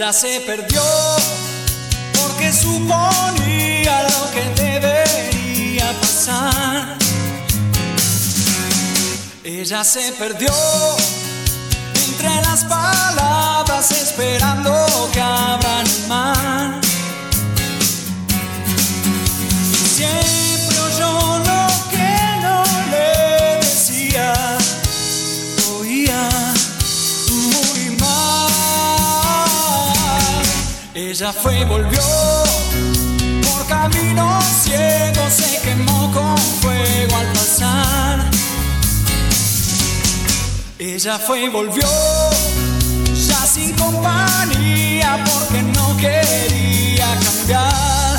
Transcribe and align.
Ella 0.00 0.14
se 0.14 0.40
perdió 0.40 0.82
porque 2.22 2.50
suponía 2.50 4.02
lo 4.04 4.30
que 4.30 4.62
debería 4.62 5.92
pasar. 6.00 6.96
Ella 9.44 9.84
se 9.84 10.10
perdió 10.12 10.54
entre 12.06 12.34
las 12.36 12.64
palabras 12.64 13.90
esperando 13.90 14.72
que 15.12 15.20
abran 15.20 15.84
el 15.86 16.08
Ella 31.20 31.34
fue 31.34 31.60
y 31.60 31.64
volvió 31.64 32.00
por 33.42 33.66
caminos 33.66 34.42
ciegos, 34.62 35.30
se 35.30 35.60
quemó 35.60 36.10
con 36.14 36.38
fuego 36.38 37.14
al 37.14 37.26
pasar. 37.34 38.30
Ella 40.78 41.18
fue 41.18 41.42
y 41.42 41.48
volvió, 41.50 41.86
ya 43.28 43.46
sin 43.46 43.72
compañía, 43.74 45.22
porque 45.26 45.60
no 45.62 45.94
quería 45.98 47.14
cambiar. 47.22 48.09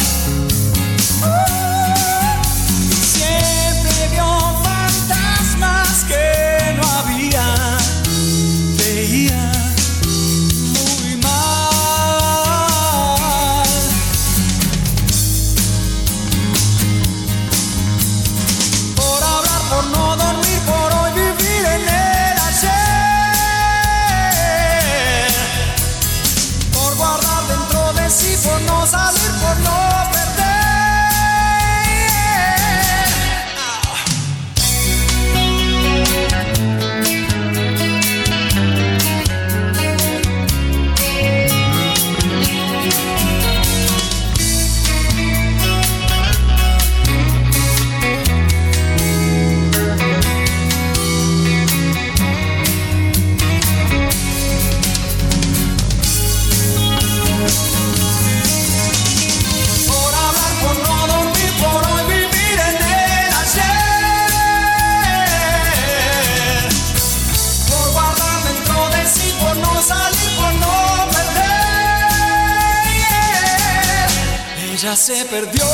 Se 75.02 75.26
perdió 75.26 75.66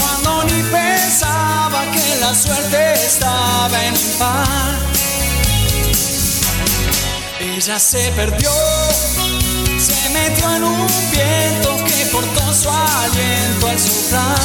cuando 0.00 0.42
ni 0.52 0.62
pensaba 0.64 1.88
que 1.92 2.16
la 2.18 2.34
suerte 2.34 2.92
estaba 2.94 3.84
en 3.84 3.94
par. 4.18 4.74
Ella 7.38 7.78
se 7.78 8.10
perdió 8.16 8.50
se 9.78 10.10
metió 10.10 10.56
en 10.56 10.64
un 10.64 10.86
viento 11.12 11.76
que 11.84 12.10
cortó 12.10 12.52
su 12.52 12.68
aliento 12.68 13.68
al 13.68 13.78
soplar. 13.78 14.38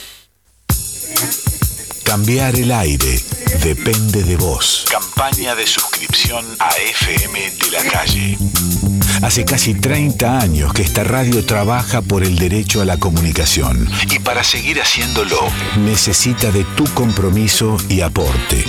Cambiar 2.13 2.56
el 2.60 2.71
aire 2.71 3.19
depende 3.63 4.21
de 4.21 4.38
vos. 4.38 4.86
Campaña 4.92 5.56
de 5.56 5.65
suscripción 5.65 6.45
a 6.60 6.69
FM 6.69 7.39
de 7.50 7.71
la 7.71 7.83
calle. 7.89 8.38
Hace 9.24 9.46
casi 9.46 9.74
30 9.74 10.42
años 10.42 10.74
que 10.74 10.81
esta 10.81 11.06
radio 11.06 11.46
trabaja 11.46 12.02
por 12.02 12.24
el 12.24 12.36
derecho 12.38 12.81
a 12.81 12.86
la 12.86 12.98
comunicación 12.98 13.90
y 14.12 14.20
para 14.20 14.44
seguir 14.44 14.81
haciéndolo 14.81 15.40
necesita 15.78 16.52
de 16.52 16.66
tu 16.75 16.84
compromiso 16.94 17.78
y 17.88 18.02
aporte. 18.02 18.66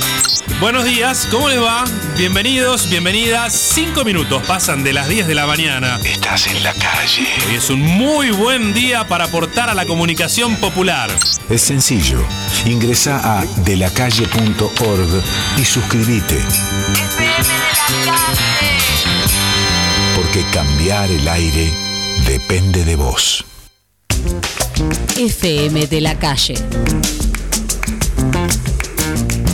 Buenos 0.61 0.85
días, 0.85 1.27
¿cómo 1.29 1.49
les 1.49 1.61
va? 1.61 1.85
Bienvenidos, 2.17 2.89
bienvenidas. 2.89 3.53
Cinco 3.53 4.05
minutos 4.05 4.45
pasan 4.47 4.85
de 4.85 4.93
las 4.93 5.09
10 5.09 5.27
de 5.27 5.35
la 5.35 5.49
mañana. 5.49 5.99
Estás 6.05 6.47
en 6.47 6.63
la 6.63 6.73
calle. 6.73 7.27
Hoy 7.49 7.57
es 7.57 7.69
un 7.69 7.81
muy 7.81 8.31
buen 8.31 8.73
día 8.73 9.09
para 9.09 9.25
aportar 9.25 9.69
a 9.69 9.75
la 9.75 9.87
comunicación 9.87 10.55
popular. 10.57 11.11
Es 11.51 11.63
sencillo. 11.63 12.25
Ingresa 12.65 13.41
a 13.41 13.45
delacalle.org 13.65 15.23
y 15.59 15.65
suscríbete 15.65 16.39
que 20.35 20.43
cambiar 20.51 21.09
el 21.13 21.29
aire 21.29 21.71
depende 22.27 22.85
de 22.85 22.97
vos. 22.97 23.45
FM 25.17 25.87
de 25.87 26.01
la 26.01 26.19
calle. 26.19 26.55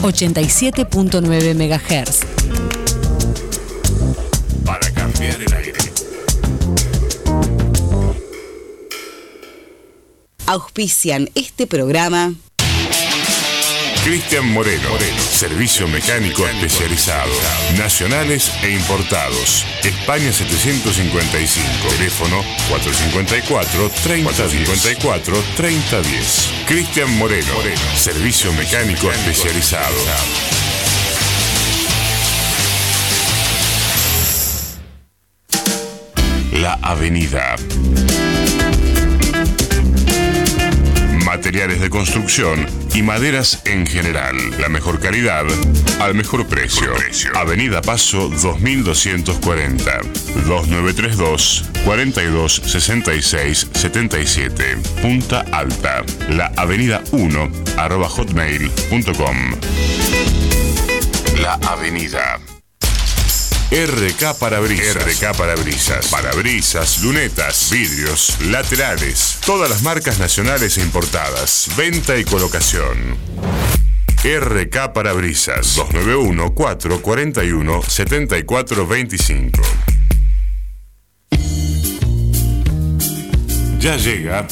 87.9 0.01 1.55
MHz. 1.55 2.21
Para 4.65 4.91
cambiar 4.95 5.43
el 5.43 5.53
aire. 5.53 5.79
Auspician 10.47 11.29
este 11.35 11.67
programa. 11.67 12.33
Cristian 14.05 14.51
Moreno. 14.53 14.89
Servicio 15.19 15.87
mecánico 15.87 16.47
especializado. 16.47 17.31
Nacionales 17.77 18.51
e 18.63 18.71
importados. 18.71 19.67
España 19.85 20.33
755. 20.33 21.89
Teléfono 21.99 22.43
454 22.71 23.91
3054 24.03 25.45
3010. 25.57 26.51
Cristian 26.67 27.11
Moreno. 27.19 27.53
Servicio 27.95 28.53
mecánico 28.55 29.11
especializado. 29.13 29.95
La 36.53 36.75
Avenida. 36.83 37.57
Materiales 41.41 41.81
de 41.81 41.89
construcción 41.89 42.67
y 42.95 43.01
maderas 43.01 43.63
en 43.65 43.87
general. 43.87 44.37
La 44.61 44.69
mejor 44.69 45.01
calidad 45.01 45.47
al 45.99 46.15
mejor 46.15 46.47
precio. 46.47 46.93
Avenida 47.35 47.81
Paso 47.81 48.29
2240. 48.29 50.01
2932 50.47 51.65
42 51.87 52.63
66 52.67 53.69
77. 53.73 54.77
Punta 55.01 55.47
Alta. 55.51 56.05
La 56.29 56.53
Avenida 56.59 57.03
1 57.13 57.51
arroba 57.79 58.11
hotmail.com. 58.11 59.57
La 61.41 61.55
Avenida. 61.55 62.40
RK 63.71 64.35
Parabrisas. 64.37 64.97
RK 64.97 65.37
Parabrisas. 65.37 66.09
Parabrisas, 66.09 67.03
lunetas, 67.05 67.71
vidrios, 67.71 68.37
laterales. 68.47 69.39
Todas 69.47 69.71
las 69.71 69.83
marcas 69.83 70.19
nacionales 70.19 70.77
e 70.77 70.81
importadas. 70.81 71.71
Venta 71.77 72.19
y 72.19 72.25
colocación. 72.25 73.17
RK 74.25 74.93
Parabrisas 74.93 75.77
291 75.77 76.53
441 76.53 77.83
7425. 77.87 79.63
Ya 83.79 83.97
llega 83.97 84.49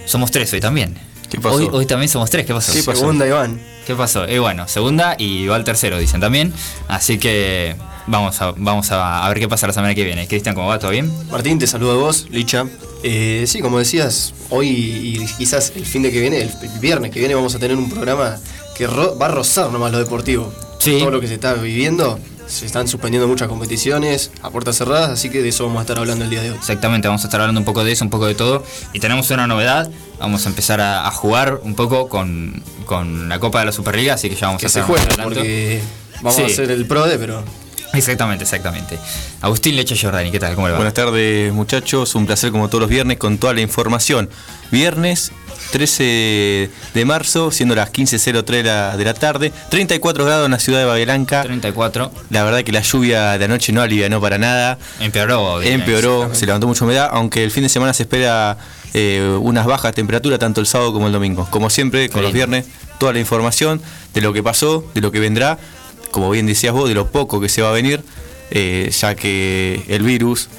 Somos 0.05 0.31
tres 0.31 0.51
hoy 0.53 0.59
también. 0.59 1.08
Hoy, 1.43 1.69
hoy 1.71 1.85
también 1.85 2.09
somos 2.09 2.29
tres, 2.29 2.45
¿qué 2.45 2.53
pasó? 2.53 2.71
Sí, 2.71 2.81
segunda, 2.81 3.27
Iván. 3.27 3.59
¿Qué 3.85 3.95
pasó? 3.95 4.27
Y 4.27 4.37
bueno, 4.37 4.67
segunda 4.67 5.15
y 5.17 5.47
va 5.47 5.55
al 5.55 5.63
tercero, 5.63 5.97
dicen 5.97 6.21
también. 6.21 6.53
Así 6.87 7.17
que 7.17 7.75
vamos 8.07 8.41
a, 8.41 8.51
vamos 8.55 8.91
a, 8.91 9.27
ver 9.29 9.39
qué 9.39 9.47
pasa 9.47 9.67
la 9.67 9.73
semana 9.73 9.95
que 9.95 10.03
viene. 10.03 10.27
Cristian, 10.27 10.55
¿cómo 10.55 10.67
va? 10.67 10.79
¿Todo 10.79 10.91
bien? 10.91 11.11
Martín, 11.31 11.59
te 11.59 11.67
saludo 11.67 11.91
a 11.91 11.95
vos, 11.95 12.27
Licha. 12.29 12.65
Eh, 13.03 13.45
sí, 13.47 13.61
como 13.61 13.79
decías, 13.79 14.33
hoy 14.49 14.67
y 14.67 15.25
quizás 15.37 15.73
el 15.75 15.85
fin 15.85 16.01
de 16.01 16.11
que 16.11 16.19
viene, 16.19 16.41
el, 16.41 16.51
viernes 16.79 17.11
que 17.11 17.19
viene, 17.19 17.35
vamos 17.35 17.55
a 17.55 17.59
tener 17.59 17.77
un 17.77 17.89
programa 17.89 18.37
que 18.75 18.87
va 18.87 19.25
a 19.25 19.29
rozar 19.29 19.71
nomás 19.71 19.91
lo 19.91 19.99
deportivo. 19.99 20.53
Todo 20.83 21.11
lo 21.11 21.19
que 21.19 21.27
se 21.27 21.35
está 21.35 21.53
viviendo 21.53 22.19
se 22.49 22.65
están 22.65 22.87
suspendiendo 22.87 23.27
muchas 23.27 23.47
competiciones 23.47 24.31
a 24.41 24.49
puertas 24.49 24.75
cerradas, 24.75 25.11
así 25.11 25.29
que 25.29 25.41
de 25.41 25.49
eso 25.49 25.65
vamos 25.65 25.79
a 25.79 25.81
estar 25.81 25.99
hablando 25.99 26.25
el 26.25 26.31
día 26.31 26.41
de 26.41 26.51
hoy. 26.51 26.57
Exactamente, 26.57 27.07
vamos 27.07 27.23
a 27.23 27.27
estar 27.27 27.39
hablando 27.39 27.59
un 27.59 27.65
poco 27.65 27.83
de 27.83 27.91
eso, 27.91 28.03
un 28.03 28.09
poco 28.09 28.25
de 28.25 28.35
todo. 28.35 28.63
Y 28.91 28.99
tenemos 28.99 29.29
una 29.29 29.45
novedad, 29.45 29.89
vamos 30.19 30.45
a 30.45 30.49
empezar 30.49 30.81
a, 30.81 31.09
jugar 31.11 31.59
un 31.63 31.75
poco 31.75 32.09
con, 32.09 32.63
la 33.27 33.39
Copa 33.39 33.59
de 33.59 33.65
la 33.65 33.71
Superliga, 33.71 34.13
así 34.15 34.29
que 34.29 34.35
ya 34.35 34.47
vamos 34.47 34.63
a 34.63 34.67
hacer 34.67 34.83
se 34.83 34.87
juega, 34.87 35.23
porque 35.23 35.81
vamos 36.21 36.39
a 36.39 36.45
hacer 36.45 36.71
el 36.71 36.85
PRODE, 36.85 37.17
pero... 37.17 37.43
Exactamente, 37.93 38.43
exactamente. 38.43 38.99
Agustín 39.41 39.75
Leche 39.75 39.95
Giordani, 39.95 40.29
¿qué 40.29 40.39
tal? 40.39 40.53
¿Cómo 40.53 40.67
le 40.67 40.73
va? 40.73 40.77
Buenas 40.77 40.93
tardes, 40.93 41.51
muchachos. 41.51 42.13
Un 42.13 42.27
placer 42.27 42.51
como 42.51 42.67
todos 42.67 42.81
los 42.81 42.89
viernes 42.89 43.17
con 43.17 43.39
toda 43.39 43.53
la 43.55 43.61
información. 43.61 44.29
Viernes 44.71 45.31
13 45.71 46.69
de 46.93 47.05
marzo, 47.05 47.51
siendo 47.51 47.75
las 47.75 47.91
15.03 47.91 48.95
de 48.95 49.03
la 49.03 49.13
tarde. 49.13 49.51
34 49.69 50.25
grados 50.25 50.45
en 50.45 50.51
la 50.51 50.59
ciudad 50.59 50.79
de 50.79 50.85
Babelanca. 50.85 51.43
34. 51.43 52.11
La 52.29 52.43
verdad 52.43 52.63
que 52.63 52.71
la 52.71 52.81
lluvia 52.81 53.37
de 53.37 53.45
anoche 53.45 53.71
no 53.71 53.81
alivianó 53.81 54.21
para 54.21 54.37
nada. 54.37 54.77
Empeoró. 54.99 55.61
Empeoró, 55.61 56.33
se 56.33 56.45
levantó 56.45 56.67
mucha 56.67 56.85
humedad, 56.85 57.09
aunque 57.11 57.43
el 57.43 57.51
fin 57.51 57.63
de 57.63 57.69
semana 57.69 57.93
se 57.93 58.03
espera 58.03 58.57
eh, 58.93 59.37
unas 59.41 59.65
bajas 59.65 59.93
temperaturas 59.93 60.39
tanto 60.39 60.61
el 60.61 60.67
sábado 60.67 60.93
como 60.93 61.07
el 61.07 61.13
domingo. 61.13 61.47
Como 61.49 61.69
siempre, 61.69 62.09
con 62.09 62.23
los 62.23 62.33
viernes, 62.33 62.65
toda 62.99 63.13
la 63.13 63.19
información 63.19 63.81
de 64.13 64.21
lo 64.21 64.33
que 64.33 64.43
pasó, 64.43 64.85
de 64.93 65.01
lo 65.01 65.11
que 65.11 65.19
vendrá, 65.19 65.57
como 66.11 66.29
bien 66.29 66.45
decías 66.45 66.73
vos, 66.73 66.87
de 66.89 66.95
lo 66.95 67.07
poco 67.07 67.39
que 67.39 67.49
se 67.49 67.61
va 67.61 67.69
a 67.69 67.73
venir, 67.73 68.03
eh, 68.51 68.91
ya 68.91 69.15
que 69.15 69.83
el 69.87 70.03
virus 70.03 70.49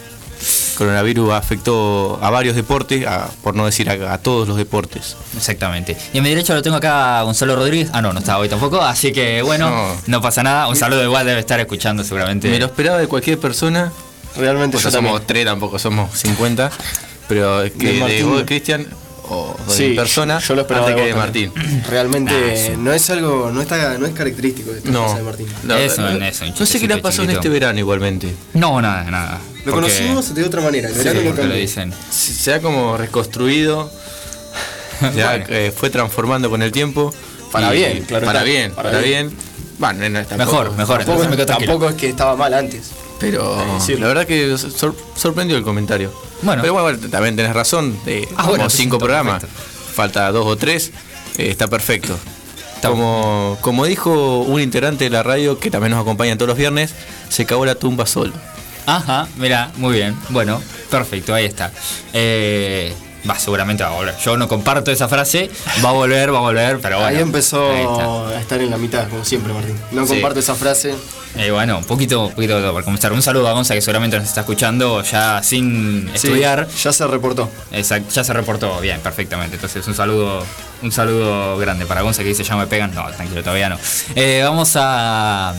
coronavirus 0.79 1.33
afectó 1.33 2.19
a 2.23 2.31
varios 2.31 2.57
deportes, 2.57 3.05
por 3.43 3.55
no 3.55 3.67
decir 3.67 3.91
a, 3.91 4.19
todos 4.19 4.49
los 4.49 4.57
deportes. 4.57 5.17
Exactamente. 5.37 5.97
Y 6.15 6.19
en 6.19 6.25
mi 6.25 6.31
derecho 6.31 6.55
lo 6.55 6.63
tengo 6.63 6.77
acá 6.77 7.21
Gonzalo 7.23 7.57
Rodríguez. 7.57 7.91
Ah, 7.93 8.01
no, 8.01 8.13
no 8.13 8.21
está 8.21 8.39
hoy 8.39 8.49
tampoco. 8.49 8.81
Así 8.81 9.13
que 9.13 9.43
bueno, 9.43 9.95
no, 10.07 10.21
pasa 10.23 10.43
nada. 10.43 10.69
Un 10.69 10.77
saludo 10.77 11.05
igual 11.05 11.27
debe 11.27 11.41
estar 11.41 11.61
escuchando 11.61 12.03
seguramente. 12.05 12.49
Me 12.49 12.59
lo 12.59 12.67
esperaba 12.67 12.97
de 12.99 13.07
cualquier 13.07 13.39
persona. 13.39 13.93
Realmente 14.37 14.79
yo 14.79 14.91
somos 14.91 15.27
tres, 15.27 15.45
tampoco 15.45 15.79
somos 15.79 16.11
50. 16.19 16.71
Pero 17.31 17.63
que 17.79 17.93
de, 17.93 18.45
Cristian 18.45 18.85
o 19.29 19.57
de 19.79 19.95
persona 19.95 20.41
yo 20.41 20.57
lo 20.57 20.63
esperaba 20.63 20.93
que 20.93 21.03
de 21.03 21.15
Martín. 21.15 21.53
Realmente 21.89 22.75
no 22.77 22.93
es 22.93 23.09
algo, 23.09 23.53
no 23.53 23.63
está, 23.63 23.97
no 23.99 24.07
es 24.07 24.13
característico 24.15 24.73
de, 24.73 24.91
no, 24.91 25.15
de 25.15 25.23
Martín. 25.23 25.47
No, 25.63 25.77
eso, 25.77 26.09
eso, 26.09 26.45
no 26.59 26.67
sé 26.67 26.81
qué 26.81 26.89
le 26.89 26.97
pasó 26.97 27.23
en 27.23 27.31
este 27.31 27.49
verano 27.49 27.79
igualmente. 27.79 28.35
No, 28.55 28.83
nada, 28.83 29.05
nada. 29.05 29.41
Lo 29.65 29.73
conocimos 29.73 30.35
de 30.35 30.43
otra 30.43 30.61
manera, 30.61 30.89
el 30.89 30.95
verano 30.97 31.21
lo, 31.23 31.45
lo 31.45 31.55
dicen. 31.55 31.95
Se 32.11 32.53
ha 32.53 32.61
como 32.61 32.97
reconstruido, 32.97 33.93
ya 35.15 35.37
eh, 35.37 35.73
fue 35.75 35.89
transformando 35.91 36.51
con 36.51 36.63
el 36.63 36.73
tiempo. 36.73 37.15
Para 37.53 37.71
bien, 37.71 38.05
claro. 38.07 38.27
Para 38.27 38.43
bien, 38.43 38.73
para, 38.73 38.99
bien. 38.99 39.31
Bueno, 39.79 40.01
mejor, 40.37 40.77
mejor. 40.77 41.05
Tampoco, 41.47 41.89
es 41.89 41.95
que 41.95 42.09
estaba 42.09 42.35
mal 42.35 42.55
antes. 42.55 42.91
Pero 43.21 43.79
la 43.99 44.07
verdad 44.07 44.27
que 44.27 44.57
sorprendió 45.15 45.57
el 45.57 45.63
comentario. 45.63 46.13
Bueno. 46.43 46.63
Pero 46.63 46.73
bueno, 46.75 46.99
también 47.11 47.37
tenés 47.37 47.55
razón. 47.55 47.99
de 48.05 48.27
ah, 48.37 48.47
como 48.47 48.71
cinco 48.71 48.99
programas. 48.99 49.45
Falta 49.95 50.33
dos 50.33 50.47
o 50.47 50.57
tres. 50.57 50.91
Eh, 51.37 51.51
está 51.51 51.69
perfecto. 51.69 52.19
Como, 52.83 53.59
como 53.61 53.85
dijo 53.85 54.41
un 54.41 54.61
integrante 54.61 55.05
de 55.05 55.11
la 55.11 55.23
radio 55.23 55.59
que 55.59 55.71
también 55.71 55.91
nos 55.91 56.01
acompaña 56.01 56.37
todos 56.37 56.49
los 56.49 56.57
viernes, 56.57 56.95
se 57.29 57.45
cagó 57.45 57.67
la 57.67 57.75
tumba 57.75 58.07
solo. 58.07 58.33
Ajá, 58.87 59.29
mira, 59.37 59.71
muy 59.77 59.95
bien. 59.95 60.17
Bueno, 60.31 60.63
perfecto, 60.91 61.35
ahí 61.35 61.45
está. 61.45 61.73
Eh, 62.15 62.95
va, 63.29 63.39
seguramente 63.39 63.83
va 63.83 63.91
a 63.91 63.95
volver. 63.95 64.17
Yo 64.19 64.37
no 64.37 64.49
comparto 64.49 64.91
esa 64.91 65.09
frase, 65.09 65.51
va 65.85 65.91
a 65.91 65.93
volver, 65.93 66.33
va 66.33 66.39
a 66.39 66.43
volver, 66.43 66.79
pero 66.81 66.97
bueno. 66.97 67.17
Ahí 67.17 67.23
empezó 67.23 68.27
a 68.27 68.41
estar 68.41 68.61
en 68.61 68.71
la 68.71 68.79
mitad, 68.79 69.09
como 69.09 69.25
siempre, 69.25 69.53
Martín. 69.53 69.77
No 69.93 70.07
comparto 70.07 70.41
esa 70.41 70.55
frase. 70.55 70.95
Eh, 71.37 71.51
bueno, 71.53 71.79
un 71.79 71.85
poquito, 71.85 72.27
un 72.27 72.35
poquito 72.35 72.55
para 72.73 72.85
comenzar. 72.85 73.13
Un 73.13 73.23
saludo 73.23 73.49
a 73.49 73.53
Gonza 73.53 73.75
que 73.75 73.81
seguramente 73.81 74.19
nos 74.19 74.27
está 74.27 74.41
escuchando 74.41 75.03
ya 75.03 75.43
sin 75.43 76.11
estudiar. 76.13 76.67
Ya 76.69 76.93
se 76.93 77.07
reportó. 77.07 77.49
Exacto, 77.71 78.13
ya 78.13 78.25
se 78.25 78.33
reportó, 78.33 78.81
bien, 78.81 79.01
perfectamente. 79.01 79.55
Entonces 79.57 79.87
un 79.87 79.95
saludo, 79.95 80.45
un 80.83 80.91
saludo 80.91 81.57
grande 81.57 81.87
para 81.87 82.03
Gonza 82.03 82.23
que 82.23 82.29
dice 82.31 82.43
ya 82.43 82.57
me 82.57 82.67
pegan. 82.67 82.93
No, 82.95 83.09
tranquilo, 83.13 83.43
todavía 83.43 83.69
no. 83.69 83.79
Eh, 84.17 84.41
vamos 84.43 84.73
a 84.75 85.55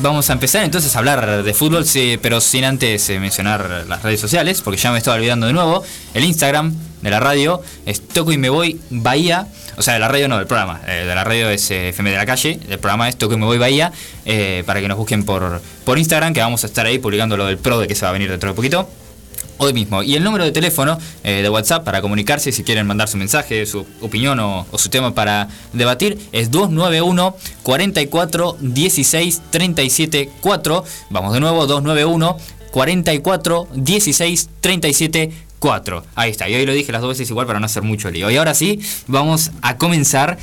Vamos 0.00 0.30
a 0.30 0.32
empezar 0.32 0.62
entonces 0.62 0.94
a 0.94 1.00
hablar 1.00 1.42
de 1.42 1.54
fútbol, 1.54 1.84
sí, 1.84 2.20
pero 2.22 2.40
sin 2.40 2.64
antes 2.64 3.10
eh, 3.10 3.18
mencionar 3.18 3.84
las 3.88 4.00
redes 4.00 4.20
sociales, 4.20 4.62
porque 4.62 4.80
ya 4.80 4.92
me 4.92 4.98
estaba 4.98 5.16
olvidando 5.16 5.48
de 5.48 5.52
nuevo. 5.52 5.82
El 6.14 6.24
Instagram 6.24 6.72
de 7.02 7.10
la 7.10 7.20
radio 7.20 7.62
es 7.86 8.06
Toco 8.06 8.32
y 8.32 8.38
Me 8.38 8.48
Voy 8.48 8.80
Bahía. 8.90 9.46
O 9.76 9.82
sea, 9.82 9.94
de 9.94 10.00
la 10.00 10.08
radio 10.08 10.28
no, 10.28 10.38
del 10.38 10.46
programa. 10.46 10.80
Eh, 10.86 11.04
de 11.06 11.14
la 11.14 11.24
radio 11.24 11.50
es 11.50 11.70
eh, 11.70 11.90
FM 11.90 12.10
de 12.10 12.16
la 12.16 12.26
calle. 12.26 12.58
El 12.68 12.78
programa 12.78 13.08
es 13.08 13.16
Toco 13.16 13.34
y 13.34 13.36
Me 13.36 13.46
Voy 13.46 13.58
Bahía. 13.58 13.92
para 14.66 14.80
que 14.80 14.88
nos 14.88 14.98
busquen 14.98 15.24
por, 15.24 15.60
por 15.84 15.98
Instagram, 15.98 16.32
que 16.32 16.40
vamos 16.40 16.64
a 16.64 16.66
estar 16.66 16.86
ahí 16.86 16.98
publicando 16.98 17.36
lo 17.36 17.46
del 17.46 17.58
pro 17.58 17.78
de 17.80 17.86
que 17.86 17.94
se 17.94 18.02
va 18.02 18.10
a 18.10 18.12
venir 18.12 18.30
dentro 18.30 18.50
de 18.50 18.54
poquito. 18.54 18.88
hoy 19.58 19.72
mismo. 19.72 20.02
Y 20.02 20.14
el 20.14 20.24
número 20.24 20.44
de 20.44 20.52
teléfono 20.52 20.98
eh, 21.22 21.42
de 21.42 21.48
WhatsApp 21.50 21.84
para 21.84 22.00
comunicarse 22.00 22.50
si 22.52 22.64
quieren 22.64 22.86
mandar 22.86 23.08
su 23.08 23.16
mensaje, 23.16 23.66
su 23.66 23.86
opinión 24.00 24.40
o, 24.40 24.66
su 24.76 24.88
tema 24.88 25.14
para 25.14 25.48
debatir 25.72 26.18
es 26.32 26.50
291 26.50 27.36
44 27.62 28.56
16 28.60 29.42
37 29.50 30.30
4. 30.40 30.84
Vamos 31.10 31.34
de 31.34 31.40
nuevo, 31.40 31.66
291 31.66 32.36
44 32.70 33.68
16 33.74 34.48
37 34.60 35.26
4. 35.28 35.47
Ahí 36.14 36.30
está, 36.30 36.48
y 36.48 36.54
hoy 36.54 36.66
lo 36.66 36.72
dije 36.72 36.92
las 36.92 37.00
dos 37.00 37.10
veces 37.10 37.28
igual 37.30 37.46
para 37.46 37.60
no 37.60 37.66
hacer 37.66 37.82
mucho 37.82 38.10
lío. 38.10 38.30
Y 38.30 38.36
ahora 38.36 38.54
sí, 38.54 38.80
vamos 39.06 39.50
a 39.62 39.76
comenzar 39.76 40.38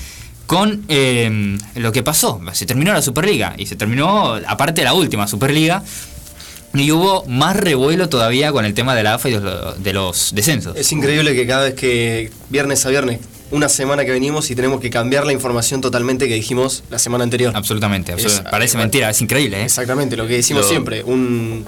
con 0.45 0.83
eh, 0.87 1.57
lo 1.75 1.91
que 1.91 2.03
pasó. 2.03 2.39
Se 2.53 2.65
terminó 2.65 2.93
la 2.93 3.01
Superliga 3.01 3.55
y 3.57 3.65
se 3.65 3.75
terminó, 3.75 4.35
aparte 4.47 4.81
de 4.81 4.85
la 4.85 4.93
última 4.93 5.27
Superliga, 5.27 5.83
y 6.73 6.91
hubo 6.91 7.25
más 7.25 7.55
revuelo 7.55 8.09
todavía 8.09 8.51
con 8.51 8.65
el 8.65 8.73
tema 8.73 8.95
de 8.95 9.03
la 9.03 9.15
AFA 9.15 9.29
y 9.29 9.39
de 9.77 9.93
los 9.93 10.35
descensos. 10.35 10.75
Es 10.75 10.91
increíble 10.91 11.33
que 11.35 11.47
cada 11.47 11.63
vez 11.63 11.73
que 11.73 12.31
viernes 12.49 12.85
a 12.85 12.89
viernes, 12.89 13.19
una 13.51 13.69
semana 13.69 14.03
que 14.05 14.11
venimos 14.11 14.49
y 14.51 14.55
tenemos 14.55 14.81
que 14.81 14.89
cambiar 14.89 15.25
la 15.25 15.31
información 15.31 15.79
totalmente 15.79 16.27
que 16.27 16.33
dijimos 16.33 16.83
la 16.89 16.99
semana 16.99 17.23
anterior. 17.23 17.53
Absolutamente, 17.55 18.15
parece 18.51 18.77
mentira, 18.77 19.09
es 19.09 19.21
increíble. 19.21 19.61
¿eh? 19.61 19.65
Exactamente, 19.65 20.17
lo 20.17 20.27
que 20.27 20.35
decimos 20.35 20.67
siempre, 20.67 21.03
un 21.03 21.65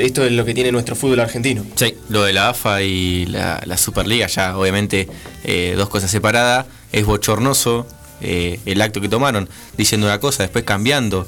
esto 0.00 0.24
es 0.24 0.32
lo 0.32 0.44
que 0.44 0.54
tiene 0.54 0.72
nuestro 0.72 0.96
fútbol 0.96 1.20
argentino. 1.20 1.64
Sí, 1.74 1.94
lo 2.08 2.22
de 2.24 2.32
la 2.32 2.50
AFA 2.50 2.82
y 2.82 3.26
la, 3.26 3.76
Superliga, 3.76 4.26
ya 4.26 4.56
obviamente 4.56 5.08
eh, 5.44 5.74
dos 5.76 5.88
cosas 5.88 6.10
separadas. 6.10 6.66
Es 6.92 7.06
bochornoso 7.06 7.86
eh, 8.20 8.60
el 8.66 8.80
acto 8.82 9.00
que 9.00 9.08
tomaron, 9.08 9.48
diciendo 9.76 10.06
una 10.06 10.20
cosa, 10.20 10.42
después 10.42 10.64
cambiando 10.64 11.26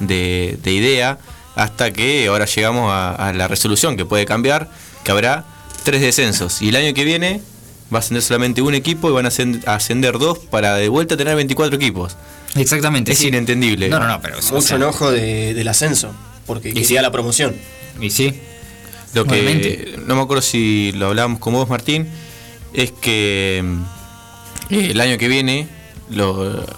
de 0.00 0.58
idea 0.64 1.18
hasta 1.54 1.92
que 1.92 2.26
ahora 2.26 2.46
llegamos 2.46 2.90
a, 2.92 3.32
la 3.34 3.48
resolución 3.48 3.96
que 3.96 4.04
puede 4.04 4.26
cambiar, 4.26 4.70
que 5.04 5.12
habrá 5.12 5.44
tres 5.84 6.00
descensos. 6.00 6.62
Y 6.62 6.68
el 6.68 6.76
año 6.76 6.94
que 6.94 7.04
viene 7.04 7.40
va 7.92 7.98
a 7.98 8.00
ascender 8.00 8.22
solamente 8.22 8.62
un 8.62 8.74
equipo 8.74 9.08
y 9.08 9.12
van 9.12 9.26
a 9.26 9.30
ascender 9.66 10.18
dos 10.18 10.38
para 10.38 10.74
de 10.74 10.88
vuelta 10.88 11.16
tener 11.16 11.36
24 11.36 11.76
equipos. 11.76 12.16
Exactamente. 12.56 13.12
Es 13.12 13.22
inentendible. 13.22 13.88
No, 13.88 13.98
no, 13.98 14.08
no, 14.08 14.20
pero 14.20 14.36
mucho 14.52 14.76
enojo 14.76 15.10
del 15.10 15.66
ascenso, 15.68 16.14
porque 16.46 16.70
y 16.70 16.94
la 16.94 17.10
promoción. 17.10 17.54
Y 18.00 18.10
sí. 18.10 18.34
Lo 19.14 19.24
que 19.24 19.96
no 20.06 20.16
me 20.16 20.22
acuerdo 20.22 20.42
si 20.42 20.92
lo 20.92 21.06
hablábamos 21.08 21.38
con 21.38 21.54
vos, 21.54 21.68
Martín, 21.68 22.08
es 22.72 22.90
que 22.90 23.64
eh, 24.70 24.88
el 24.90 25.00
año 25.00 25.18
que 25.18 25.28
viene, 25.28 25.68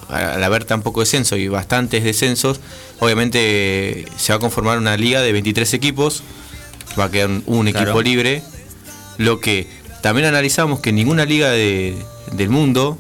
al 0.08 0.44
haber 0.44 0.64
tan 0.64 0.82
poco 0.82 1.00
descenso 1.00 1.37
y 1.37 1.49
bastantes 1.49 2.04
descensos, 2.04 2.61
Obviamente 2.99 4.06
se 4.16 4.32
va 4.32 4.37
a 4.37 4.40
conformar 4.40 4.78
una 4.78 4.96
liga 4.96 5.20
de 5.20 5.32
23 5.32 5.75
equipos, 5.75 6.23
va 6.99 7.04
a 7.04 7.11
quedar 7.11 7.30
un 7.44 7.68
equipo 7.68 8.00
libre, 8.00 8.42
lo 9.18 9.38
que 9.40 9.66
también 10.02 10.26
analizamos 10.26 10.80
que 10.80 10.92
ninguna 10.92 11.26
liga 11.26 11.50
del 11.50 12.49
mundo 12.49 12.99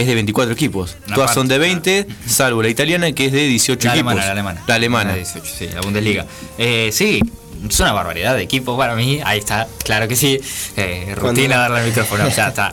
es 0.00 0.06
de 0.06 0.14
24 0.14 0.52
equipos. 0.52 0.96
Todas 1.14 1.34
son 1.34 1.48
de 1.48 1.58
20, 1.58 2.06
salvo 2.26 2.62
la 2.62 2.68
italiana 2.68 3.12
que 3.12 3.26
es 3.26 3.32
de 3.32 3.46
18 3.46 3.88
la 3.88 3.94
equipos. 3.94 4.12
Alemana, 4.12 4.26
la 4.26 4.32
alemana. 4.32 4.62
La 4.66 4.74
alemana. 4.74 5.16
sí, 5.24 5.68
la 5.72 5.80
Bundesliga. 5.80 6.26
Eh, 6.58 6.90
sí, 6.92 7.20
es 7.68 7.80
una 7.80 7.92
barbaridad 7.92 8.36
de 8.36 8.42
equipos 8.42 8.76
para 8.76 8.94
mí. 8.94 9.20
Ahí 9.24 9.38
está, 9.38 9.68
claro 9.84 10.08
que 10.08 10.16
sí. 10.16 10.40
Eh, 10.76 11.14
rutina 11.16 11.58
darle 11.58 11.80
el 11.80 11.86
micrófono. 11.86 12.28
Ya 12.28 12.48
está. 12.48 12.72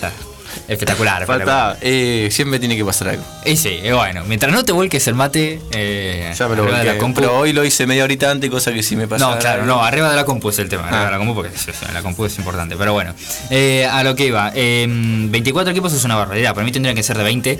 Ya. 0.00 0.12
Espectacular. 0.68 1.26
Falta, 1.26 1.76
eh, 1.80 2.28
siempre 2.30 2.58
tiene 2.58 2.76
que 2.76 2.84
pasar 2.84 3.08
algo. 3.08 3.22
Y 3.44 3.56
sí, 3.56 3.80
bueno, 3.92 4.24
mientras 4.26 4.52
no 4.52 4.64
te 4.64 4.72
vuelques 4.72 5.06
el 5.08 5.14
mate, 5.14 5.60
eh, 5.72 6.32
ya 6.36 6.48
me 6.48 6.56
lo 6.56 6.64
de 6.64 6.84
la 6.84 6.98
compu, 6.98 7.20
pero 7.20 7.38
hoy 7.38 7.52
lo 7.52 7.64
hice 7.64 7.86
media 7.86 8.04
horita 8.04 8.30
antes, 8.30 8.50
cosa 8.50 8.72
que 8.72 8.82
sí 8.82 8.96
me 8.96 9.08
pasa. 9.08 9.28
No, 9.28 9.38
claro, 9.38 9.66
no, 9.66 9.82
arriba 9.82 10.10
de 10.10 10.16
la 10.16 10.24
compu 10.24 10.50
es 10.50 10.58
el 10.58 10.68
tema, 10.68 10.84
arriba 10.84 11.06
de 11.06 11.10
la 11.10 11.18
compu 11.18 11.34
porque 11.34 11.50
la 11.92 12.02
compu 12.02 12.24
es 12.24 12.38
importante, 12.38 12.76
pero 12.76 12.92
bueno. 12.92 13.14
Eh, 13.50 13.86
a 13.86 14.02
lo 14.04 14.14
que 14.14 14.26
iba, 14.26 14.50
24 14.50 15.72
equipos 15.72 15.92
es 15.92 16.04
una 16.04 16.16
barbaridad, 16.16 16.54
para 16.54 16.64
mí 16.64 16.72
tendrían 16.72 16.96
que 16.96 17.02
ser 17.02 17.16
de 17.16 17.24
20. 17.24 17.58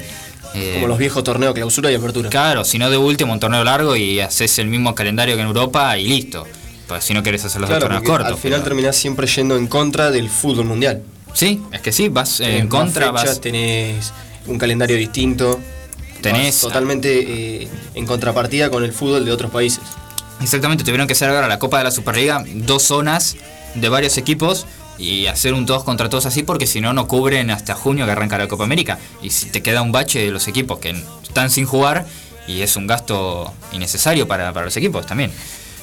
Como 0.75 0.89
los 0.89 0.99
viejos 0.99 1.23
torneos 1.23 1.55
clausura 1.55 1.93
y 1.93 1.95
apertura. 1.95 2.29
Claro, 2.29 2.65
si 2.65 2.79
no 2.79 2.91
de 2.91 2.97
último 2.97 3.33
un 3.33 3.41
torneo 3.41 3.63
largo 3.63 3.95
y 3.97 4.21
haces 4.21 4.59
el 4.59 4.67
mismo 4.67 4.95
calendario 4.95 5.37
que 5.37 5.43
en 5.43 5.47
Europa 5.47 5.97
y 5.97 6.09
listo. 6.09 6.47
Pues 6.91 7.05
si 7.05 7.15
no 7.15 7.23
querés 7.23 7.45
hacer 7.45 7.61
los 7.61 7.71
torneos 7.71 8.03
cortos. 8.03 8.33
Al 8.33 8.37
final 8.37 8.65
terminás 8.65 8.97
siempre 8.97 9.29
yendo 9.29 9.57
en 9.57 9.69
contra 9.69 10.11
del 10.11 10.29
fútbol 10.29 10.65
mundial. 10.65 11.03
Sí, 11.33 11.63
es 11.73 11.81
que 11.81 11.93
sí, 11.93 12.09
vas 12.09 12.41
en 12.41 12.69
contra, 12.69 13.11
vas... 13.11 13.41
Tenés 13.41 14.13
un 14.47 14.59
calendario 14.59 14.97
distinto. 14.97 15.61
Tenés... 16.21 16.61
totalmente 16.61 17.63
eh, 17.63 17.69
en 17.95 18.07
contrapartida 18.07 18.71
con 18.71 18.85
el 18.85 18.93
fútbol 18.93 19.25
de 19.25 19.33
otros 19.33 19.51
países. 19.51 19.83
Exactamente, 20.43 20.85
tuvieron 20.85 21.07
que 21.07 21.13
hacer 21.13 21.29
ahora 21.29 21.49
la 21.49 21.59
Copa 21.59 21.79
de 21.79 21.85
la 21.85 21.91
Superliga, 21.91 22.45
dos 22.47 22.83
zonas 22.83 23.37
de 23.75 23.89
varios 23.89 24.17
equipos 24.17 24.67
y 24.99 25.27
hacer 25.27 25.55
un 25.55 25.67
todos 25.67 25.85
contra 25.85 26.09
todos 26.09 26.27
así 26.27 26.43
porque 26.43 26.67
si 26.67 26.81
no 26.81 26.93
no 26.93 27.09
cubren 27.09 27.51
hasta 27.51 27.75
junio 27.75 28.05
que 28.05 28.13
arranca 28.13 28.37
la 28.37 28.49
Copa 28.49 28.65
América 28.65 28.99
y 29.23 29.31
si 29.31 29.47
te 29.47 29.63
queda 29.63 29.81
un 29.83 29.93
bache 29.93 30.27
de 30.27 30.31
los 30.31 30.47
equipos 30.47 30.79
que 30.79 30.95
están 31.23 31.51
sin 31.51 31.65
jugar 31.65 32.07
y 32.47 32.63
es 32.63 32.77
un 32.77 32.87
gasto 32.87 33.53
innecesario 33.73 34.27
para, 34.27 34.53
los 34.53 34.77
equipos 34.77 35.07
también. 35.07 35.31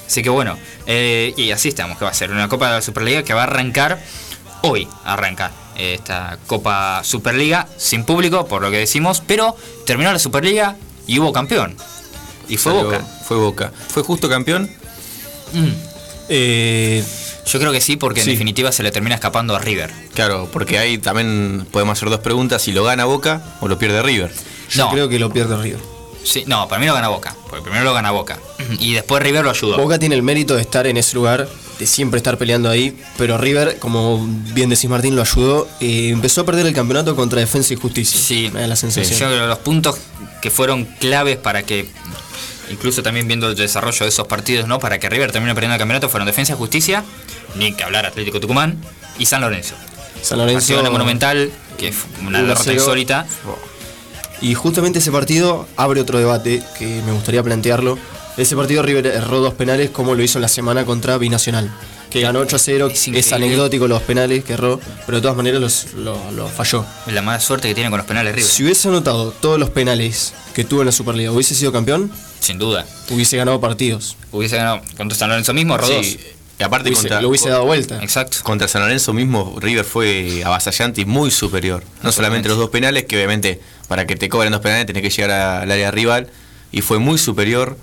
Así 0.05 0.21
que 0.21 0.29
bueno, 0.29 0.57
eh, 0.85 1.33
y 1.35 1.51
así 1.51 1.69
estamos, 1.69 1.97
que 1.97 2.05
va 2.05 2.11
a 2.11 2.13
ser 2.13 2.31
una 2.31 2.47
Copa 2.47 2.67
de 2.67 2.75
la 2.75 2.81
Superliga 2.81 3.23
que 3.23 3.33
va 3.33 3.41
a 3.41 3.43
arrancar 3.43 3.99
hoy 4.61 4.87
arranca 5.03 5.51
esta 5.77 6.37
Copa 6.47 7.01
Superliga 7.03 7.67
sin 7.77 8.03
público, 8.03 8.47
por 8.47 8.61
lo 8.61 8.71
que 8.71 8.77
decimos, 8.77 9.21
pero 9.25 9.55
terminó 9.85 10.11
la 10.11 10.19
Superliga 10.19 10.75
y 11.05 11.19
hubo 11.19 11.31
campeón. 11.31 11.75
Y 12.49 12.57
fue 12.57 12.73
Boca. 12.73 13.01
Fue 13.25 13.37
Boca. 13.37 13.71
¿Fue 13.89 14.03
justo 14.03 14.29
campeón? 14.29 14.69
Mm. 15.53 15.71
Eh, 16.29 17.03
yo 17.45 17.59
creo 17.59 17.71
que 17.71 17.81
sí, 17.81 17.95
porque 17.95 18.21
en 18.21 18.27
definitiva 18.27 18.71
se 18.71 18.83
le 18.83 18.91
termina 18.91 19.15
escapando 19.15 19.55
a 19.55 19.59
River. 19.59 19.91
Claro, 20.13 20.49
porque 20.51 20.79
ahí 20.79 20.97
también 20.97 21.65
podemos 21.71 21.97
hacer 21.97 22.09
dos 22.09 22.19
preguntas: 22.19 22.61
si 22.61 22.71
lo 22.71 22.83
gana 22.83 23.05
Boca 23.05 23.41
o 23.61 23.67
lo 23.67 23.77
pierde 23.77 24.01
River. 24.01 24.31
Yo 24.69 24.89
creo 24.89 25.07
que 25.07 25.19
lo 25.19 25.31
pierde 25.31 25.55
River. 25.55 25.79
Sí, 26.23 26.43
no, 26.45 26.67
para 26.67 26.81
mí 26.81 26.87
lo 26.87 26.93
gana 26.93 27.07
Boca. 27.07 27.35
Porque 27.49 27.63
primero 27.63 27.85
lo 27.85 27.93
gana 27.93 28.11
Boca. 28.11 28.39
Y 28.79 28.93
después 28.93 29.23
River 29.23 29.45
lo 29.45 29.51
ayudó. 29.51 29.77
Boca 29.77 29.97
tiene 29.97 30.15
el 30.15 30.23
mérito 30.23 30.55
de 30.55 30.61
estar 30.61 30.87
en 30.87 30.97
ese 30.97 31.15
lugar 31.15 31.47
de 31.79 31.85
siempre 31.85 32.17
estar 32.17 32.37
peleando 32.37 32.69
ahí, 32.69 32.97
pero 33.17 33.37
River, 33.37 33.77
como 33.79 34.25
bien 34.53 34.69
decís 34.69 34.89
Martín, 34.89 35.15
lo 35.15 35.21
ayudó. 35.21 35.67
y 35.79 36.09
empezó 36.09 36.41
a 36.41 36.45
perder 36.45 36.65
el 36.65 36.73
campeonato 36.73 37.15
contra 37.15 37.39
Defensa 37.39 37.73
y 37.73 37.77
Justicia. 37.77 38.19
Sí, 38.19 38.49
me 38.53 38.61
da 38.61 38.67
la 38.67 38.75
sensación. 38.75 39.19
Yo 39.19 39.27
creo 39.27 39.41
que 39.41 39.47
los 39.47 39.59
puntos 39.59 39.97
que 40.41 40.49
fueron 40.49 40.85
claves 40.85 41.37
para 41.37 41.63
que, 41.63 41.87
incluso 42.71 43.03
también 43.03 43.27
viendo 43.27 43.49
el 43.49 43.55
desarrollo 43.55 43.99
de 43.99 44.09
esos 44.09 44.27
partidos, 44.27 44.67
¿no? 44.67 44.79
Para 44.79 44.99
que 44.99 45.09
River 45.09 45.31
termine 45.31 45.53
perdiendo 45.53 45.75
el 45.75 45.79
campeonato 45.79 46.09
fueron 46.09 46.25
Defensa 46.25 46.53
y 46.53 46.55
Justicia, 46.55 47.03
ni 47.55 47.73
que 47.73 47.83
hablar 47.83 48.05
Atlético 48.05 48.39
Tucumán 48.39 48.77
y 49.19 49.25
San 49.25 49.41
Lorenzo. 49.41 49.75
San 50.21 50.39
Lorenzo. 50.39 50.73
Partido 50.73 50.91
Monumental, 50.91 51.51
que 51.77 51.91
fue 51.91 52.27
una 52.27 52.41
derrota 52.41 52.73
insólita. 52.73 53.27
Y 54.41 54.53
justamente 54.53 54.99
ese 54.99 55.11
partido 55.11 55.67
abre 55.77 56.01
otro 56.01 56.19
debate 56.19 56.61
que 56.77 57.01
me 57.05 57.11
gustaría 57.11 57.41
plantearlo 57.41 57.97
ese 58.37 58.55
partido 58.55 58.83
River 58.83 59.07
erró 59.07 59.39
dos 59.39 59.53
penales 59.55 59.89
como 59.89 60.15
lo 60.15 60.23
hizo 60.23 60.37
en 60.37 60.43
la 60.43 60.47
semana 60.47 60.85
contra 60.85 61.17
Binacional, 61.17 61.71
que 62.09 62.21
ganó 62.21 62.39
8 62.39 62.55
a 62.55 62.59
0. 62.59 62.91
Es, 63.13 63.33
anecdótico 63.33 63.87
los 63.87 64.01
penales 64.03 64.43
que 64.43 64.53
erró, 64.53 64.79
pero 65.05 65.17
de 65.17 65.21
todas 65.21 65.35
maneras 65.35 65.59
los, 65.59 65.93
lo, 65.95 66.47
falló. 66.47 66.85
La 67.07 67.21
mala 67.21 67.39
suerte 67.39 67.67
que 67.67 67.73
tiene 67.73 67.89
con 67.89 67.97
los 67.97 68.07
penales 68.07 68.35
River. 68.35 68.49
Si 68.49 68.63
hubiese 68.63 68.87
anotado 68.87 69.31
todos 69.31 69.59
los 69.59 69.71
penales 69.71 70.33
que 70.53 70.63
tuvo 70.63 70.81
en 70.81 70.87
la 70.87 70.91
Superliga, 70.91 71.31
¿hubiese 71.31 71.55
sido 71.55 71.71
campeón? 71.71 72.11
Sin 72.39 72.59
duda. 72.59 72.85
Hubiese 73.09 73.37
ganado 73.37 73.59
partidos. 73.59 74.15
Hubiese 74.31 74.57
ganado 74.57 74.81
contra 74.95 75.17
San 75.17 75.29
Lorenzo 75.29 75.53
mismo, 75.53 75.75
erró 75.75 75.87
sí. 75.87 76.19
Y 76.59 76.63
aparte 76.63 76.89
lo 77.21 77.29
hubiese 77.29 77.49
dado 77.49 77.65
vuelta. 77.65 78.01
Exacto. 78.01 78.37
Contra 78.41 78.67
San 78.67 78.81
Lorenzo 78.81 79.13
mismo, 79.13 79.55
River 79.59 79.85
fue 79.85 80.41
avasallante 80.43 81.01
y 81.01 81.05
muy 81.05 81.29
superior. 81.29 81.83
No 82.01 82.11
solamente 82.11 82.49
los 82.49 82.57
dos 82.57 82.71
penales, 82.71 83.05
que 83.05 83.15
obviamente 83.15 83.61
para 83.87 84.07
que 84.07 84.15
te 84.15 84.27
cobren 84.27 84.51
dos 84.51 84.61
penales 84.61 84.87
tenés 84.87 85.03
que 85.03 85.09
llegar 85.09 85.61
al 85.61 85.71
área 85.71 85.91
rival. 85.91 86.29
Y 86.71 86.81
fue 86.81 86.97
muy 86.97 87.17
superior 87.17 87.77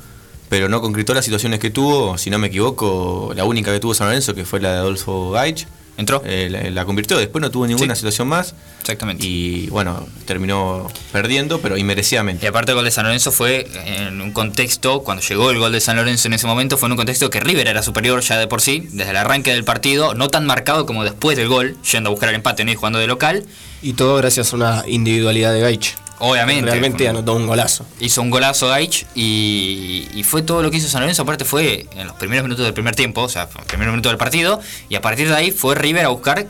pero 0.55 0.69
no 0.69 0.81
concretó 0.81 1.15
las 1.15 1.25
situaciones 1.25 1.59
que 1.59 1.71
tuvo, 1.71 2.17
si 2.17 2.31
no 2.31 2.39
me 2.39 2.47
equivoco, 2.47 3.33
la 3.35 3.45
única 3.45 3.73
que 3.73 3.81
tuvo 3.81 3.93
San 3.93 4.07
Lorenzo, 4.07 4.37
que 4.37 4.45
fue 4.45 4.61
la 4.61 4.71
de 4.71 4.79
Adolfo 4.79 5.33
Gaich. 5.33 5.67
Entró. 5.97 6.23
Eh, 6.25 6.71
la, 6.73 6.85
convirtió, 6.85 7.19
después 7.19 7.43
no 7.43 7.51
tuvo 7.51 7.67
ninguna 7.67 7.97
situación 7.97 8.29
más. 8.29 8.55
Exactamente. 8.81 9.27
Y 9.27 9.67
bueno, 9.71 10.07
terminó 10.27 10.87
perdiendo, 11.11 11.61
pero 11.61 11.77
inmerecidamente. 11.77 12.47
Y 12.47 12.49
aparte 12.49 12.71
el 12.71 12.77
gol 12.77 12.85
de 12.85 12.93
San 12.93 13.05
Lorenzo 13.05 13.33
fue 13.33 13.67
en 13.85 14.21
un 14.21 14.31
contexto, 14.31 15.03
cuando 15.03 15.25
llegó 15.25 15.51
el 15.51 15.59
gol 15.59 15.73
de 15.73 15.81
San 15.81 15.97
Lorenzo 15.97 16.29
en 16.29 16.35
ese 16.35 16.47
momento, 16.47 16.77
fue 16.77 16.87
en 16.87 16.93
un 16.93 16.99
contexto 16.99 17.31
que 17.31 17.41
River 17.41 17.67
era 17.67 17.83
superior 17.83 18.21
ya 18.21 18.39
de 18.39 18.47
por 18.47 18.61
sí, 18.61 18.87
desde 18.93 19.11
el 19.11 19.17
arranque 19.17 19.53
del 19.53 19.65
partido, 19.65 20.15
no 20.15 20.29
tan 20.29 20.47
marcado 20.47 20.87
como 20.87 21.03
después 21.03 21.37
del 21.37 21.49
gol, 21.49 21.77
yendo 21.91 22.11
a 22.11 22.13
buscar 22.13 22.29
el 22.29 22.37
empate 22.37 22.65
¿no? 22.65 22.71
y 22.71 22.77
jugando 22.77 23.01
de 23.01 23.09
local. 23.09 23.45
Y 23.83 23.95
todo 23.95 24.15
gracias 24.19 24.53
a 24.53 24.57
una 24.57 24.85
individualidad 24.87 25.53
de 25.53 25.63
Gaich. 25.63 25.97
Obviamente. 26.25 26.71
Realmente 26.71 27.07
anotó 27.07 27.35
un 27.35 27.47
golazo. 27.47 27.85
Hizo 28.01 28.23
un 28.23 28.31
golazo 28.31 28.69
Gaich 28.69 29.07
y, 29.15 30.23
fue 30.25 30.43
todo 30.43 30.63
lo 30.63 30.71
que 30.71 30.79
hizo 30.79 30.89
San 30.89 31.03
Lorenzo. 31.03 31.23
Aparte 31.23 31.45
fue 31.45 31.87
en 31.95 32.07
los 32.07 32.17
primeros 32.17 32.45
minutos 32.45 32.65
del 32.65 32.73
primer 32.73 32.97
tiempo, 32.97 33.23
o 33.23 33.29
sea, 33.29 33.43
en 33.43 33.59
los 33.59 33.67
primeros 33.67 33.93
minutos 33.93 34.11
del 34.11 34.19
partido. 34.19 34.61
Y 34.89 34.95
a 34.95 35.03
partir 35.03 35.29
de 35.29 35.35
ahí 35.35 35.51
fue 35.51 35.75
River 35.75 36.07
a 36.07 36.09
buscar 36.09 36.47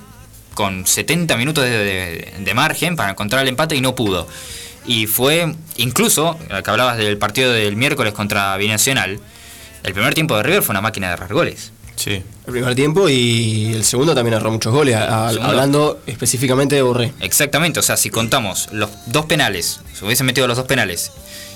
con 0.55 0.87
70 0.87 1.37
minutos 1.37 1.65
de, 1.65 2.53
margen 2.55 2.95
para 2.95 3.11
encontrar 3.11 3.43
el 3.43 3.49
empate 3.49 3.75
y 3.75 3.81
no 3.81 3.97
pudo. 3.97 4.29
Y 4.87 5.07
fue, 5.09 5.55
incluso, 5.77 6.39
que 6.39 6.71
hablabas 6.71 6.97
del 6.97 7.19
partido 7.19 7.53
del 7.53 7.75
miércoles 7.75 8.13
contra 8.13 8.57
Binacional, 8.57 9.19
el 9.83 9.93
primer 9.93 10.15
tiempo 10.15 10.37
de 10.37 10.45
River 10.45 10.63
fue 10.63 10.73
una 10.73 10.83
máquina 10.83 11.09
de 11.09 11.15
errar 11.15 11.33
goles. 11.33 11.73
Sí. 11.97 12.23
El 12.47 12.53
primer 12.53 12.75
tiempo 12.75 13.09
y 13.09 13.73
el 13.75 13.85
segundo 13.85 14.15
también 14.15 14.35
erró 14.35 14.51
muchos 14.51 14.73
goles, 14.73 14.97
hablando 14.97 16.01
específicamente 16.07 16.75
de 16.75 16.83
Borré. 16.83 17.13
Exactamente, 17.21 17.81
o 17.81 17.83
sea, 17.83 17.97
si 17.97 18.11
contamos 18.11 18.69
los 18.73 18.91
dos 19.07 19.27
penales, 19.27 19.81
se 19.97 20.05
hubiesen 20.05 20.27
metido 20.27 20.47
los 20.47 20.57
dos 20.57 20.67
penales, 20.67 21.13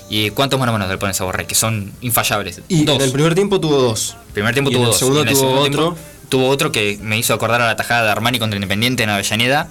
¿y 0.09 0.29
cuántos 0.31 0.59
manos 0.59 0.73
a 0.73 0.77
manos 0.77 0.89
le 0.89 0.97
pones 0.97 1.19
a 1.21 1.25
Borré? 1.25 1.45
Que 1.45 1.55
son 1.55 1.91
infallables. 2.01 2.61
Y 2.69 2.89
en 2.89 3.01
el 3.01 3.11
primer 3.11 3.35
tiempo 3.35 3.59
tuvo 3.59 3.77
dos. 3.77 4.15
El 4.29 4.33
primer 4.33 4.53
tiempo 4.53 4.71
tuvo 4.71 4.79
en 4.79 4.85
el 4.85 4.91
dos. 4.91 4.99
Segundo 4.99 5.25
tuvo 5.25 5.59
otro. 5.59 5.95
tuvo 6.29 6.47
otro 6.47 6.71
que 6.71 6.97
me 7.01 7.17
hizo 7.17 7.33
acordar 7.33 7.61
a 7.61 7.67
la 7.67 7.75
tajada 7.75 8.05
de 8.05 8.11
Armani 8.11 8.39
contra 8.39 8.55
Independiente 8.57 9.03
en 9.03 9.09
Avellaneda, 9.09 9.69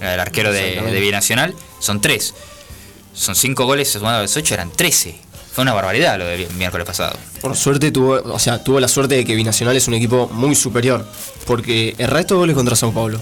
el 0.00 0.20
arquero 0.20 0.52
de, 0.52 0.80
de 0.80 1.00
Binacional. 1.00 1.54
Son 1.80 2.00
tres. 2.00 2.34
Son 3.12 3.34
cinco 3.34 3.66
goles 3.66 3.90
sumados 3.92 4.18
a 4.18 4.22
los 4.22 4.36
ocho, 4.36 4.54
eran 4.54 4.72
trece. 4.72 5.18
Fue 5.54 5.62
una 5.62 5.72
barbaridad 5.72 6.18
lo 6.18 6.26
del 6.26 6.50
miércoles 6.54 6.84
pasado. 6.84 7.16
Por 7.40 7.54
suerte 7.54 7.92
tuvo, 7.92 8.14
o 8.14 8.38
sea, 8.40 8.64
tuvo 8.64 8.80
la 8.80 8.88
suerte 8.88 9.14
de 9.14 9.24
que 9.24 9.36
Binacional 9.36 9.76
es 9.76 9.86
un 9.86 9.94
equipo 9.94 10.28
muy 10.32 10.56
superior. 10.56 11.06
Porque 11.46 11.94
el 11.96 12.08
resto 12.08 12.34
de 12.34 12.40
goles 12.40 12.56
contra 12.56 12.74
Sao 12.74 12.92
Paulo. 12.92 13.20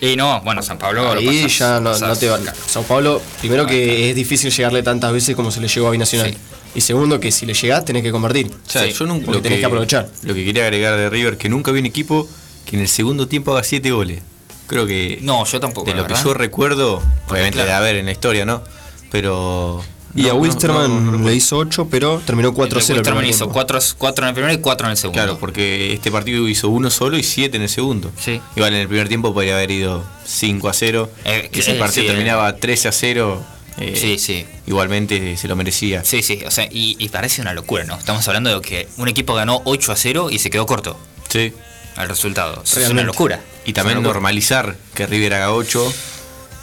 Y 0.00 0.14
no, 0.14 0.40
bueno, 0.42 0.62
San 0.62 0.78
Pablo. 0.78 1.10
Ahí 1.10 1.48
ya 1.48 1.80
no, 1.80 1.92
te 2.16 2.28
va. 2.28 2.38
Sao 2.66 2.84
Paulo, 2.84 3.20
primero 3.40 3.66
que 3.66 4.10
es 4.10 4.16
difícil 4.16 4.52
llegarle 4.52 4.84
tantas 4.84 5.12
veces 5.12 5.34
como 5.34 5.50
se 5.50 5.60
le 5.60 5.66
llegó 5.66 5.88
a 5.88 5.90
Binacional. 5.90 6.36
Y 6.72 6.80
segundo, 6.80 7.18
que 7.18 7.32
si 7.32 7.46
le 7.46 7.54
llegás 7.54 7.84
tenés 7.84 8.04
que 8.04 8.12
convertir. 8.12 8.46
O 8.46 8.70
sea, 8.70 8.86
yo 8.86 9.04
nunca, 9.04 9.32
lo 9.32 9.42
tenés 9.42 9.58
que, 9.58 9.64
aprovechar. 9.64 10.08
Lo 10.22 10.34
que 10.34 10.44
quería 10.44 10.62
agregar 10.62 10.96
de 10.96 11.10
River, 11.10 11.36
que 11.36 11.48
nunca 11.48 11.72
vi 11.72 11.80
un 11.80 11.86
equipo 11.86 12.28
que 12.64 12.76
en 12.76 12.82
el 12.82 12.88
segundo 12.88 13.26
tiempo 13.26 13.52
haga 13.52 13.64
siete 13.64 13.90
goles. 13.90 14.22
Creo 14.68 14.86
que. 14.86 15.18
No, 15.22 15.44
yo 15.44 15.58
tampoco. 15.58 15.90
De 15.90 15.96
lo 15.96 16.06
que 16.06 16.14
yo 16.14 16.32
recuerdo, 16.32 17.02
obviamente 17.28 17.64
de 17.64 17.72
haber 17.72 17.96
en 17.96 18.06
la 18.06 18.12
historia, 18.12 18.44
¿no? 18.44 18.62
Pero 19.10 19.82
y 20.14 20.28
a 20.28 20.34
Wilsterman 20.34 21.24
le 21.24 21.34
hizo 21.34 21.58
8, 21.58 21.88
pero 21.90 22.22
terminó 22.24 22.54
4-0. 22.54 22.94
Wilsterman 22.94 23.26
hizo 23.26 23.48
4, 23.48 23.80
en 24.18 24.24
el 24.28 24.34
primero 24.34 24.52
y 24.52 24.58
4 24.58 24.86
en 24.86 24.90
el 24.92 24.96
segundo. 24.96 25.20
Claro, 25.20 25.38
porque 25.38 25.92
este 25.92 26.12
partido 26.12 26.48
hizo 26.48 26.68
uno 26.68 26.90
solo 26.90 27.18
y 27.18 27.22
7 27.22 27.56
en 27.56 27.62
el 27.64 27.68
segundo. 27.68 28.12
Sí. 28.18 28.40
Igual 28.54 28.74
en 28.74 28.80
el 28.80 28.88
primer 28.88 29.08
tiempo 29.08 29.34
podría 29.34 29.54
haber 29.54 29.70
ido 29.70 30.04
5 30.24 30.68
a 30.68 30.72
0. 30.72 31.10
Eh, 31.24 31.50
ese 31.52 31.76
eh, 31.76 31.78
partido 31.78 32.06
terminaba 32.06 32.56
13 32.56 32.88
a 32.88 32.92
0. 32.92 33.44
Eh, 33.78 33.96
sí, 33.96 34.18
sí. 34.18 34.46
Igualmente 34.66 35.36
se 35.36 35.48
lo 35.48 35.56
merecía. 35.56 36.04
Sí, 36.04 36.22
sí. 36.22 36.40
O 36.46 36.50
sea, 36.50 36.68
y, 36.70 37.08
parece 37.08 37.42
una 37.42 37.52
locura, 37.52 37.84
¿no? 37.84 37.96
Estamos 37.96 38.26
hablando 38.28 38.54
de 38.54 38.60
que 38.66 38.88
un 38.98 39.08
equipo 39.08 39.34
ganó 39.34 39.62
8 39.64 39.92
a 39.92 39.96
0 39.96 40.30
y 40.30 40.38
se 40.38 40.50
quedó 40.50 40.66
corto. 40.66 40.96
Sí. 41.28 41.52
Al 41.96 42.08
resultado. 42.08 42.62
Es 42.62 42.88
una 42.88 43.02
locura. 43.02 43.40
Y 43.64 43.72
también 43.72 44.02
normalizar 44.02 44.76
que 44.94 45.06
River 45.06 45.34
haga 45.34 45.52
8 45.52 45.92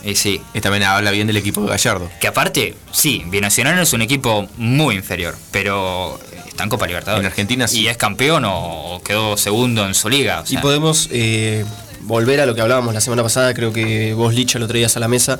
y 0.04 0.16
sí. 0.16 0.42
Y 0.54 0.62
también 0.62 0.84
habla 0.84 1.12
bien 1.12 1.28
del 1.28 1.38
equipo 1.38 1.62
de 1.62 1.70
Gallardo. 1.70 2.10
Que 2.20 2.28
aparte, 2.28 2.76
sí, 2.92 3.24
Binacional 3.28 3.80
es 3.80 3.94
un 3.94 4.02
equipo 4.02 4.48
muy 4.58 4.96
inferior, 4.96 5.36
pero 5.52 6.20
está 6.48 6.64
en 6.64 6.70
Copa 6.70 6.88
Libertadores. 6.88 7.22
En 7.22 7.28
Argentina 7.28 7.68
sí. 7.68 7.82
Y 7.82 7.88
es 7.88 7.98
campeón 7.98 8.44
o 8.46 9.02
quedó 9.04 9.38
segundo 9.38 9.86
en 9.86 9.94
su 9.94 10.10
liga. 10.10 10.44
y 10.48 10.58
podemos 10.58 11.08
eh, 11.12 11.66
volver 12.02 12.42
a 12.42 12.46
lo 12.46 12.56
que 12.56 12.62
hablábamos 12.62 12.94
la 12.94 13.02
semana 13.02 13.24
pasada, 13.24 13.54
creo 13.54 13.72
que 13.74 14.14
vos, 14.14 14.34
Licha, 14.34 14.60
lo 14.60 14.68
traías 14.68 14.98
a 14.98 15.00
la 15.00 15.08
mesa. 15.08 15.40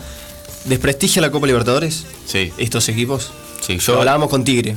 ¿Desprestigia 0.66 1.22
la 1.22 1.32
Copa 1.32 1.48
Libertadores? 1.48 2.06
Sí. 2.26 2.52
¿Estos 2.58 2.88
equipos? 2.90 3.32
Sí, 3.62 3.80
yo. 3.80 4.00
hablábamos 4.00 4.30
con 4.30 4.44
Tigre. 4.44 4.76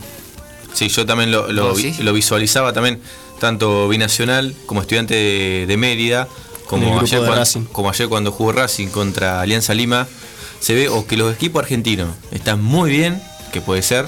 Sí, 0.72 0.88
yo 0.88 1.06
también 1.06 1.30
lo, 1.30 1.52
lo, 1.52 2.12
visualizaba 2.12 2.72
también, 2.72 3.00
tanto 3.38 3.88
Binacional 3.88 4.54
como 4.66 4.80
estudiante 4.80 5.14
de, 5.14 5.66
de 5.68 5.76
Mérida 5.76 6.26
como 6.66 7.00
ayer, 7.00 7.20
cuando, 7.20 7.72
como 7.72 7.90
ayer 7.90 8.08
cuando 8.08 8.32
jugó 8.32 8.52
Racing 8.52 8.88
contra 8.88 9.40
Alianza 9.40 9.74
Lima, 9.74 10.06
se 10.60 10.74
ve 10.74 10.88
o 10.88 11.06
que 11.06 11.16
los 11.16 11.34
equipos 11.34 11.62
argentinos 11.62 12.14
están 12.30 12.62
muy 12.62 12.90
bien, 12.90 13.22
que 13.52 13.60
puede 13.60 13.82
ser, 13.82 14.06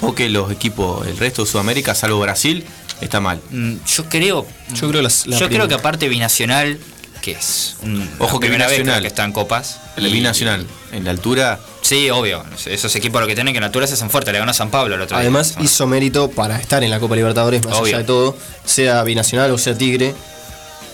o 0.00 0.14
que 0.14 0.28
los 0.28 0.50
equipos, 0.50 1.06
el 1.06 1.16
resto 1.18 1.44
de 1.44 1.50
Sudamérica, 1.50 1.94
salvo 1.94 2.20
Brasil, 2.20 2.64
está 3.00 3.20
mal. 3.20 3.40
Mm, 3.50 3.74
yo 3.86 4.08
creo, 4.08 4.46
yo 4.74 4.88
creo, 4.88 5.02
yo 5.06 5.48
creo 5.48 5.68
que 5.68 5.74
aparte 5.74 6.08
binacional, 6.08 6.78
que 7.20 7.32
es 7.32 7.76
un, 7.82 8.08
ojo 8.18 8.40
que 8.40 8.48
binacional 8.48 9.02
que 9.02 9.08
está 9.08 9.24
en 9.24 9.32
copas, 9.32 9.80
el 9.96 10.10
binacional 10.10 10.66
en 10.92 11.04
la 11.04 11.10
altura. 11.10 11.60
Sí, 11.82 12.10
obvio. 12.10 12.44
Esos 12.66 12.94
equipos 12.96 13.20
lo 13.20 13.26
que 13.26 13.34
tienen 13.34 13.52
que 13.54 13.58
en 13.58 13.62
la 13.62 13.66
altura 13.66 13.86
se 13.86 13.94
hacen 13.94 14.10
fuertes. 14.10 14.32
Le 14.32 14.38
ganó 14.38 14.50
a 14.50 14.54
San 14.54 14.70
Pablo 14.70 14.94
el 14.94 15.00
otro 15.00 15.16
Además, 15.16 15.56
hizo 15.60 15.86
mérito 15.86 16.30
para 16.30 16.60
estar 16.60 16.82
en 16.84 16.90
la 16.90 17.00
Copa 17.00 17.16
Libertadores, 17.16 17.64
más 17.64 17.78
allá 17.78 17.98
de 17.98 18.04
todo, 18.04 18.36
sea 18.64 19.02
binacional 19.04 19.50
o 19.50 19.58
sea 19.58 19.76
Tigre 19.76 20.14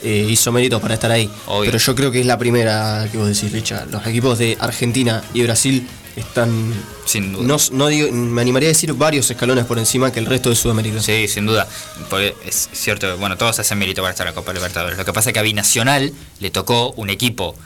eh, 0.05 0.27
hizo 0.29 0.53
mérito 0.53 0.81
para 0.81 0.95
estar 0.95 1.11
ahí. 1.11 1.31
Pero 1.65 1.79
yo 1.79 1.95
creo 1.95 2.11
que 2.11 2.21
es 2.21 2.27
la 2.27 2.39
primera 2.39 3.09
que 3.11 3.17
vos 3.17 3.27
decís, 3.27 3.51
Richa. 3.51 3.87
Los 3.91 4.07
equipos 4.07 4.39
de 4.39 4.57
Argentina 4.61 5.25
y 5.33 5.43
Brasil 5.43 5.89
están. 6.15 6.75
Sin 7.07 7.33
duda. 7.33 7.57
No, 7.73 7.87
digo, 7.87 8.13
me 8.13 8.43
animaría 8.43 8.69
a 8.69 8.73
decir 8.73 8.93
varios 8.93 9.31
escalones 9.31 9.65
por 9.65 9.79
encima 9.79 10.13
que 10.13 10.21
el 10.21 10.27
resto 10.27 10.51
de 10.51 10.57
Sudamérica. 10.57 11.01
Sí, 11.01 11.27
sin 11.27 11.47
duda. 11.47 11.67
Porque 12.11 12.35
es 12.47 12.69
cierto, 12.73 13.17
bueno, 13.17 13.39
todos 13.39 13.59
hacen 13.59 13.79
mérito 13.79 14.03
para 14.03 14.13
estar 14.13 14.27
en 14.27 14.33
la 14.33 14.35
Copa 14.35 14.53
Libertadores. 14.53 14.99
Lo 14.99 15.05
que 15.05 15.13
pasa 15.13 15.31
es 15.31 15.33
que 15.35 15.41
a 15.41 15.43
Binacional 15.43 16.13
le 16.41 16.51
tocó 16.51 16.93
un 16.93 17.09
equipo 17.09 17.57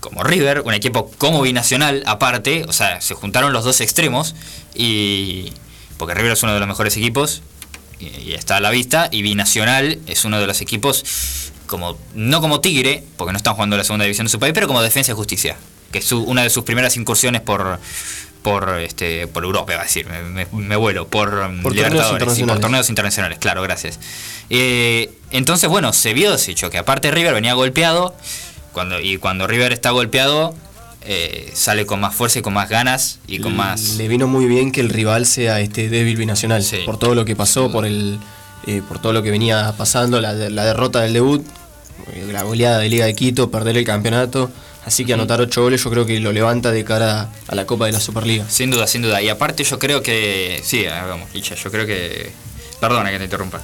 como 0.00 0.22
River, 0.22 0.60
un 0.60 0.74
equipo 0.74 1.10
como 1.18 1.42
Binacional 1.42 2.02
aparte, 2.06 2.64
o 2.68 2.72
sea, 2.72 3.00
se 3.00 3.14
juntaron 3.14 3.52
los 3.52 3.64
dos 3.64 3.80
extremos 3.80 4.34
y. 4.74 5.52
Porque 5.98 6.14
River 6.14 6.32
es 6.32 6.42
uno 6.42 6.52
de 6.52 6.58
los 6.58 6.68
mejores 6.68 6.96
equipos 6.96 7.42
y 8.00 8.32
está 8.32 8.56
a 8.56 8.60
la 8.60 8.70
vista, 8.70 9.08
y 9.10 9.22
Binacional 9.22 9.98
es 10.06 10.24
uno 10.24 10.38
de 10.40 10.46
los 10.46 10.60
equipos 10.60 11.52
como 11.66 11.96
no 12.14 12.40
como 12.40 12.60
Tigre, 12.60 13.04
porque 13.16 13.32
no 13.32 13.36
están 13.36 13.54
jugando 13.54 13.76
la 13.76 13.84
segunda 13.84 14.04
división 14.04 14.26
de 14.26 14.30
su 14.30 14.38
país, 14.38 14.52
pero 14.54 14.66
como 14.66 14.82
Defensa 14.82 15.12
y 15.12 15.14
Justicia, 15.14 15.56
que 15.92 15.98
es 15.98 16.12
una 16.12 16.42
de 16.42 16.50
sus 16.50 16.64
primeras 16.64 16.96
incursiones 16.96 17.40
por 17.40 17.78
por 18.42 18.78
este 18.78 19.26
por 19.26 19.44
Europa, 19.44 19.74
va 19.74 19.80
a 19.80 19.84
decir, 19.84 20.06
me, 20.06 20.76
vuelo, 20.76 21.08
por, 21.08 21.50
Libertadores 21.50 22.38
y 22.38 22.44
por 22.44 22.60
torneos 22.60 22.88
internacionales, 22.90 23.38
claro, 23.38 23.62
gracias. 23.62 23.98
Eh, 24.50 25.10
entonces, 25.30 25.70
bueno, 25.70 25.92
se 25.92 26.12
vio 26.12 26.34
ese 26.34 26.52
hecho, 26.52 26.68
que 26.68 26.78
aparte 26.78 27.10
River 27.10 27.32
venía 27.32 27.54
golpeado, 27.54 28.14
cuando, 28.72 29.00
y 29.00 29.16
cuando 29.16 29.46
River 29.46 29.72
está 29.72 29.90
golpeado, 29.90 30.54
eh, 31.06 31.50
sale 31.54 31.86
con 31.86 32.00
más 32.00 32.14
fuerza 32.14 32.38
y 32.38 32.42
con 32.42 32.54
más 32.54 32.68
ganas 32.68 33.18
y 33.26 33.38
con 33.38 33.54
más... 33.54 33.96
Le 33.96 34.08
vino 34.08 34.26
muy 34.26 34.46
bien 34.46 34.72
que 34.72 34.80
el 34.80 34.88
rival 34.88 35.26
sea 35.26 35.60
este 35.60 35.88
débil 35.90 36.16
binacional, 36.16 36.64
por 36.86 36.98
todo 36.98 37.14
lo 37.14 37.24
que 37.24 37.36
pasó, 37.36 37.70
por 37.70 37.84
el 37.84 38.18
eh, 38.66 38.82
por 38.86 38.98
todo 38.98 39.12
lo 39.12 39.22
que 39.22 39.30
venía 39.30 39.74
pasando, 39.76 40.20
la, 40.20 40.34
derrota 40.34 41.00
del 41.00 41.12
debut, 41.12 41.46
eh, 42.12 42.28
la 42.32 42.42
goleada 42.42 42.78
de 42.78 42.88
Liga 42.88 43.06
de 43.06 43.14
Quito, 43.14 43.50
perder 43.50 43.76
el 43.76 43.84
campeonato. 43.84 44.50
Así 44.86 45.04
que 45.04 45.14
anotar 45.14 45.40
ocho 45.40 45.62
goles 45.62 45.82
yo 45.82 45.90
creo 45.90 46.04
que 46.04 46.20
lo 46.20 46.32
levanta 46.32 46.70
de 46.70 46.84
cara 46.84 47.30
a 47.48 47.54
la 47.54 47.64
Copa 47.66 47.86
de 47.86 47.92
la 47.92 48.00
Superliga. 48.00 48.44
Sin 48.48 48.70
duda, 48.70 48.86
sin 48.86 49.00
duda. 49.00 49.22
Y 49.22 49.30
aparte 49.30 49.64
yo 49.64 49.78
creo 49.78 50.02
que... 50.02 50.60
Sí, 50.62 50.84
vamos, 50.84 51.32
Licha, 51.32 51.54
yo 51.54 51.70
creo 51.70 51.86
que... 51.86 52.30
Perdona 52.80 53.10
que 53.10 53.18
te 53.18 53.24
interrumpa. 53.24 53.62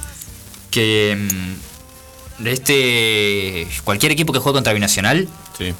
Que 0.71 1.15
mm, 1.15 2.43
de 2.43 2.51
este... 2.51 3.67
Cualquier 3.83 4.11
equipo 4.13 4.33
que 4.33 4.39
juegue 4.39 4.55
contra 4.55 4.73
Binacional, 4.73 5.29
sí. 5.57 5.75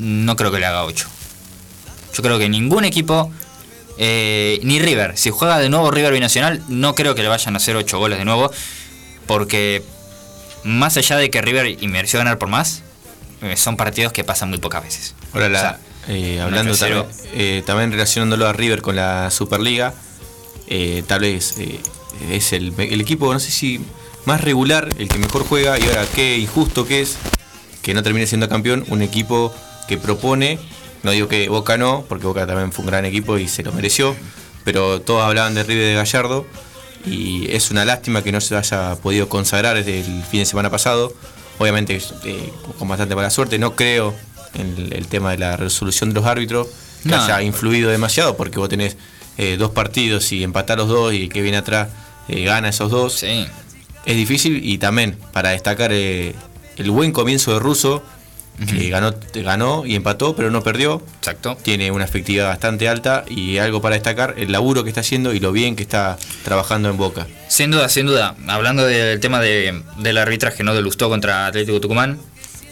no 0.00 0.34
creo 0.34 0.50
que 0.50 0.58
le 0.58 0.66
haga 0.66 0.84
ocho. 0.84 1.06
Yo 2.14 2.22
creo 2.22 2.38
que 2.40 2.48
ningún 2.48 2.84
equipo 2.84 3.30
eh, 4.04 4.58
ni 4.64 4.80
River. 4.80 5.16
Si 5.16 5.30
juega 5.30 5.58
de 5.58 5.68
nuevo 5.68 5.92
River 5.92 6.12
Binacional, 6.12 6.60
no 6.66 6.96
creo 6.96 7.14
que 7.14 7.22
le 7.22 7.28
vayan 7.28 7.54
a 7.54 7.58
hacer 7.58 7.76
8 7.76 7.98
goles 8.00 8.18
de 8.18 8.24
nuevo. 8.24 8.50
Porque 9.26 9.84
más 10.64 10.96
allá 10.96 11.18
de 11.18 11.30
que 11.30 11.40
River 11.40 11.76
y 11.80 11.86
mereció 11.86 12.18
ganar 12.18 12.36
por 12.36 12.48
más, 12.48 12.82
eh, 13.42 13.56
son 13.56 13.76
partidos 13.76 14.12
que 14.12 14.24
pasan 14.24 14.48
muy 14.48 14.58
pocas 14.58 14.82
veces. 14.82 15.14
Ahora, 15.32 15.78
eh, 16.08 16.40
hablando 16.40 16.76
también, 16.76 17.64
también, 17.64 17.92
relacionándolo 17.92 18.48
a 18.48 18.52
River 18.52 18.82
con 18.82 18.96
la 18.96 19.30
Superliga, 19.30 19.94
tal 21.06 21.20
vez 21.20 21.54
es 22.28 22.52
el, 22.52 22.74
el, 22.76 23.00
equipo, 23.00 23.32
no 23.32 23.38
sé 23.38 23.52
si 23.52 23.80
más 24.24 24.40
regular, 24.40 24.88
el 24.98 25.08
que 25.08 25.18
mejor 25.18 25.44
juega, 25.44 25.78
y 25.78 25.84
ahora 25.84 26.06
qué 26.12 26.38
injusto 26.38 26.88
que 26.88 27.02
es 27.02 27.18
que 27.82 27.94
no 27.94 28.02
termine 28.02 28.26
siendo 28.26 28.48
campeón, 28.48 28.84
un 28.88 29.00
equipo 29.00 29.54
que 29.86 29.96
propone 29.96 30.58
no 31.02 31.10
digo 31.10 31.28
que 31.28 31.48
Boca 31.48 31.76
no, 31.76 32.04
porque 32.08 32.26
Boca 32.26 32.46
también 32.46 32.72
fue 32.72 32.84
un 32.84 32.90
gran 32.90 33.04
equipo 33.04 33.38
y 33.38 33.48
se 33.48 33.62
lo 33.62 33.72
mereció, 33.72 34.14
pero 34.64 35.00
todos 35.00 35.22
hablaban 35.22 35.54
de 35.54 35.64
River 35.64 35.86
de 35.86 35.94
Gallardo 35.94 36.46
y 37.04 37.50
es 37.50 37.70
una 37.70 37.84
lástima 37.84 38.22
que 38.22 38.30
no 38.30 38.40
se 38.40 38.56
haya 38.56 38.94
podido 38.96 39.28
consagrar 39.28 39.76
desde 39.76 40.00
el 40.00 40.22
fin 40.22 40.40
de 40.40 40.46
semana 40.46 40.70
pasado. 40.70 41.12
Obviamente 41.58 42.00
eh, 42.24 42.52
con 42.78 42.88
bastante 42.88 43.14
mala 43.14 43.30
suerte, 43.30 43.58
no 43.58 43.74
creo 43.74 44.14
en 44.54 44.90
el, 44.92 45.06
tema 45.06 45.32
de 45.32 45.38
la 45.38 45.56
resolución 45.56 46.10
de 46.10 46.14
los 46.14 46.26
árbitros 46.26 46.68
que 47.02 47.14
haya 47.14 47.42
influido 47.42 47.90
demasiado, 47.90 48.36
porque 48.36 48.58
vos 48.58 48.68
tenés 48.68 48.96
eh, 49.38 49.56
dos 49.58 49.70
partidos 49.72 50.30
y 50.32 50.44
empatar 50.44 50.78
los 50.78 50.88
dos 50.88 51.12
y 51.12 51.28
que 51.28 51.42
viene 51.42 51.56
atrás 51.56 51.88
eh, 52.28 52.44
gana 52.44 52.68
esos 52.68 52.90
dos. 52.90 53.22
Es 53.24 54.16
difícil 54.16 54.60
y 54.64 54.78
también 54.78 55.18
para 55.32 55.50
destacar 55.50 55.92
el 55.92 56.34
buen 56.90 57.12
comienzo 57.12 57.52
de 57.54 57.58
Russo 57.58 58.02
que 58.58 58.88
ganó, 58.90 59.14
ganó 59.34 59.84
y 59.86 59.94
empató, 59.94 60.36
pero 60.36 60.50
no 60.50 60.62
perdió. 60.62 61.02
Exacto. 61.18 61.56
Tiene 61.62 61.90
una 61.90 62.04
efectividad 62.04 62.48
bastante 62.48 62.88
alta 62.88 63.24
y 63.28 63.58
algo 63.58 63.80
para 63.80 63.94
destacar, 63.94 64.34
el 64.36 64.52
laburo 64.52 64.84
que 64.84 64.90
está 64.90 65.00
haciendo 65.00 65.32
y 65.32 65.40
lo 65.40 65.52
bien 65.52 65.76
que 65.76 65.82
está 65.82 66.18
trabajando 66.44 66.88
en 66.90 66.96
Boca. 66.96 67.26
Sin 67.48 67.70
duda, 67.70 67.88
sin 67.88 68.06
duda. 68.06 68.36
Hablando 68.46 68.84
del 68.86 69.20
tema 69.20 69.40
de, 69.40 69.82
del 69.98 70.18
arbitraje 70.18 70.62
no 70.62 70.74
de 70.74 70.82
Lustó 70.82 71.08
contra 71.08 71.46
Atlético 71.46 71.80
Tucumán. 71.80 72.18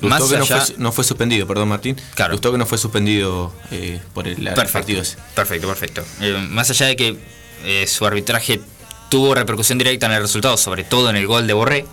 Más 0.00 0.22
que 0.22 0.38
no, 0.78 0.92
fue, 0.92 1.04
suspendido, 1.04 1.46
perdón 1.46 1.68
Martín. 1.68 1.96
Claro. 2.14 2.32
Lustó 2.32 2.52
que 2.52 2.58
no 2.58 2.64
fue 2.64 2.78
suspendido 2.78 3.52
eh, 3.70 4.00
por 4.14 4.26
el 4.26 4.36
partido 4.72 5.02
Perfecto, 5.34 5.68
perfecto. 5.68 6.02
Eh, 6.20 6.46
más 6.48 6.70
allá 6.70 6.86
de 6.86 6.96
que 6.96 7.18
eh, 7.64 7.86
su 7.86 8.06
arbitraje 8.06 8.60
tuvo 9.10 9.34
repercusión 9.34 9.76
directa 9.76 10.06
en 10.06 10.12
el 10.12 10.22
resultado, 10.22 10.56
sobre 10.56 10.84
todo 10.84 11.10
en 11.10 11.16
el 11.16 11.26
gol 11.26 11.46
de 11.46 11.52
Borré. 11.52 11.86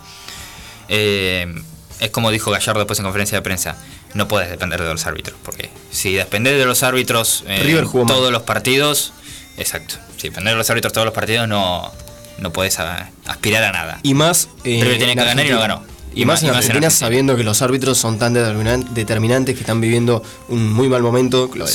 Eh, 0.88 1.54
es 2.00 2.10
como 2.12 2.32
dijo 2.32 2.52
Gallardo 2.52 2.80
después 2.80 3.00
en 3.00 3.06
conferencia 3.06 3.38
de 3.38 3.42
prensa, 3.42 3.78
no 4.14 4.28
puedes 4.28 4.50
depender 4.50 4.82
de 4.82 4.88
los 4.88 5.06
árbitros, 5.06 5.38
porque 5.44 5.70
si 5.92 6.14
depender 6.14 6.58
de 6.58 6.66
los 6.66 6.84
árbitros 6.84 7.44
en 7.48 7.90
todos 8.08 8.32
los 8.32 8.44
partidos, 8.44 9.14
exacto, 9.58 9.96
si 10.18 10.30
depender 10.30 10.54
de 10.54 10.58
los 10.58 10.70
árbitros 10.70 10.94
todos 10.94 11.06
los 11.06 11.14
partidos 11.14 11.48
no, 11.48 11.92
no 12.40 12.52
puedes 12.52 12.80
aspirar 12.80 13.64
a 13.64 13.72
nada. 13.72 14.00
Y 14.04 14.14
más... 14.14 14.50
Eh, 14.64 14.80
River 14.82 14.98
tiene 14.98 15.16
que 15.16 15.24
ganar 15.24 15.46
y 15.46 15.50
no 15.50 15.60
ganó. 15.60 15.98
Y, 16.18 16.26
más 16.26 16.42
en 16.42 16.50
Argentina, 16.50 16.90
sabiendo 16.90 17.36
que 17.36 17.44
los 17.44 17.62
árbitros 17.62 17.98
son 18.00 18.18
tan 18.18 18.34
determinantes 18.34 19.54
que 19.54 19.62
están 19.62 19.80
viviendo 19.80 20.24
un 20.48 20.74
muy 20.74 20.90
mal 20.90 21.04
momento, 21.04 21.52
lo, 21.54 21.66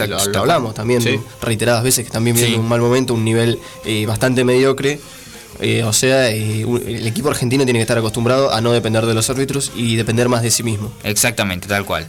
hablamos 0.41 0.75
también 0.75 1.03
reiteradas 1.41 1.85
veces, 1.85 2.05
que 2.05 2.09
están 2.09 2.25
viviendo 2.25 2.59
un 2.59 2.69
mal 2.69 2.81
momento, 2.81 3.15
un 3.15 3.25
nivel 3.25 3.61
eh, 3.85 4.05
bastante 4.05 4.43
mediocre. 4.43 5.01
Eh, 5.63 5.85
o 5.85 5.93
sea, 5.93 6.31
eh, 6.31 6.63
el 6.63 7.07
equipo 7.07 7.31
argentino 7.31 7.65
tiene 7.65 7.79
que 7.79 7.83
estar 7.83 7.97
acostumbrado 7.97 8.53
a 8.53 8.61
no 8.61 8.73
depender 8.73 9.07
de 9.07 9.15
los 9.15 9.31
árbitros 9.31 9.73
y 9.75 9.97
depender 9.97 10.29
más 10.29 10.43
de 10.43 10.51
sí 10.51 10.63
mismo. 10.63 10.93
Exactamente, 11.05 11.69
tal 11.69 11.85
cual. 11.85 12.07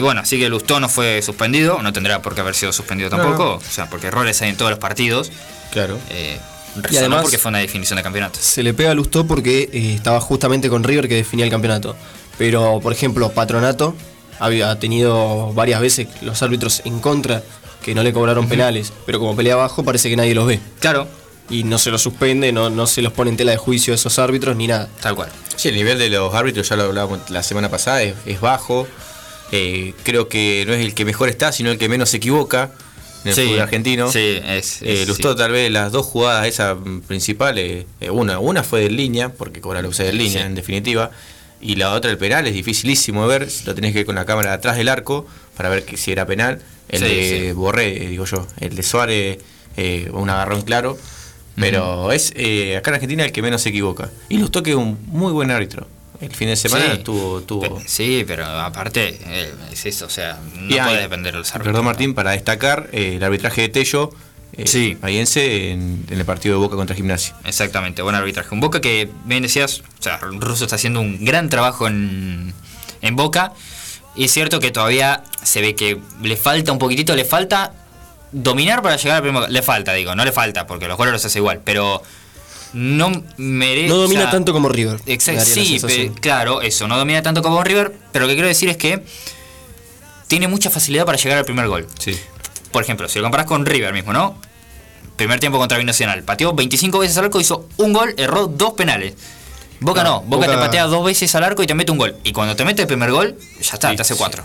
bueno, 0.00 0.20
así 0.20 0.38
que 0.38 0.48
Lustó 0.48 0.78
no 0.78 0.88
fue 0.88 1.22
suspendido, 1.22 1.82
no 1.82 1.92
tendrá 1.92 2.22
por 2.22 2.34
qué 2.34 2.42
haber 2.42 2.54
sido 2.54 2.72
suspendido 2.72 3.10
tampoco, 3.10 3.54
o 3.54 3.60
sea, 3.70 3.88
porque 3.88 4.08
errores 4.08 4.40
hay 4.42 4.50
en 4.50 4.56
todos 4.56 4.70
los 4.70 4.78
partidos. 4.78 5.32
Claro 5.72 5.98
y 6.90 6.96
además 6.96 7.22
porque 7.22 7.38
fue 7.38 7.50
una 7.50 7.58
definición 7.58 7.96
de 7.96 8.02
campeonato. 8.02 8.38
Se 8.40 8.62
le 8.62 8.74
pega 8.74 8.90
a 8.90 8.94
Lustó 8.94 9.26
porque 9.26 9.70
eh, 9.72 9.94
estaba 9.94 10.20
justamente 10.20 10.68
con 10.68 10.82
River 10.82 11.08
que 11.08 11.16
definía 11.16 11.44
el 11.44 11.50
campeonato. 11.50 11.96
Pero, 12.38 12.80
por 12.82 12.92
ejemplo, 12.92 13.30
Patronato 13.30 13.94
había 14.40 14.76
tenido 14.78 15.52
varias 15.52 15.80
veces 15.80 16.08
los 16.22 16.42
árbitros 16.42 16.82
en 16.84 16.98
contra 16.98 17.42
que 17.82 17.94
no 17.94 18.02
le 18.02 18.12
cobraron 18.12 18.48
penales, 18.48 18.92
pero 19.06 19.20
como 19.20 19.36
pelea 19.36 19.54
abajo 19.54 19.84
parece 19.84 20.10
que 20.10 20.16
nadie 20.16 20.34
los 20.34 20.46
ve. 20.46 20.58
Claro. 20.80 21.06
Y 21.50 21.64
no 21.64 21.78
se 21.78 21.90
los 21.90 22.02
suspende, 22.02 22.52
no, 22.52 22.70
no 22.70 22.86
se 22.86 23.02
los 23.02 23.12
pone 23.12 23.30
en 23.30 23.36
tela 23.36 23.52
de 23.52 23.58
juicio 23.58 23.92
a 23.92 23.96
esos 23.96 24.18
árbitros 24.18 24.56
ni 24.56 24.66
nada. 24.66 24.88
Tal 25.00 25.14
cual. 25.14 25.30
Sí, 25.56 25.68
el 25.68 25.74
nivel 25.74 25.98
de 25.98 26.08
los 26.08 26.34
árbitros, 26.34 26.68
ya 26.68 26.76
lo 26.76 26.84
hablábamos 26.84 27.30
la 27.30 27.42
semana 27.42 27.68
pasada, 27.68 28.02
es, 28.02 28.40
bajo. 28.40 28.86
Eh, 29.52 29.94
creo 30.02 30.28
que 30.28 30.64
no 30.66 30.72
es 30.72 30.80
el 30.80 30.94
que 30.94 31.04
mejor 31.04 31.28
está, 31.28 31.52
sino 31.52 31.70
el 31.70 31.78
que 31.78 31.88
menos 31.88 32.08
se 32.08 32.16
equivoca 32.16 32.72
en 33.24 33.30
el 33.30 33.34
fútbol 33.34 33.60
argentino. 33.60 34.10
Sí, 34.10 34.40
es. 34.42 34.78
Eh, 34.82 35.06
tal 35.36 35.52
vez 35.52 35.70
las 35.70 35.92
dos 35.92 36.06
jugadas 36.06 36.46
esas 36.46 36.76
principales, 37.06 37.86
eh, 38.00 38.10
una, 38.10 38.38
una 38.38 38.62
fue 38.62 38.80
de 38.80 38.90
línea, 38.90 39.28
porque 39.30 39.60
cobra 39.60 39.82
sea 39.92 40.06
de 40.06 40.12
línea 40.12 40.46
en 40.46 40.54
definitiva, 40.54 41.10
y 41.60 41.76
la 41.76 41.92
otra 41.92 42.10
el 42.10 42.18
penal, 42.18 42.46
es 42.46 42.54
dificilísimo 42.54 43.26
de 43.26 43.38
ver, 43.38 43.48
lo 43.64 43.74
tenés 43.74 43.92
que 43.92 44.00
ver 44.00 44.06
con 44.06 44.14
la 44.14 44.26
cámara 44.26 44.52
atrás 44.52 44.76
del 44.76 44.88
arco 44.88 45.26
para 45.56 45.68
ver 45.68 45.84
que 45.84 45.96
si 45.96 46.12
era 46.12 46.26
penal. 46.26 46.60
El 46.88 47.00
de 47.00 47.52
Borré, 47.54 47.98
digo 48.08 48.26
yo, 48.26 48.46
el 48.60 48.76
de 48.76 48.82
Suárez, 48.82 49.38
eh, 49.76 50.08
un 50.12 50.28
agarrón 50.30 50.62
claro. 50.62 50.98
Pero 51.56 52.12
es 52.12 52.32
eh, 52.36 52.76
acá 52.76 52.90
en 52.90 52.94
Argentina 52.94 53.24
el 53.24 53.32
que 53.32 53.42
menos 53.42 53.62
se 53.62 53.68
equivoca. 53.68 54.10
Y 54.28 54.38
Lustó 54.38 54.62
que 54.62 54.70
es 54.70 54.76
un 54.76 54.98
muy 55.06 55.32
buen 55.32 55.50
árbitro. 55.50 55.86
El 56.20 56.34
fin 56.34 56.48
de 56.48 56.56
semana 56.56 57.02
tuvo, 57.02 57.42
tuvo. 57.42 57.82
sí, 57.86 58.24
pero 58.26 58.46
aparte 58.46 59.18
eh, 59.26 59.52
es 59.72 59.86
eso, 59.86 60.06
o 60.06 60.10
sea, 60.10 60.38
no 60.54 60.68
puede 60.68 61.02
depender 61.02 61.32
de 61.32 61.40
los 61.40 61.50
árbitros. 61.50 61.72
Perdón, 61.72 61.84
Martín, 61.84 62.14
para 62.14 62.30
destacar 62.30 62.88
eh, 62.92 63.16
el 63.16 63.24
arbitraje 63.24 63.62
de 63.62 63.68
Tello. 63.68 64.10
Eh, 64.56 64.68
sí. 64.68 64.96
en, 65.02 66.04
en, 66.08 66.18
el 66.18 66.24
partido 66.24 66.54
de 66.54 66.60
Boca 66.60 66.76
contra 66.76 66.94
Gimnasia. 66.94 67.34
Exactamente, 67.44 68.02
buen 68.02 68.14
arbitraje. 68.14 68.54
Un 68.54 68.60
Boca 68.60 68.80
que, 68.80 69.10
bien 69.24 69.42
decías, 69.42 69.80
o 69.98 70.02
sea, 70.02 70.18
Russo 70.18 70.64
está 70.64 70.76
haciendo 70.76 71.00
un 71.00 71.24
gran 71.24 71.48
trabajo 71.48 71.88
en, 71.88 72.54
en 73.02 73.16
Boca. 73.16 73.52
Y 74.14 74.24
es 74.24 74.32
cierto 74.32 74.60
que 74.60 74.70
todavía 74.70 75.24
se 75.42 75.60
ve 75.60 75.74
que 75.74 75.98
le 76.22 76.36
falta 76.36 76.70
un 76.70 76.78
poquitito, 76.78 77.16
le 77.16 77.24
falta 77.24 77.72
dominar 78.34 78.82
para 78.82 78.96
llegar 78.96 79.16
al 79.16 79.22
primer. 79.22 79.50
Le 79.50 79.62
falta, 79.62 79.92
digo, 79.92 80.14
no 80.14 80.24
le 80.24 80.32
falta, 80.32 80.66
porque 80.66 80.88
los 80.88 80.98
goles 80.98 81.12
los 81.12 81.24
hace 81.24 81.38
igual, 81.38 81.60
pero 81.64 82.02
no 82.74 83.10
merece. 83.36 83.88
No 83.88 83.96
domina 83.96 84.30
tanto 84.30 84.52
como 84.52 84.68
River. 84.68 85.00
Exacto, 85.06 85.44
sí, 85.44 86.10
claro, 86.20 86.60
eso, 86.60 86.86
no 86.88 86.98
domina 86.98 87.22
tanto 87.22 87.42
como 87.42 87.62
River, 87.62 87.94
pero 88.12 88.24
lo 88.24 88.28
que 88.28 88.34
quiero 88.34 88.48
decir 88.48 88.68
es 88.68 88.76
que 88.76 89.02
tiene 90.26 90.48
mucha 90.48 90.68
facilidad 90.70 91.06
para 91.06 91.16
llegar 91.16 91.38
al 91.38 91.44
primer 91.44 91.68
gol. 91.68 91.86
Sí. 91.98 92.18
Por 92.72 92.82
ejemplo, 92.82 93.08
si 93.08 93.18
lo 93.20 93.24
comparas 93.24 93.46
con 93.46 93.64
River 93.64 93.92
mismo, 93.92 94.12
¿no? 94.12 94.36
Primer 95.16 95.38
tiempo 95.38 95.58
contra 95.58 95.78
Binacional, 95.78 96.24
pateó 96.24 96.52
25 96.52 96.98
veces 96.98 97.16
al 97.18 97.26
arco, 97.26 97.40
hizo 97.40 97.68
un 97.76 97.92
gol, 97.92 98.14
erró 98.18 98.48
dos 98.48 98.72
penales. 98.72 99.14
Boca 99.78 100.02
no, 100.02 100.22
Boca, 100.22 100.46
te 100.46 100.56
patea 100.56 100.86
dos 100.86 101.04
veces 101.04 101.32
al 101.34 101.44
arco 101.44 101.62
y 101.62 101.66
te 101.66 101.74
mete 101.74 101.92
un 101.92 101.98
gol. 101.98 102.16
Y 102.24 102.32
cuando 102.32 102.56
te 102.56 102.64
mete 102.64 102.82
el 102.82 102.88
primer 102.88 103.12
gol, 103.12 103.36
ya 103.60 103.74
está, 103.74 103.94
te 103.94 104.02
hace 104.02 104.16
cuatro. 104.16 104.44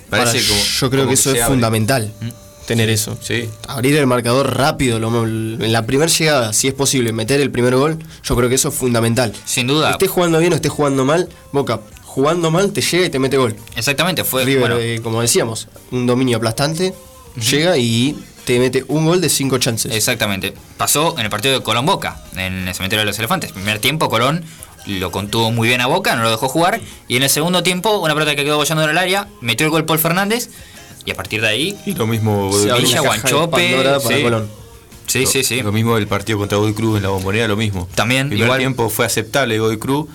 yo 0.80 0.90
creo 0.90 1.08
que 1.08 1.14
eso 1.16 1.34
es 1.34 1.46
fundamental. 1.46 2.14
¿Mm? 2.20 2.49
Tener 2.70 2.92
eso. 2.92 3.18
Sí. 3.20 3.50
Abrir 3.68 3.96
el 3.96 4.06
marcador 4.06 4.56
rápido, 4.56 4.98
en 4.98 5.72
la 5.72 5.88
primera 5.88 6.12
llegada, 6.12 6.54
si 6.54 6.68
es 6.68 6.74
posible, 6.76 7.12
meter 7.12 7.42
el 7.42 7.50
primer 7.50 7.76
gol, 7.76 7.98
yo 8.24 8.36
creo 8.36 8.48
que 8.48 8.56
eso 8.56 8.70
es 8.70 8.76
fundamental. 8.76 9.34
Sin 9.44 9.66
duda. 9.66 9.90
Estés 9.90 10.12
jugando 10.12 10.38
bien 10.38 10.54
o 10.54 10.56
estés 10.56 10.72
jugando 10.72 11.04
mal, 11.04 11.28
Boca 11.52 11.80
jugando 12.04 12.50
mal 12.50 12.72
te 12.72 12.82
llega 12.82 13.06
y 13.06 13.10
te 13.10 13.20
mete 13.20 13.38
gol. 13.38 13.56
Exactamente, 13.76 14.24
fue. 14.24 14.44
River, 14.44 14.74
eh, 14.80 15.00
como 15.02 15.22
decíamos, 15.22 15.68
un 15.92 16.06
dominio 16.06 16.38
aplastante, 16.38 16.94
llega 17.50 17.78
y 17.78 18.18
te 18.46 18.60
mete 18.60 18.84
un 18.88 19.06
gol 19.06 19.20
de 19.20 19.30
cinco 19.30 19.58
chances. 19.58 19.92
Exactamente. 19.94 20.54
Pasó 20.78 21.16
en 21.18 21.26
el 21.26 21.30
partido 21.30 21.56
de 21.56 21.64
Colón 21.64 21.86
Boca, 21.86 22.22
en 22.36 22.68
el 22.68 22.76
cementerio 22.76 23.02
de 23.02 23.06
los 23.06 23.18
elefantes. 23.18 23.52
Primer 23.52 23.80
tiempo, 23.80 24.10
Colón 24.10 24.44
lo 24.86 25.12
contuvo 25.12 25.52
muy 25.52 25.68
bien 25.68 25.82
a 25.82 25.88
Boca, 25.88 26.16
no 26.16 26.24
lo 26.24 26.32
dejó 26.32 26.50
jugar. 26.50 26.82
Y 27.08 27.18
en 27.18 27.24
el 27.24 27.30
segundo 27.30 27.64
tiempo, 27.64 27.98
una 27.98 28.14
pelota 28.14 28.36
que 28.36 28.44
quedó 28.44 28.58
bollando 28.58 28.84
en 28.84 28.90
el 28.92 28.98
área, 28.98 29.28
metió 29.42 29.66
el 29.66 29.72
gol 29.72 29.86
Paul 29.86 30.00
Fernández 30.00 30.50
y 31.10 31.12
a 31.12 31.16
partir 31.16 31.42
de 31.42 31.48
ahí. 31.48 31.78
Y 31.86 31.94
lo 31.96 32.06
mismo. 32.06 32.52
Villa, 32.52 33.02
Guanchope. 33.02 33.76
Sí, 35.08 35.26
sí, 35.26 35.44
sí, 35.44 35.64
Lo 35.64 35.72
mismo 35.72 35.98
el 35.98 36.06
partido 36.06 36.38
contra 36.38 36.60
Godoy 36.60 36.74
Cruz 36.74 36.98
en 36.98 37.04
la 37.04 37.10
bombonera, 37.10 37.48
lo 37.48 37.58
mismo. 37.58 37.90
También, 37.96 38.32
el 38.32 38.38
primer 38.38 38.60
tiempo 38.60 38.90
fue 38.92 39.08
aceptable 39.08 39.58
Godoy 39.58 39.80
Cruz, 39.80 40.08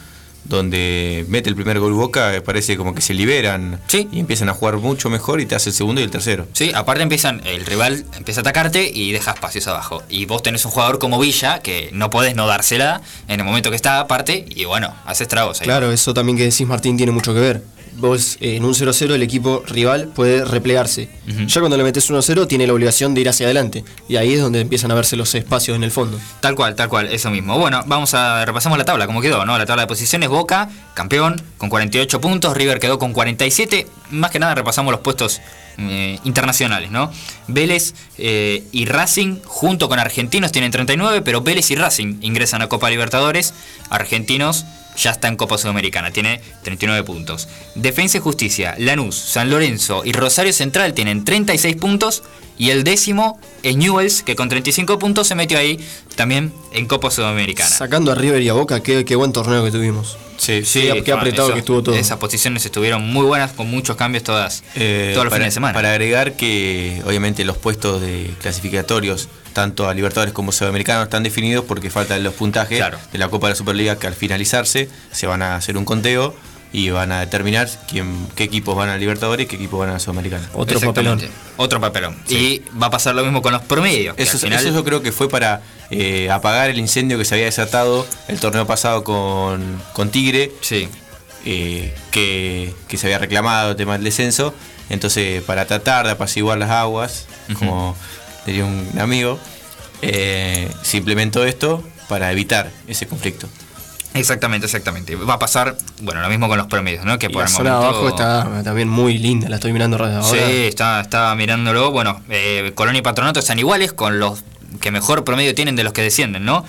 donde 0.45 1.25
mete 1.29 1.49
el 1.49 1.57
primer 1.57 1.81
gol 1.81 1.95
Boca, 1.95 2.33
parece 2.45 2.77
como 2.77 2.95
que 2.95 3.01
se 3.01 3.13
liberan 3.13 3.81
sí. 3.89 4.09
y 4.13 4.21
empiezan 4.21 4.49
a 4.51 4.55
jugar 4.55 4.77
mucho 4.77 5.11
mejor 5.11 5.41
y 5.41 5.47
te 5.47 5.57
hace 5.57 5.71
el 5.71 5.75
segundo 5.75 6.01
y 6.01 6.05
el 6.05 6.13
tercero. 6.13 6.47
Sí, 6.53 6.71
aparte 6.73 7.03
empiezan, 7.03 7.45
el 7.45 7.67
rival 7.67 8.05
empieza 8.17 8.41
a 8.41 8.43
atacarte 8.43 8.89
y 8.89 9.11
deja 9.11 9.33
espacios 9.33 9.67
abajo. 9.67 10.05
Y 10.09 10.27
vos 10.27 10.45
tenés 10.45 10.65
un 10.65 10.71
jugador 10.71 11.01
como 11.01 11.19
Villa 11.19 11.59
que 11.59 11.91
no 11.93 12.11
podés 12.11 12.37
no 12.37 12.47
dársela 12.47 13.01
en 13.27 13.41
el 13.41 13.47
momento 13.47 13.71
que 13.71 13.77
está 13.77 13.99
aparte 13.99 14.45
y 14.49 14.65
bueno, 14.65 14.95
haces 15.07 15.27
tragos 15.27 15.61
ahí. 15.61 15.65
Claro, 15.65 15.91
eso 15.91 16.15
también 16.15 16.39
que 16.39 16.45
decís 16.45 16.69
Martín 16.69 16.97
tiene 16.97 17.11
mucho 17.11 17.35
que 17.35 17.41
ver 17.41 17.74
vos 17.97 18.37
eh, 18.41 18.57
en 18.57 18.65
un 18.65 18.75
0-0 18.75 19.13
el 19.13 19.23
equipo 19.23 19.63
rival 19.67 20.09
puede 20.09 20.45
replegarse. 20.45 21.09
Ya 21.47 21.61
cuando 21.61 21.77
le 21.77 21.85
metes 21.85 22.11
1-0 22.11 22.47
tiene 22.47 22.67
la 22.67 22.73
obligación 22.73 23.15
de 23.15 23.21
ir 23.21 23.29
hacia 23.29 23.47
adelante. 23.47 23.85
Y 24.09 24.17
ahí 24.17 24.35
es 24.35 24.41
donde 24.41 24.61
empiezan 24.61 24.91
a 24.91 24.95
verse 24.95 25.17
los 25.17 25.35
espacios 25.35 25.77
en 25.77 25.85
el 25.85 25.91
fondo. 25.91 26.19
Tal 26.41 26.55
cual, 26.55 26.75
tal 26.75 26.89
cual, 26.89 27.09
eso 27.13 27.31
mismo. 27.31 27.59
Bueno, 27.59 27.83
vamos 27.87 28.15
a 28.15 28.45
repasamos 28.45 28.79
la 28.79 28.85
tabla, 28.85 29.07
como 29.07 29.21
quedó, 29.21 29.45
¿no? 29.45 29.57
La 29.59 29.67
tabla 29.67 29.83
de 29.83 29.87
posiciones, 29.87 30.29
Boca, 30.29 30.69
campeón, 30.95 31.41
con 31.59 31.69
48 31.69 32.21
puntos, 32.21 32.57
River 32.57 32.79
quedó 32.79 32.99
con 32.99 33.13
47. 33.13 33.87
Más 34.11 34.31
que 34.31 34.39
nada 34.39 34.55
repasamos 34.55 34.93
los 34.93 35.01
puestos 35.01 35.41
eh, 35.77 36.19
internacionales, 36.25 36.91
¿no? 36.91 37.11
Vélez 37.49 37.95
eh, 38.19 38.63
y 38.71 38.85
Racing, 38.85 39.41
junto 39.45 39.89
con 39.89 39.99
Argentinos, 39.99 40.53
tienen 40.53 40.71
39, 40.71 41.23
pero 41.23 41.41
Vélez 41.41 41.71
y 41.71 41.75
Racing 41.75 42.19
ingresan 42.21 42.63
a 42.63 42.69
Copa 42.69 42.91
Libertadores. 42.91 43.55
Argentinos 43.91 44.65
ya 44.97 45.11
está 45.11 45.29
en 45.29 45.37
Copa 45.37 45.59
Sudamericana, 45.59 46.11
tiene 46.11 46.41
39 46.63 47.05
puntos. 47.05 47.49
Defensa 47.75 48.19
y 48.19 48.21
Justicia, 48.21 48.75
Lanús, 48.79 49.17
San 49.17 49.51
Lorenzo 49.51 50.03
y 50.05 50.13
Rosario 50.13 50.53
Central 50.53 50.95
tienen 50.95 51.25
36 51.25 51.77
puntos. 51.77 52.23
Y 52.57 52.71
el 52.71 52.85
décimo 52.85 53.41
es 53.65 53.77
Newells, 53.77 54.23
que 54.23 54.37
con 54.37 54.49
35 54.49 55.01
puntos 55.01 55.27
se 55.27 55.35
metió 55.35 55.59
ahí 55.59 55.85
también 56.15 56.53
en 56.73 56.87
Copa 56.87 57.11
Sudamericana. 57.11 57.69
Sacando 57.69 58.13
a 58.13 58.15
River 58.15 58.43
y 58.43 58.49
a 58.49 58.53
Boca, 58.53 58.81
qué, 58.81 59.17
buen 59.17 59.33
torneo 59.33 59.65
que 59.65 59.73
tuvimos. 59.73 60.17
Sí, 60.37 60.65
sí, 60.65 60.89
qué, 61.05 61.13
apretado 61.13 61.53
que 61.53 61.59
estuvo 61.59 61.83
todo. 61.83 61.97
Esas 61.97 62.19
posiciones 62.19 62.65
estuvieron 62.65 63.05
muy 63.13 63.27
buenas, 63.27 63.53
con 63.53 63.69
muchos 63.69 63.97
cambios 63.97 64.23
todas, 64.23 64.63
eh, 64.77 65.11
todos 65.15 65.25
los 65.25 65.35
fines 65.35 65.49
de 65.49 65.51
semana. 65.53 65.75
Para 65.75 65.91
agregar 65.91 66.35
que, 66.35 67.03
obviamente, 67.05 67.45
los 67.45 67.59
puestos 67.59 68.01
de 68.01 68.31
clasificatorios 68.41 69.29
tanto 69.55 69.89
a 69.89 69.95
Libertadores 69.95 70.35
como 70.35 70.53
Sudamericanos 70.53 71.05
están 71.05 71.23
definidos 71.23 71.65
porque 71.65 71.89
faltan 71.89 72.23
los 72.23 72.35
puntajes 72.35 72.85
de 73.13 73.19
la 73.19 73.29
Copa 73.29 73.47
de 73.47 73.53
la 73.53 73.57
Superliga 73.57 73.99
que 73.99 74.07
al 74.07 74.15
finalizarse 74.15 74.91
se 75.11 75.27
van 75.27 75.41
a 75.41 75.57
hacer 75.57 75.79
un 75.79 75.87
conteo 75.87 76.35
y 76.73 76.91
van 76.91 77.13
a 77.13 77.21
determinar 77.21 77.71
quién, 77.89 78.27
qué 78.35 78.43
equipos 78.43 78.75
van 78.75 78.89
a 78.89 78.99
Libertadores 78.99 79.45
y 79.45 79.49
qué 79.49 79.55
equipos 79.55 79.79
van 79.79 79.91
a 79.91 80.01
Sudamericana. 80.01 80.51
Otro 80.55 80.81
papelón. 80.81 81.23
Otro 81.57 81.81
papelón. 81.81 82.17
Y 82.29 82.63
va 82.83 82.89
a 82.89 82.91
pasar 82.91 83.15
lo 83.15 83.23
mismo 83.23 83.43
con 83.43 83.53
los 83.53 83.63
promedios. 83.63 84.17
Eso, 84.19 84.49
yo 84.49 84.85
creo 84.85 85.01
que 85.01 85.13
fue 85.13 85.29
para 85.29 85.63
eh, 85.91 86.29
apagar 86.31 86.71
el 86.71 86.79
incendio 86.81 87.17
que 87.17 87.25
se 87.25 87.37
había 87.37 87.47
desatado 87.47 88.05
el 88.27 88.41
torneo 88.41 88.67
pasado 88.67 89.05
con, 89.05 89.81
con 89.93 90.11
Tigre. 90.11 90.51
Sí. 90.63 90.89
Eh, 91.47 91.95
que, 92.11 92.75
se 92.97 93.07
había 93.07 93.19
reclamado 93.19 93.71
el 93.71 93.77
tema 93.77 93.93
del 93.93 94.03
descenso. 94.03 94.53
Entonces, 94.91 95.45
para 95.45 95.67
tratar 95.67 96.07
de 96.07 96.13
apaciguar 96.13 96.59
las 96.59 96.71
aguas, 96.71 97.27
como 97.59 97.97
diría 98.47 98.65
un 98.65 98.99
amigo, 98.99 99.39
eh, 100.03 100.71
se 100.83 100.99
implementó 100.99 101.45
esto 101.45 101.83
para 102.09 102.31
evitar 102.33 102.71
ese 102.87 103.07
conflicto. 103.07 103.49
Exactamente, 104.15 104.67
exactamente. 104.67 105.17
Va 105.17 105.35
a 105.35 105.39
pasar, 105.41 105.77
bueno, 106.01 106.21
lo 106.21 106.29
mismo 106.29 106.47
con 106.47 106.57
los 106.57 106.69
promedios, 106.69 107.05
¿no? 107.05 107.19
Que 107.19 107.31
por 107.31 107.43
la 107.43 107.49
el 107.49 107.53
momento... 107.53 107.77
abajo 107.77 108.09
está 108.09 108.63
también 108.63 108.89
muy 108.89 109.19
linda, 109.19 109.49
la 109.49 109.57
estoy 109.57 109.73
mirando 109.73 109.97
ahora. 109.97 110.23
Sí, 110.23 110.39
está, 110.39 111.01
está 111.01 111.35
mirándolo. 111.35 111.91
Bueno, 111.91 112.23
eh, 112.31 112.71
Colonia 112.77 113.01
y 113.01 113.03
Patronato 113.03 113.41
están 113.41 113.59
iguales 113.59 113.93
con 113.93 114.21
los 114.21 114.45
que 114.81 114.93
mejor 114.93 115.25
promedio 115.25 115.53
tienen 115.55 115.75
de 115.75 115.83
los 115.83 115.93
que 115.93 116.03
descienden, 116.03 116.45
¿no? 116.45 116.65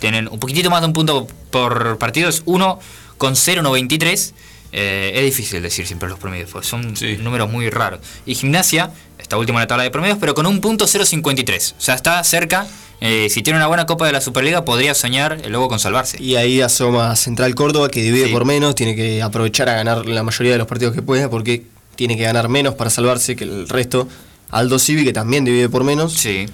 Tienen 0.00 0.28
un 0.28 0.40
poquitito 0.40 0.70
más 0.70 0.80
de 0.80 0.88
un 0.88 0.92
punto 0.92 1.28
por 1.50 1.98
partido, 1.98 2.28
es 2.28 2.42
uno 2.46 2.80
con 3.16 3.34
0,93. 3.34 4.32
Eh, 4.70 5.12
es 5.14 5.24
difícil 5.24 5.62
decir 5.62 5.86
siempre 5.86 6.08
los 6.08 6.18
promedios, 6.18 6.50
pues 6.50 6.66
son 6.66 6.94
números 7.20 7.50
muy 7.50 7.70
raros. 7.70 8.00
Y 8.26 8.34
Gimnasia 8.34 8.90
está 9.28 9.36
último 9.36 9.58
en 9.58 9.64
la 9.64 9.66
tabla 9.66 9.84
de 9.84 9.90
promedios, 9.90 10.16
pero 10.18 10.34
con 10.34 10.46
un 10.46 10.62
punto 10.62 10.86
0,53. 10.86 11.74
O 11.76 11.80
sea, 11.80 11.94
está 11.94 12.24
cerca. 12.24 12.66
Eh, 13.02 13.28
si 13.28 13.42
tiene 13.42 13.58
una 13.58 13.66
buena 13.66 13.84
Copa 13.84 14.06
de 14.06 14.12
la 14.12 14.22
Superliga, 14.22 14.64
podría 14.64 14.94
soñar 14.94 15.46
Lobo 15.48 15.68
con 15.68 15.78
salvarse. 15.78 16.20
Y 16.20 16.36
ahí 16.36 16.62
asoma 16.62 17.14
Central 17.14 17.54
Córdoba, 17.54 17.90
que 17.90 18.00
divide 18.02 18.28
por 18.28 18.46
menos, 18.46 18.74
tiene 18.74 18.96
que 18.96 19.22
aprovechar 19.22 19.68
a 19.68 19.74
ganar 19.74 20.06
la 20.06 20.22
mayoría 20.22 20.52
de 20.52 20.58
los 20.58 20.66
partidos 20.66 20.94
que 20.94 21.02
pueda, 21.02 21.28
porque 21.28 21.62
tiene 21.94 22.16
que 22.16 22.22
ganar 22.22 22.48
menos 22.48 22.74
para 22.74 22.88
salvarse 22.88 23.36
que 23.36 23.44
el 23.44 23.68
resto. 23.68 24.08
Aldo 24.50 24.78
Civi, 24.78 25.04
que 25.04 25.12
también 25.12 25.44
divide 25.44 25.68
por 25.68 25.84
menos. 25.84 26.14
Sí. 26.14 26.46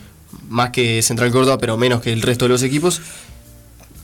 Más 0.49 0.71
que 0.71 1.01
Central 1.03 1.31
Córdoba, 1.31 1.59
pero 1.59 1.77
menos 1.77 2.01
que 2.03 2.13
el 2.13 2.23
resto 2.23 2.47
de 2.47 2.49
los 2.49 2.65
equipos. 2.65 3.01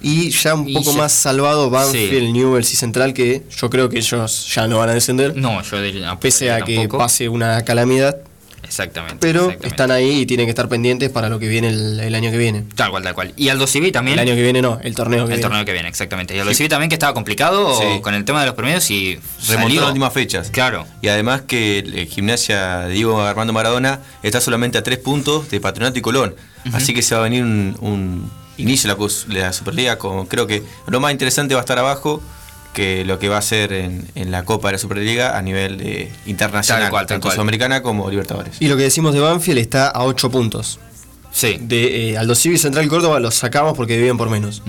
Y 0.00 0.30
ya 0.30 0.54
un 0.54 0.72
poco 0.72 0.92
más 0.92 1.10
salvado 1.10 1.70
Banfield, 1.70 2.32
Newells 2.32 2.72
y 2.72 2.76
Central, 2.76 3.14
que 3.14 3.42
yo 3.50 3.68
creo 3.68 3.88
que 3.88 3.98
ellos 3.98 4.54
ya 4.54 4.68
no 4.68 4.78
van 4.78 4.90
a 4.90 4.94
descender. 4.94 5.36
No, 5.36 5.60
yo 5.60 5.82
diría. 5.82 6.14
Pese 6.20 6.52
a 6.52 6.62
que 6.62 6.88
pase 6.88 7.28
una 7.28 7.64
calamidad. 7.64 8.29
Exactamente. 8.70 9.16
Pero 9.18 9.50
están 9.62 9.90
ahí 9.90 10.20
y 10.20 10.26
tienen 10.26 10.46
que 10.46 10.50
estar 10.50 10.68
pendientes 10.68 11.10
para 11.10 11.28
lo 11.28 11.40
que 11.40 11.48
viene 11.48 11.70
el, 11.70 12.14
año 12.14 12.30
que 12.30 12.38
viene. 12.38 12.64
Tal 12.76 12.92
cual, 12.92 13.02
tal 13.02 13.14
cual. 13.14 13.34
Y 13.36 13.48
Aldo 13.48 13.66
Civi 13.66 13.90
también. 13.90 14.16
El 14.16 14.28
año 14.28 14.36
que 14.36 14.42
viene 14.44 14.62
no, 14.62 14.78
el 14.80 14.94
torneo 14.94 15.26
que 15.26 15.32
el 15.32 15.38
viene. 15.38 15.42
torneo 15.42 15.64
que 15.64 15.72
viene, 15.72 15.88
exactamente. 15.88 16.36
Y 16.36 16.38
Aldo 16.38 16.54
Civi 16.54 16.68
también 16.68 16.88
que 16.88 16.94
estaba 16.94 17.12
complicado 17.12 17.76
con 18.00 18.14
el 18.14 18.24
tema 18.24 18.40
de 18.40 18.46
los 18.46 18.54
premios 18.54 18.88
y. 18.92 19.18
Remontó 19.48 19.80
las 19.80 19.88
últimas 19.88 20.12
fechas. 20.12 20.50
Claro. 20.50 20.86
Y 21.02 21.08
además 21.08 21.42
que 21.42 21.80
el 21.80 22.06
Gimnasia 22.06 22.86
Diego 22.86 23.20
Armando 23.20 23.52
Maradona 23.52 23.98
está 24.22 24.40
solamente 24.40 24.78
a 24.78 24.84
tres 24.84 24.98
puntos 24.98 25.50
de 25.50 25.60
Patronato 25.60 25.98
y 25.98 26.02
Colón. 26.02 26.36
Así 26.72 26.94
que 26.94 27.02
se 27.02 27.16
va 27.16 27.22
a 27.22 27.24
venir 27.24 27.42
un 27.42 28.30
inicio 28.56 28.94
de 28.94 29.40
la, 29.40 29.52
Superliga, 29.52 29.98
con, 29.98 30.26
creo 30.26 30.46
que 30.46 30.62
lo 30.86 31.00
más 31.00 31.10
interesante 31.10 31.54
va 31.54 31.60
a 31.60 31.64
estar 31.64 31.78
abajo 31.78 32.22
que 32.80 33.04
lo 33.04 33.18
que 33.18 33.28
va 33.28 33.36
a 33.36 33.42
ser 33.42 33.74
en, 33.74 34.30
la 34.30 34.46
Copa 34.46 34.68
de 34.68 34.72
la 34.72 34.78
Superliga 34.78 35.36
a 35.36 35.42
nivel 35.42 36.08
internacional, 36.24 37.06
tanto 37.06 37.30
Sudamericana 37.30 37.82
como 37.82 38.08
Libertadores. 38.08 38.56
Y 38.58 38.68
lo 38.68 38.78
que 38.78 38.84
decimos 38.84 39.12
de 39.12 39.20
Banfield 39.20 39.58
está 39.58 39.88
a 39.88 40.04
8 40.04 40.30
puntos. 40.30 40.78
Sí. 41.30 41.58
De 41.60 42.12
eh, 42.12 42.18
Aldo 42.18 42.34
Civi 42.34 42.56
Central 42.56 42.88
Córdoba 42.88 43.20
los 43.20 43.34
sacamos 43.34 43.74
porque 43.76 43.98
viven 43.98 44.16
por 44.16 44.30
menos. 44.30 44.62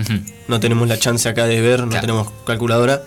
No 0.50 0.60
tenemos 0.60 0.90
la 0.90 1.00
chance 1.00 1.30
acá 1.30 1.46
de 1.46 1.62
ver, 1.62 1.88
no 1.88 2.00
tenemos 2.02 2.28
calculadora. 2.46 3.02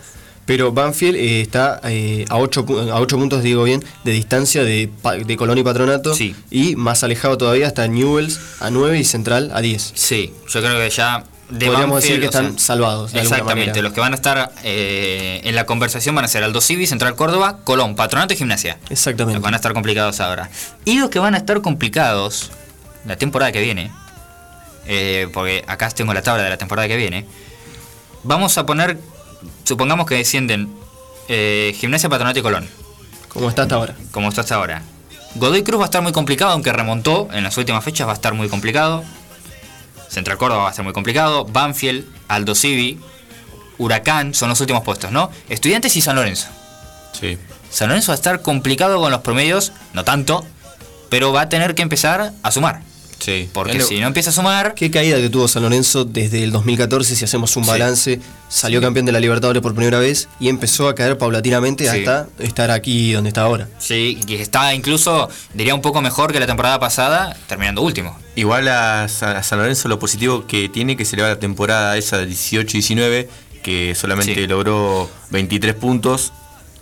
Pero 0.47 0.73
Banfield 0.73 1.17
eh, 1.17 1.41
está 1.43 1.81
eh, 1.85 2.25
a 2.31 2.39
8 2.39 2.67
a 2.93 3.01
ocho 3.01 3.19
puntos, 3.19 3.43
digo 3.43 3.65
bien, 3.65 3.85
de 4.05 4.13
distancia 4.13 4.65
de, 4.65 4.91
de 5.27 5.37
Colón 5.37 5.59
y 5.59 5.63
Patronato. 5.63 6.15
Y 6.51 6.77
más 6.77 7.05
alejado 7.05 7.37
todavía 7.37 7.67
está 7.67 7.87
Newells 7.89 8.41
a 8.61 8.71
9 8.71 8.99
y 8.99 9.05
Central 9.05 9.51
a 9.53 9.61
10. 9.61 9.93
Sí, 9.95 10.33
yo 10.49 10.61
creo 10.61 10.79
que 10.79 10.89
ya... 10.89 11.25
Podríamos 11.59 12.03
decir 12.03 12.21
que 12.21 12.27
están 12.27 12.59
salvados. 12.59 13.13
De 13.13 13.21
exactamente, 13.21 13.83
los 13.83 13.93
que 13.93 14.01
van 14.01 14.13
a 14.13 14.17
estar 14.17 14.53
eh, 14.63 15.41
en 15.45 15.55
la 15.55 15.67
conversación 15.67 16.15
van 16.15 16.25
a 16.25 16.29
ser 16.29 16.45
Aldo 16.45 16.61
Civi, 16.61 16.87
Central 16.87 17.15
Córdoba, 17.15 17.59
Colón, 17.65 17.97
Patronato 17.97 18.35
y 18.35 18.37
Gimnasia. 18.37 18.79
Exactamente. 18.91 19.35
Los 19.35 19.43
que 19.43 19.45
van 19.45 19.55
a 19.55 19.57
estar 19.57 19.73
complicados 19.73 20.21
ahora. 20.21 20.51
Y 20.85 20.99
los 20.99 21.11
que 21.11 21.19
van 21.19 21.35
a 21.35 21.39
estar 21.39 21.61
complicados 21.61 22.51
la 23.07 23.17
temporada 23.17 23.53
que 23.53 23.61
viene, 23.61 23.91
porque 25.33 25.65
acá 25.67 25.89
tengo 25.91 26.13
la 26.15 26.23
tabla 26.23 26.43
de 26.43 26.51
la 26.51 26.57
temporada 26.57 26.89
que 26.89 26.97
viene, 26.97 27.27
vamos 28.23 28.57
a 28.59 28.67
poner 28.67 28.99
supongamos 29.65 30.07
que 30.07 30.17
descienden 30.17 30.69
eh, 31.29 31.75
Gimnasia 31.77 32.09
Patronato 32.09 32.39
y 32.39 32.43
Colón. 32.43 32.69
Como 33.29 33.49
está 33.49 33.63
hasta 33.63 33.75
ahora. 33.75 33.97
Como 34.11 34.29
está 34.29 34.43
hasta 34.43 34.55
ahora. 34.55 34.83
Godoy 35.37 35.65
Cruz 35.65 35.81
va 35.81 35.85
a 35.85 35.87
estar 35.87 36.03
muy 36.03 36.13
complicado, 36.13 36.53
aunque 36.53 36.73
remontó 36.73 37.29
en 37.33 37.43
las 37.43 37.57
últimas 37.57 37.83
fechas, 37.83 38.07
va 38.07 38.13
a 38.13 38.15
estar 38.15 38.35
muy 38.35 38.49
complicado. 38.49 39.03
Central 40.15 40.39
Córdoba 40.39 40.63
va 40.63 40.69
a 40.69 40.71
estar 40.71 40.85
muy 40.85 40.95
complicado. 40.95 41.45
Banfield, 41.45 42.07
Aldo 42.29 42.55
Civi, 42.55 43.01
Huracán 43.79 44.35
son 44.35 44.49
los 44.49 44.61
últimos 44.61 44.83
puestos, 44.83 45.11
¿no? 45.11 45.31
Estudiantes 45.49 45.97
y 45.97 46.01
San 46.01 46.17
Lorenzo. 46.17 46.49
Sí. 47.13 47.39
San 47.71 47.89
Lorenzo 47.89 48.13
va 48.13 48.15
a 48.15 48.17
estar 48.17 48.41
complicado 48.41 49.01
con 49.01 49.11
los 49.11 49.21
promedios, 49.21 49.73
no 49.93 50.05
tanto, 50.05 50.47
pero 51.11 51.33
va 51.33 51.43
a 51.43 51.49
tener 51.49 51.75
que 51.75 51.83
empezar 51.83 52.33
a 52.43 52.51
sumar. 52.51 52.83
Sí. 53.19 53.49
Porque 53.53 53.81
si 53.81 54.01
no 54.01 54.07
empieza 54.07 54.31
a 54.31 54.33
sumar. 54.33 54.75
Qué 54.75 54.91
caída 54.91 55.17
que 55.19 55.29
tuvo 55.29 55.49
San 55.49 55.63
Lorenzo 55.63 56.05
desde 56.05 56.45
el 56.45 56.53
2014, 56.53 57.17
si 57.17 57.25
hacemos 57.25 57.57
un 57.57 57.67
balance. 57.67 58.21
Salió 58.49 58.81
campeón 58.81 59.07
de 59.07 59.13
la 59.13 59.21
Libertadores 59.21 59.63
por 59.63 59.75
primera 59.75 59.99
vez 59.99 60.29
y 60.39 60.49
empezó 60.49 60.89
a 60.89 60.95
caer 60.95 61.19
paulatinamente 61.19 61.89
hasta 61.89 62.29
estar 62.39 62.71
aquí 62.71 63.13
donde 63.13 63.29
está 63.29 63.43
ahora. 63.43 63.69
Sí, 63.79 64.21
y 64.27 64.35
está 64.35 64.75
incluso, 64.75 65.29
diría 65.55 65.75
un 65.75 65.83
poco 65.83 66.01
mejor 66.01 66.33
que 66.33 66.39
la 66.39 66.47
temporada 66.47 66.79
pasada, 66.79 67.37
terminando 67.49 67.83
último. 67.83 68.19
Igual 68.37 68.69
a, 68.69 69.09
San 69.09 69.59
Lorenzo 69.59 69.89
lo 69.89 69.99
positivo 69.99 70.47
que 70.47 70.69
tiene 70.69 70.97
que 70.97 71.05
se 71.05 71.17
le 71.17 71.23
va 71.23 71.29
la 71.29 71.39
temporada 71.39 71.97
esa 71.97 72.19
de 72.19 72.29
18-19, 72.29 73.29
que 73.63 73.95
solamente 73.95 74.47
logró 74.47 75.11
23 75.31 75.75
puntos. 75.75 76.33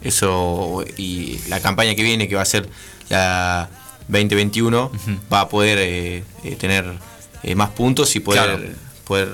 Eso 0.03 0.85
y 0.97 1.39
la 1.49 1.61
campaña 1.61 1.95
que 1.95 2.03
viene, 2.03 2.29
que 2.29 2.35
va 2.35 2.43
a 2.43 2.47
ser 2.47 2.69
la 3.09 3.71
2021 4.13 4.91
va 5.33 5.41
a 5.41 5.49
poder 5.49 5.79
eh, 5.79 6.25
eh, 6.45 6.57
tener 6.57 6.85
eh, 7.43 7.55
más 7.55 7.71
puntos 7.71 8.15
y 8.15 8.21
poder, 8.21 8.77
poder 9.05 9.29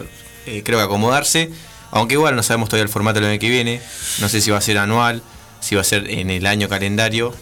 creo 0.65 0.79
que 0.79 0.85
acomodarse. 0.85 1.51
Aunque 1.91 2.15
igual 2.15 2.37
no 2.37 2.43
sabemos 2.43 2.69
todavía 2.69 2.85
el 2.85 2.91
formato 2.91 3.21
del 3.21 3.31
año 3.31 3.39
que 3.39 3.49
viene. 3.49 3.81
No 4.21 4.29
sé 4.29 4.41
si 4.41 4.51
va 4.51 4.59
a 4.59 4.63
ser 4.63 4.79
anual, 4.79 5.23
si 5.61 5.75
va 5.75 5.81
a 5.81 5.85
ser 5.85 6.09
en 6.11 6.31
el 6.31 6.47
año 6.47 6.69
calendario. 6.69 7.35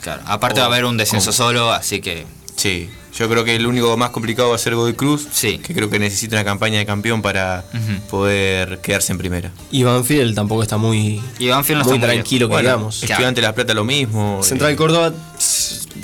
claro, 0.00 0.22
aparte 0.26 0.60
va 0.60 0.66
a 0.66 0.68
haber 0.68 0.84
un 0.84 0.96
descenso 0.96 1.32
solo, 1.32 1.72
así 1.72 2.00
que. 2.00 2.26
Sí, 2.56 2.88
yo 3.16 3.28
creo 3.28 3.44
que 3.44 3.54
el 3.54 3.66
único 3.66 3.96
más 3.96 4.10
complicado 4.10 4.48
va 4.48 4.56
a 4.56 4.58
ser 4.58 4.74
Godoy 4.74 4.94
Cruz, 4.94 5.28
sí. 5.30 5.58
que 5.58 5.74
creo 5.74 5.90
que 5.90 5.98
necesita 5.98 6.36
una 6.36 6.44
campaña 6.44 6.78
de 6.78 6.86
campeón 6.86 7.22
para 7.22 7.64
poder 8.10 8.80
quedarse 8.80 9.12
en 9.12 9.18
primera. 9.18 9.52
Y 9.70 9.82
Banfield 9.84 10.34
tampoco 10.34 10.62
está 10.62 10.76
muy, 10.76 11.22
no 11.38 11.84
muy 11.84 11.98
tranquilo, 11.98 12.48
que 12.48 12.58
digamos. 12.58 13.02
Estudiante 13.02 13.40
de 13.40 13.46
La 13.46 13.54
Plata 13.54 13.74
lo 13.74 13.84
mismo. 13.84 14.42
Central 14.42 14.74
Córdoba 14.74 15.12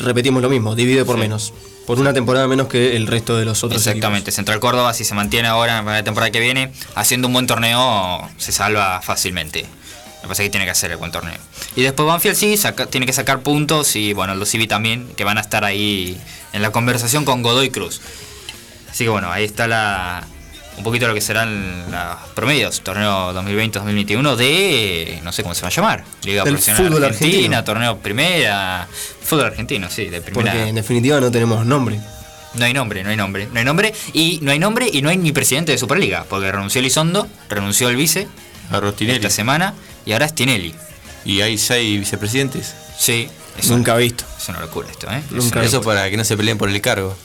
repetimos 0.03 0.43
lo 0.43 0.51
mismo, 0.51 0.75
divide 0.75 1.05
por 1.05 1.17
menos. 1.17 1.53
Por 1.87 1.99
una 1.99 2.13
temporada 2.13 2.47
menos 2.47 2.69
que 2.69 2.97
el 2.97 3.07
resto 3.07 3.37
de 3.37 3.45
los 3.45 3.65
otros 3.65 3.85
Exactamente, 3.85 4.31
Central 4.31 4.61
Córdoba, 4.61 4.95
si 4.95 5.05
se 5.05 5.15
mantiene 5.15 5.49
ahora 5.49 5.79
en 5.79 5.87
la 5.87 6.05
temporada 6.05 6.31
que 6.31 6.41
viene, 6.41 6.73
haciendo 6.95 7.27
un 7.29 7.35
buen 7.35 7.47
torneo, 7.47 8.29
se 8.37 8.53
salva 8.53 9.01
fácilmente. 9.03 9.63
Lo 9.63 10.23
que 10.23 10.29
pasa 10.29 10.43
es 10.43 10.47
que 10.47 10.51
tiene 10.51 10.65
que 10.65 10.71
hacer 10.71 10.93
el 10.93 10.99
buen 10.99 11.11
torneo. 11.11 11.39
Y 11.75 11.83
después 11.83 12.07
Banfield 12.07 12.37
sí, 12.37 12.57
tiene 12.91 13.07
que 13.07 13.13
sacar 13.13 13.41
puntos 13.41 13.97
y 13.97 14.13
bueno, 14.13 14.37
los 14.37 14.49
Civi 14.49 14.69
también, 14.69 15.09
que 15.17 15.25
van 15.25 15.39
a 15.39 15.41
estar 15.41 15.65
ahí 15.65 16.17
en 16.53 16.63
la 16.63 16.71
conversación 16.71 17.25
con 17.25 17.43
Godoy 17.43 17.71
Cruz. 17.71 18.01
Así 18.89 19.05
que 19.05 19.11
bueno, 19.11 19.33
ahí 19.33 19.43
está 19.45 19.67
la, 19.67 20.29
un 20.83 20.85
poquito 20.85 21.07
lo 21.07 21.15
que 21.15 21.21
serán 21.21 21.93
los 21.93 22.31
promedios, 22.35 22.81
torneo 22.81 23.33
2020-2021 23.33 24.35
de, 24.35 25.21
no 25.23 25.31
sé 25.31 25.45
cómo 25.45 25.55
se 25.55 25.63
va 25.63 25.69
a 25.69 25.71
llamar, 25.71 26.05
Liga 26.25 26.43
Profesional 26.43 26.83
fútbol 26.83 27.05
Argentina, 27.05 27.37
argentino. 27.37 27.65
torneo 27.65 27.99
primera, 27.99 28.89
fútbol 29.23 29.47
argentino, 29.47 29.89
sí, 29.89 30.07
de 30.07 30.21
primera. 30.21 30.51
Porque 30.53 30.69
en 30.69 30.75
definitiva 30.75 31.21
no 31.21 31.31
tenemos 31.31 31.65
nombre. 31.65 32.01
No 32.55 32.65
hay 32.65 32.75
nombre, 32.75 33.05
no 33.05 33.11
hay 33.11 33.17
nombre, 33.17 33.49
no 33.51 33.61
hay 33.61 33.65
nombre, 33.65 33.95
y 34.13 34.41
no 34.43 34.51
hay 34.51 34.59
nombre 34.59 34.91
y 34.93 35.03
no 35.03 35.09
hay 35.09 35.19
ni 35.19 35.31
presidente 35.31 35.71
de 35.71 35.79
Superliga, 35.79 36.27
porque 36.29 36.51
renunció 36.51 36.81
Elizondo, 36.81 37.29
renunció 37.49 37.89
el 37.89 37.95
vice 37.95 38.27
esta 38.99 39.31
semana, 39.31 39.75
y 40.05 40.13
ahora 40.13 40.27
es 40.27 40.35
Tinelli. 40.35 40.75
¿Y 41.25 41.43
hay 41.43 41.59
seis 41.59 42.01
vicepresidentes? 42.01 42.75
Sí. 42.99 43.29
Nunca 43.69 43.95
visto. 43.97 44.25
Es 44.37 44.49
una 44.49 44.59
locura 44.61 44.89
esto, 44.91 45.09
¿eh? 45.13 45.23
Nunca 45.31 45.63
Eso 45.63 45.81
para 45.81 46.11
que 46.11 46.17
no 46.17 46.25
se 46.25 46.37
peleen 46.37 46.59
por 46.59 46.69
el 46.69 46.81
cargo. 46.81 47.17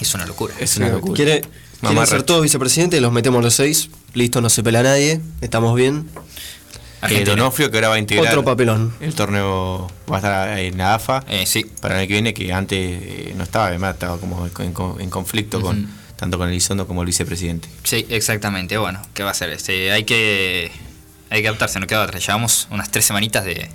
Es 0.00 0.12
una 0.14 0.26
locura. 0.26 0.52
Es 0.58 0.76
una 0.78 0.88
locura. 0.88 1.14
¿Quiere, 1.14 1.42
Quieren 1.80 2.06
ser 2.06 2.22
todos 2.22 2.42
vicepresidentes, 2.42 3.00
los 3.00 3.12
metemos 3.12 3.42
los 3.42 3.54
seis. 3.54 3.90
Listo, 4.14 4.40
no 4.40 4.48
se 4.48 4.62
pela 4.62 4.82
nadie. 4.82 5.20
Estamos 5.40 5.74
bien. 5.76 6.08
Eh, 7.08 7.24
Donofrio 7.24 7.70
que 7.70 7.76
ahora 7.76 7.88
va 7.90 7.94
a 7.96 7.98
integrar 7.98 8.28
Otro 8.28 8.44
papelón. 8.44 8.92
el 9.00 9.14
torneo 9.14 9.86
va 10.10 10.16
a 10.16 10.18
estar 10.18 10.58
en 10.58 10.78
la 10.78 10.94
AFA 10.94 11.24
eh, 11.28 11.44
sí. 11.46 11.66
para 11.80 11.94
el 11.94 12.00
año 12.00 12.08
que 12.08 12.12
viene 12.14 12.34
que 12.34 12.52
antes 12.52 12.78
eh, 12.78 13.34
no 13.36 13.44
estaba 13.44 13.66
además 13.66 13.94
estaba 13.94 14.18
como 14.18 14.48
en, 14.58 15.10
conflicto 15.10 15.60
con 15.60 15.88
tanto 16.16 16.38
con 16.38 16.48
Elizondo 16.48 16.86
como 16.86 17.02
el 17.02 17.06
vicepresidente 17.06 17.68
sí 17.84 18.06
exactamente 18.08 18.78
bueno 18.78 19.02
qué 19.12 19.22
va 19.22 19.30
a 19.30 19.34
ser 19.34 19.50
este 19.50 19.92
hay 19.92 20.04
que 20.04 20.72
hay 21.28 21.42
que 21.42 21.48
adaptarse 21.48 21.78
no 21.78 21.86
queda 21.86 22.02
otra 22.02 22.18
llevamos 22.18 22.66
unas 22.70 22.90
tres 22.90 23.04
semanitas 23.04 23.44
de, 23.44 23.68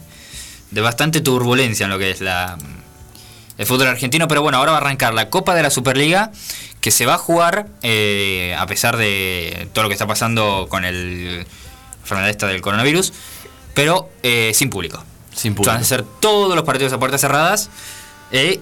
de 0.71 0.81
bastante 0.81 1.21
turbulencia 1.21 1.83
en 1.85 1.91
lo 1.91 1.99
que 1.99 2.11
es 2.11 2.21
la 2.21 2.57
el 3.61 3.67
fútbol 3.67 3.87
argentino 3.87 4.27
pero 4.27 4.41
bueno 4.41 4.57
ahora 4.57 4.71
va 4.71 4.79
a 4.79 4.81
arrancar 4.81 5.13
la 5.13 5.29
Copa 5.29 5.55
de 5.55 5.61
la 5.61 5.69
Superliga 5.69 6.31
que 6.81 6.89
se 6.91 7.05
va 7.05 7.13
a 7.13 7.17
jugar 7.17 7.67
eh, 7.83 8.55
a 8.57 8.65
pesar 8.65 8.97
de 8.97 9.69
todo 9.71 9.83
lo 9.83 9.89
que 9.89 9.93
está 9.93 10.07
pasando 10.07 10.65
con 10.67 10.83
el 10.83 11.45
enfermedad 12.01 12.29
esta 12.29 12.47
del 12.47 12.61
coronavirus, 12.61 13.13
pero 13.73 14.09
eh, 14.23 14.51
sin 14.53 14.69
público. 14.69 15.03
Sin 15.33 15.55
público. 15.55 15.71
Van 15.71 15.81
a 15.81 15.85
ser 15.85 16.03
todos 16.03 16.55
los 16.55 16.65
partidos 16.65 16.91
a 16.93 16.99
puertas 16.99 17.21
cerradas. 17.21 17.69
Eh, 18.31 18.59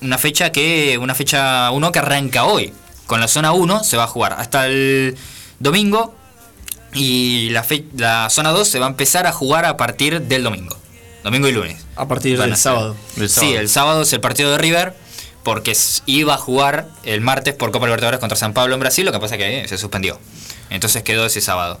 una 0.00 0.18
fecha 0.18 0.52
que 0.52 0.98
una 0.98 1.14
fecha 1.14 1.70
1 1.70 1.92
que 1.92 1.98
arranca 1.98 2.44
hoy. 2.44 2.72
Con 3.06 3.20
la 3.20 3.28
zona 3.28 3.52
1 3.52 3.84
se 3.84 3.96
va 3.96 4.04
a 4.04 4.06
jugar 4.06 4.34
hasta 4.34 4.66
el 4.66 5.16
domingo 5.58 6.14
y 6.92 7.50
la, 7.50 7.64
la 7.96 8.30
zona 8.30 8.50
2 8.50 8.68
se 8.68 8.78
va 8.78 8.86
a 8.86 8.90
empezar 8.90 9.26
a 9.26 9.32
jugar 9.32 9.64
a 9.64 9.76
partir 9.76 10.22
del 10.22 10.44
domingo. 10.44 10.76
Domingo 11.24 11.48
y 11.48 11.52
lunes. 11.52 11.84
A 11.96 12.08
partir 12.08 12.38
del 12.38 12.56
sábado. 12.56 12.96
Sí, 13.28 13.54
el 13.54 13.68
sábado 13.68 14.02
es 14.02 14.12
el 14.12 14.20
partido 14.20 14.50
de 14.50 14.58
River 14.58 14.94
porque 15.42 15.76
iba 16.06 16.34
a 16.34 16.38
jugar 16.38 16.88
el 17.04 17.20
martes 17.20 17.54
por 17.54 17.72
Copa 17.72 17.86
Libertadores 17.86 18.20
contra 18.20 18.36
San 18.36 18.52
Pablo 18.52 18.74
en 18.74 18.80
Brasil, 18.80 19.04
lo 19.04 19.12
que 19.12 19.18
pasa 19.18 19.34
es 19.34 19.40
que 19.40 19.68
se 19.68 19.78
suspendió. 19.78 20.18
Entonces 20.70 21.02
quedó 21.02 21.26
ese 21.26 21.40
sábado. 21.40 21.80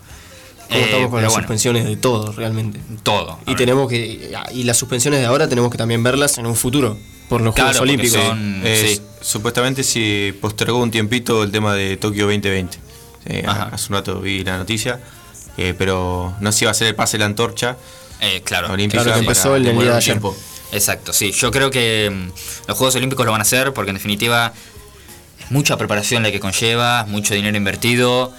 ¿Cómo 0.68 0.84
estamos 0.84 1.10
con 1.10 1.22
las 1.22 1.32
suspensiones 1.32 1.84
de 1.84 1.96
todo, 1.96 2.32
realmente? 2.32 2.80
Todo. 3.02 3.38
Y 3.46 3.56
tenemos 3.56 3.88
que. 3.88 4.32
Y 4.52 4.64
las 4.64 4.76
suspensiones 4.78 5.20
de 5.20 5.26
ahora 5.26 5.48
tenemos 5.48 5.70
que 5.70 5.78
también 5.78 6.02
verlas 6.02 6.38
en 6.38 6.46
un 6.46 6.56
futuro. 6.56 6.96
Por 7.28 7.40
los 7.40 7.54
Juegos 7.54 7.80
Olímpicos. 7.80 8.20
Supuestamente 9.20 9.84
si 9.84 10.34
postergó 10.40 10.78
un 10.78 10.90
tiempito 10.90 11.42
el 11.42 11.52
tema 11.52 11.74
de 11.74 11.96
Tokio 11.96 12.24
2020. 12.24 12.78
hace 13.46 13.86
un 13.88 13.94
rato 13.94 14.20
vi 14.20 14.44
la 14.44 14.58
noticia. 14.58 15.00
pero 15.56 16.34
no 16.40 16.52
se 16.52 16.64
iba 16.64 16.70
a 16.70 16.72
hacer 16.72 16.88
el 16.88 16.94
pase 16.94 17.16
de 17.16 17.20
la 17.20 17.26
antorcha. 17.26 17.76
Claro, 18.44 18.72
Olímpica 18.72 19.02
claro 19.02 19.18
que 19.18 19.20
empezó 19.20 19.56
el 19.56 19.64
día 19.64 19.72
de 19.72 19.92
ayer. 19.92 20.20
Exacto, 20.72 21.12
sí. 21.12 21.32
Yo 21.32 21.50
creo 21.50 21.70
que 21.70 22.10
mm, 22.10 22.68
los 22.68 22.78
Juegos 22.78 22.96
Olímpicos 22.96 23.24
lo 23.26 23.32
van 23.32 23.40
a 23.40 23.42
hacer 23.42 23.72
porque 23.72 23.90
en 23.90 23.96
definitiva 23.96 24.52
es 25.38 25.50
mucha 25.50 25.76
preparación 25.76 26.22
la 26.22 26.32
que 26.32 26.40
conlleva, 26.40 27.04
mucho 27.04 27.34
dinero 27.34 27.56
invertido. 27.56 28.32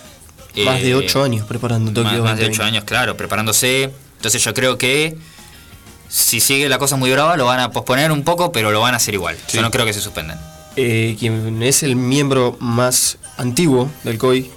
Más 0.65 0.81
de 0.81 0.95
8 0.95 1.19
eh, 1.19 1.25
años 1.25 1.47
preparando 1.47 1.91
Tokio. 1.93 2.23
Más, 2.23 2.37
de 2.37 2.45
8 2.45 2.63
años, 2.63 2.83
claro, 2.83 3.15
preparándose. 3.17 3.91
Entonces 4.17 4.43
yo 4.43 4.53
creo 4.53 4.77
que 4.77 5.15
si 6.09 6.39
sigue 6.39 6.69
la 6.69 6.77
cosa 6.77 6.95
muy 6.95 7.11
brava 7.11 7.37
lo 7.37 7.45
van 7.45 7.59
a 7.59 7.71
posponer 7.71 8.11
un 8.11 8.23
poco, 8.23 8.51
pero 8.51 8.71
lo 8.71 8.81
van 8.81 8.93
a 8.93 8.97
hacer 8.97 9.13
igual. 9.13 9.37
Yo 9.51 9.61
no 9.61 9.71
creo 9.71 9.85
que 9.85 9.93
se 9.93 10.01
suspendan. 10.01 10.39
Eh, 10.75 11.15
quien 11.19 11.61
es 11.61 11.83
el 11.83 11.95
miembro 11.95 12.57
más 12.59 13.17
antiguo 13.37 13.91
del 14.03 14.17
COI, 14.17 14.49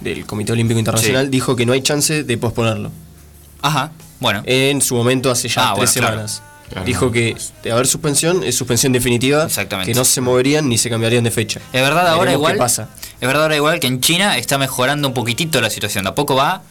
del 0.00 0.24
Comité 0.24 0.52
Olímpico 0.52 0.78
Internacional, 0.78 1.30
dijo 1.30 1.56
que 1.56 1.66
no 1.66 1.72
hay 1.72 1.82
chance 1.82 2.24
de 2.24 2.38
posponerlo. 2.38 2.90
Ajá, 3.60 3.92
bueno. 4.20 4.42
En 4.46 4.80
su 4.80 4.94
momento, 4.94 5.30
hace 5.30 5.48
ya 5.48 5.70
ah, 5.70 5.74
tres 5.76 5.90
semanas. 5.90 6.42
Dijo 6.84 7.10
que 7.10 7.36
de 7.62 7.72
haber 7.72 7.86
suspensión 7.86 8.44
es 8.44 8.54
suspensión 8.54 8.92
definitiva, 8.92 9.44
Exactamente. 9.44 9.90
que 9.90 9.98
no 9.98 10.04
se 10.04 10.20
moverían 10.20 10.68
ni 10.68 10.76
se 10.76 10.90
cambiarían 10.90 11.24
de 11.24 11.30
fecha. 11.30 11.60
Es 11.72 11.80
verdad 11.80 12.06
ahora 12.08 12.32
igual. 12.32 12.56
pasa. 12.56 12.88
Es 13.20 13.26
verdad 13.26 13.44
ahora 13.44 13.56
igual 13.56 13.80
que 13.80 13.86
en 13.86 14.00
China 14.00 14.36
está 14.36 14.58
mejorando 14.58 15.08
un 15.08 15.14
poquitito 15.14 15.60
la 15.60 15.70
situación. 15.70 16.04
De 16.04 16.10
a 16.10 16.14
poco 16.14 16.34
va 16.34 16.62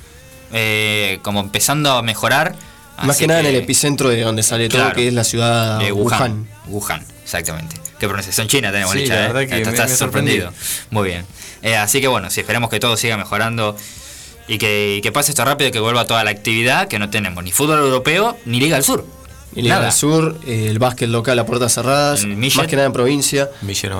eh, 0.53 1.19
como 1.23 1.39
empezando 1.39 1.91
a 1.91 2.01
mejorar. 2.01 2.55
Más 3.03 3.17
que, 3.17 3.27
nada 3.27 3.41
en 3.41 3.47
el 3.47 3.55
epicentro 3.55 4.09
de 4.09 4.21
donde 4.21 4.41
sale 4.41 4.69
todo, 4.69 4.91
que 4.93 5.07
es 5.07 5.13
la 5.13 5.23
ciudad 5.23 5.79
de 5.79 5.91
Wuhan. 5.91 6.47
Wuhan, 6.67 7.05
exactamente. 7.23 7.75
Qué 7.99 8.07
pronunciación 8.07 8.47
china 8.47 8.71
tenemos, 8.71 8.93
sí, 8.93 9.05
la 9.05 9.15
verdad 9.15 9.47
que 9.47 9.61
Estás 9.61 9.97
sorprendido. 9.97 10.51
Muy 10.89 11.09
bien. 11.09 11.25
Eh, 11.61 11.75
así 11.75 12.01
que 12.01 12.07
bueno, 12.07 12.29
si 12.29 12.41
esperemos 12.41 12.69
que 12.69 12.79
todo 12.79 12.97
siga 12.97 13.17
mejorando 13.17 13.75
y 14.47 14.57
que, 14.57 14.99
que 15.03 15.11
pase 15.11 15.31
esto 15.31 15.43
rápido, 15.43 15.71
que 15.71 15.79
vuelva 15.79 16.05
toda 16.05 16.23
la 16.23 16.31
actividad, 16.31 16.87
que 16.87 16.99
no 16.99 17.09
tenemos 17.09 17.43
ni 17.43 17.51
fútbol 17.51 17.79
europeo 17.79 18.37
ni 18.45 18.59
Liga 18.59 18.75
del 18.75 18.83
Sur. 18.83 19.05
Liga 19.61 19.81
del 19.81 19.91
Sur, 19.91 20.37
eh, 20.45 20.67
el 20.69 20.79
básquet 20.79 21.09
local 21.09 21.39
a 21.39 21.45
puertas 21.45 21.73
cerradas, 21.73 22.25
más 22.25 22.67
que 22.67 22.75
nada 22.75 22.85
en 22.85 22.93
provincia. 22.93 23.49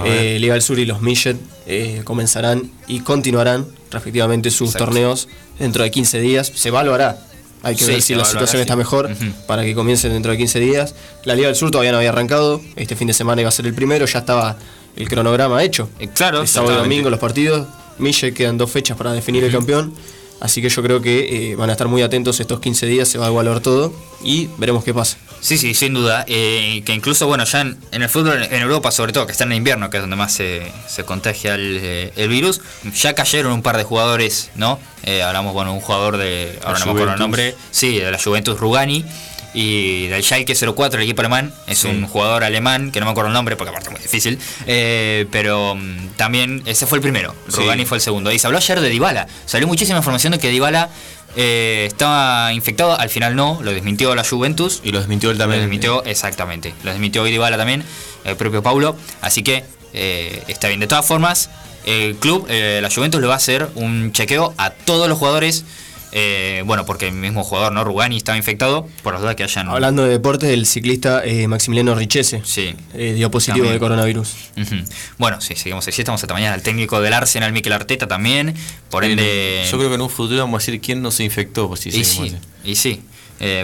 Eh, 0.06 0.38
Liga 0.40 0.54
del 0.54 0.62
Sur 0.62 0.78
y 0.80 0.86
los 0.86 1.02
Millet 1.02 1.38
eh, 1.66 2.02
comenzarán 2.04 2.70
y 2.88 3.00
continuarán 3.00 3.66
respectivamente 3.92 4.52
sus 4.52 4.74
torneos 4.74 5.28
dentro 5.58 5.84
de 5.84 5.92
15 5.92 6.20
días. 6.20 6.52
Se 6.54 6.70
evaluará. 6.70 7.18
Hay 7.64 7.76
que 7.76 7.86
ver 7.86 8.02
si 8.02 8.14
la 8.14 8.24
situación 8.24 8.62
está 8.62 8.76
mejor 8.76 9.10
para 9.48 9.64
que 9.64 9.74
comiencen 9.74 10.12
dentro 10.14 10.32
de 10.32 10.38
15 10.38 10.60
días. 10.60 10.96
La 11.26 11.34
Liga 11.34 11.48
del 11.48 11.56
Sur 11.56 11.72
todavía 11.72 11.92
no 11.92 11.98
había 11.98 12.10
arrancado. 12.10 12.62
Este 12.76 12.96
fin 12.96 13.08
de 13.08 13.14
semana 13.14 13.42
iba 13.42 13.50
a 13.50 13.52
ser 13.52 13.66
el 13.66 13.74
primero. 13.74 14.06
Ya 14.06 14.20
estaba 14.20 14.58
el 14.96 15.10
cronograma 15.10 15.64
hecho. 15.64 15.90
claro. 16.14 16.42
El 16.42 16.48
sábado 16.48 16.74
y 16.74 16.78
domingo 16.78 17.10
los 17.10 17.20
partidos. 17.20 17.68
Millet 17.98 18.32
quedan 18.34 18.60
dos 18.60 18.70
fechas 18.70 18.96
para 18.96 19.12
definir 19.12 19.44
el 19.44 19.52
campeón. 19.52 19.94
Así 20.40 20.62
que 20.62 20.70
yo 20.70 20.84
creo 20.84 21.02
que 21.02 21.56
van 21.58 21.70
a 21.70 21.74
estar 21.74 21.88
muy 21.88 22.02
atentos 22.02 22.40
estos 22.40 22.60
15 22.60 22.86
días. 22.86 23.08
Se 23.08 23.18
va 23.18 23.26
a 23.26 23.30
evaluar 23.30 23.60
todo 23.60 23.94
y 24.24 24.50
veremos 24.58 24.84
qué 24.84 24.94
pasa. 24.94 25.18
Sí, 25.40 25.58
sí, 25.58 25.74
sin 25.74 25.94
duda. 25.94 26.26
Eh, 26.28 26.82
que 26.86 26.94
incluso, 26.94 27.28
bueno, 27.28 27.44
ya 27.46 27.62
en, 27.62 27.78
el 27.92 28.10
fútbol 28.10 28.44
en 28.44 28.62
Europa, 28.62 28.92
sobre 28.92 29.14
todo, 29.14 29.26
que 29.26 29.32
está 29.32 29.44
en 29.44 29.54
invierno, 29.54 29.90
que 29.90 29.98
es 29.98 30.04
donde 30.04 30.16
más 30.16 30.34
se, 30.34 30.72
se 30.88 31.04
contagia 31.04 31.56
el, 31.56 31.80
eh, 31.82 32.14
el, 32.16 32.30
virus, 32.30 32.62
ya 32.96 33.14
cayeron 33.14 33.54
un 33.54 33.62
par 33.62 33.78
de 33.78 33.84
jugadores, 33.84 34.50
¿no? 34.56 34.80
Eh, 35.04 35.22
hablamos, 35.22 35.54
bueno, 35.54 35.74
un 35.74 35.80
jugador 35.80 36.18
de, 36.18 36.60
ahora 36.64 36.80
no 36.80 36.86
me 36.88 36.92
acuerdo 36.92 37.14
el 37.14 37.20
nombre, 37.20 37.56
sí, 37.72 38.00
de 38.00 38.12
la 38.12 38.20
Juventus 38.22 38.60
Rugani 38.60 39.06
y 39.58 40.08
del 40.08 40.24
Schalke 40.24 40.54
04, 40.56 41.00
el 41.00 41.06
equipo 41.06 41.22
alemán. 41.22 41.54
Es 41.66 41.84
un 41.84 42.06
jugador 42.06 42.44
alemán, 42.44 42.92
que 42.92 43.00
no 43.00 43.08
me 43.08 43.12
acuerdo 43.12 43.30
el 43.30 43.34
nombre 43.34 43.56
porque 43.56 43.70
aparte 43.70 43.90
es 43.90 43.92
muy 43.92 44.02
difícil. 44.02 44.38
pero 45.32 45.76
mm, 45.76 46.10
también 46.16 46.62
ese 46.66 46.86
fue 46.86 47.00
el 47.00 47.02
primero. 47.02 47.36
Rugani 47.48 47.86
fue 47.86 47.98
el 47.98 48.02
segundo. 48.02 48.32
Y 48.32 48.40
se 48.40 48.46
habló 48.48 48.60
ayer 48.60 48.80
de 48.80 48.90
Dybala. 48.90 49.28
Salió 49.46 49.68
muchísima 49.68 49.98
información 49.98 50.34
de 50.34 50.40
que 50.40 50.50
Dybala 50.50 50.90
eh, 51.36 51.86
estaba 51.88 52.52
infectado, 52.54 53.00
al 53.00 53.10
final 53.10 53.36
no, 53.36 53.60
lo 53.62 53.72
desmintió 53.72 54.16
la 54.16 54.24
Juventus. 54.24 54.82
Y 54.84 54.92
lo 54.92 55.00
desmintió 55.00 55.32
él 55.32 55.38
también. 55.38 55.60
Lo 55.60 55.64
desmintió, 55.64 56.04
exactamente. 56.06 56.74
Lo 56.84 56.92
desmintió 56.92 57.24
Dybala 57.24 57.58
también, 57.58 57.84
el 58.26 58.36
propio 58.36 58.64
Paulo. 58.64 58.96
Así 59.22 59.44
que 59.44 59.64
eh, 59.94 60.44
está 60.48 60.68
bien. 60.68 60.80
De 60.80 60.88
todas 60.88 61.06
formas, 61.06 61.50
el 61.86 62.16
club, 62.16 62.48
eh, 62.50 62.80
la 62.82 62.90
Juventus, 62.90 63.22
le 63.22 63.28
va 63.28 63.34
a 63.34 63.38
hacer 63.38 63.70
un 63.76 64.12
chequeo 64.14 64.54
a 64.58 64.72
todos 64.72 65.08
los 65.08 65.18
jugadores 65.18 65.64
eh, 66.12 66.64
bueno, 66.66 66.86
porque 66.86 67.08
el 67.08 67.14
mismo 67.14 67.44
jugador, 67.44 67.74
¿no? 67.74 67.84
Rugani 67.84 68.18
estaba 68.18 68.38
infectado, 68.38 68.88
por 69.04 69.14
las 69.14 69.22
dudas 69.22 69.36
que 69.36 69.44
hayan. 69.44 69.68
Hablando 69.68 70.04
de 70.04 70.10
deportes, 70.10 70.50
el 70.50 70.66
ciclista 70.66 71.24
eh, 71.26 71.48
Maximiliano 71.48 71.96
Richese 71.96 72.42
sí. 72.46 72.76
Eh, 72.94 73.14
dio 73.14 73.30
positivo 73.30 73.70
de 73.70 73.80
coronavirus. 73.80 74.36
Bueno, 75.18 75.42
sí, 75.42 75.56
seguimos 75.56 75.88
así. 75.88 76.02
Estamos 76.02 76.22
esta 76.22 76.34
mañana. 76.34 76.56
El 76.56 76.62
técnico 76.62 77.02
del 77.02 77.14
Arsenal, 77.14 77.52
Mikel 77.52 77.74
Arteta, 77.74 78.08
también. 78.08 78.56
Por 78.90 79.04
ende. 79.04 79.66
Yo 79.70 79.78
creo 79.78 79.90
que 79.90 79.96
en 79.96 80.02
un 80.02 80.10
futuro 80.10 80.40
vamos 80.40 80.64
a 80.64 80.66
decir 80.66 80.82
quién 80.82 81.02
no 81.02 81.12
se 81.12 81.24
infectó. 81.24 81.68
Pues, 81.68 81.86
y, 81.88 81.92
sí, 81.92 82.36
y 82.64 82.76
sí. 82.76 83.02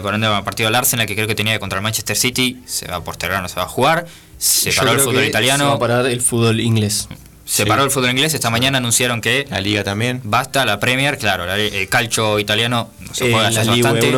por 0.02 0.14
ende, 0.14 0.28
el 0.28 0.44
partido 0.44 0.68
del 0.68 0.76
Arsenal, 0.76 1.08
que 1.08 1.16
creo 1.16 1.28
que 1.28 1.36
tenía 1.36 1.58
contra 1.60 1.80
el 1.80 1.84
Manchester 1.84 2.16
City, 2.16 2.62
se 2.66 2.88
va 2.88 2.98
a 2.98 3.04
postergar, 3.04 3.42
no 3.42 3.48
se 3.48 3.56
va 3.56 3.64
a 3.64 3.70
jugar. 3.70 4.06
Se 4.38 4.74
paró 4.74 4.92
el 4.92 5.00
fútbol 5.00 5.24
italiano. 5.24 5.64
Se 5.64 5.70
va 5.70 5.76
a 5.76 5.80
parar 5.80 6.06
el 6.08 6.22
fútbol 6.22 6.60
inglés. 6.60 7.08
Se 7.46 7.66
paró 7.66 7.84
el 7.84 7.92
fútbol 7.92 8.12
inglés, 8.12 8.34
esta 8.34 8.50
mañana 8.50 8.78
anunciaron 8.78 9.22
que... 9.22 9.46
La 9.50 9.60
liga 9.60 9.84
también. 9.84 10.22
Basta, 10.24 10.66
la 10.66 10.80
Premier, 10.80 11.18
claro, 11.18 11.52
el 11.52 11.90
calcio 11.90 12.40
italiano 12.40 12.90
no 13.00 13.14
se 13.14 13.32
juega 13.32 13.50
eh, 13.50 13.52
la 13.52 13.64
Liga 13.64 13.92
bastante. 13.92 14.18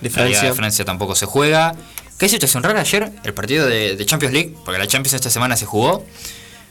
de 0.00 0.10
Francia. 0.10 0.22
La 0.22 0.28
Liga 0.28 0.42
de 0.42 0.52
Francia 0.54 0.84
tampoco 0.84 1.14
se 1.14 1.26
juega. 1.26 1.74
¿Qué 2.18 2.28
situación 2.28 2.62
rara 2.62 2.80
ayer? 2.80 3.10
El 3.24 3.34
partido 3.34 3.66
de, 3.66 4.02
Champions 4.04 4.32
League, 4.32 4.54
porque 4.64 4.78
la 4.78 4.86
Champions 4.86 5.14
esta 5.14 5.30
semana 5.30 5.56
se 5.56 5.66
jugó. 5.66 6.04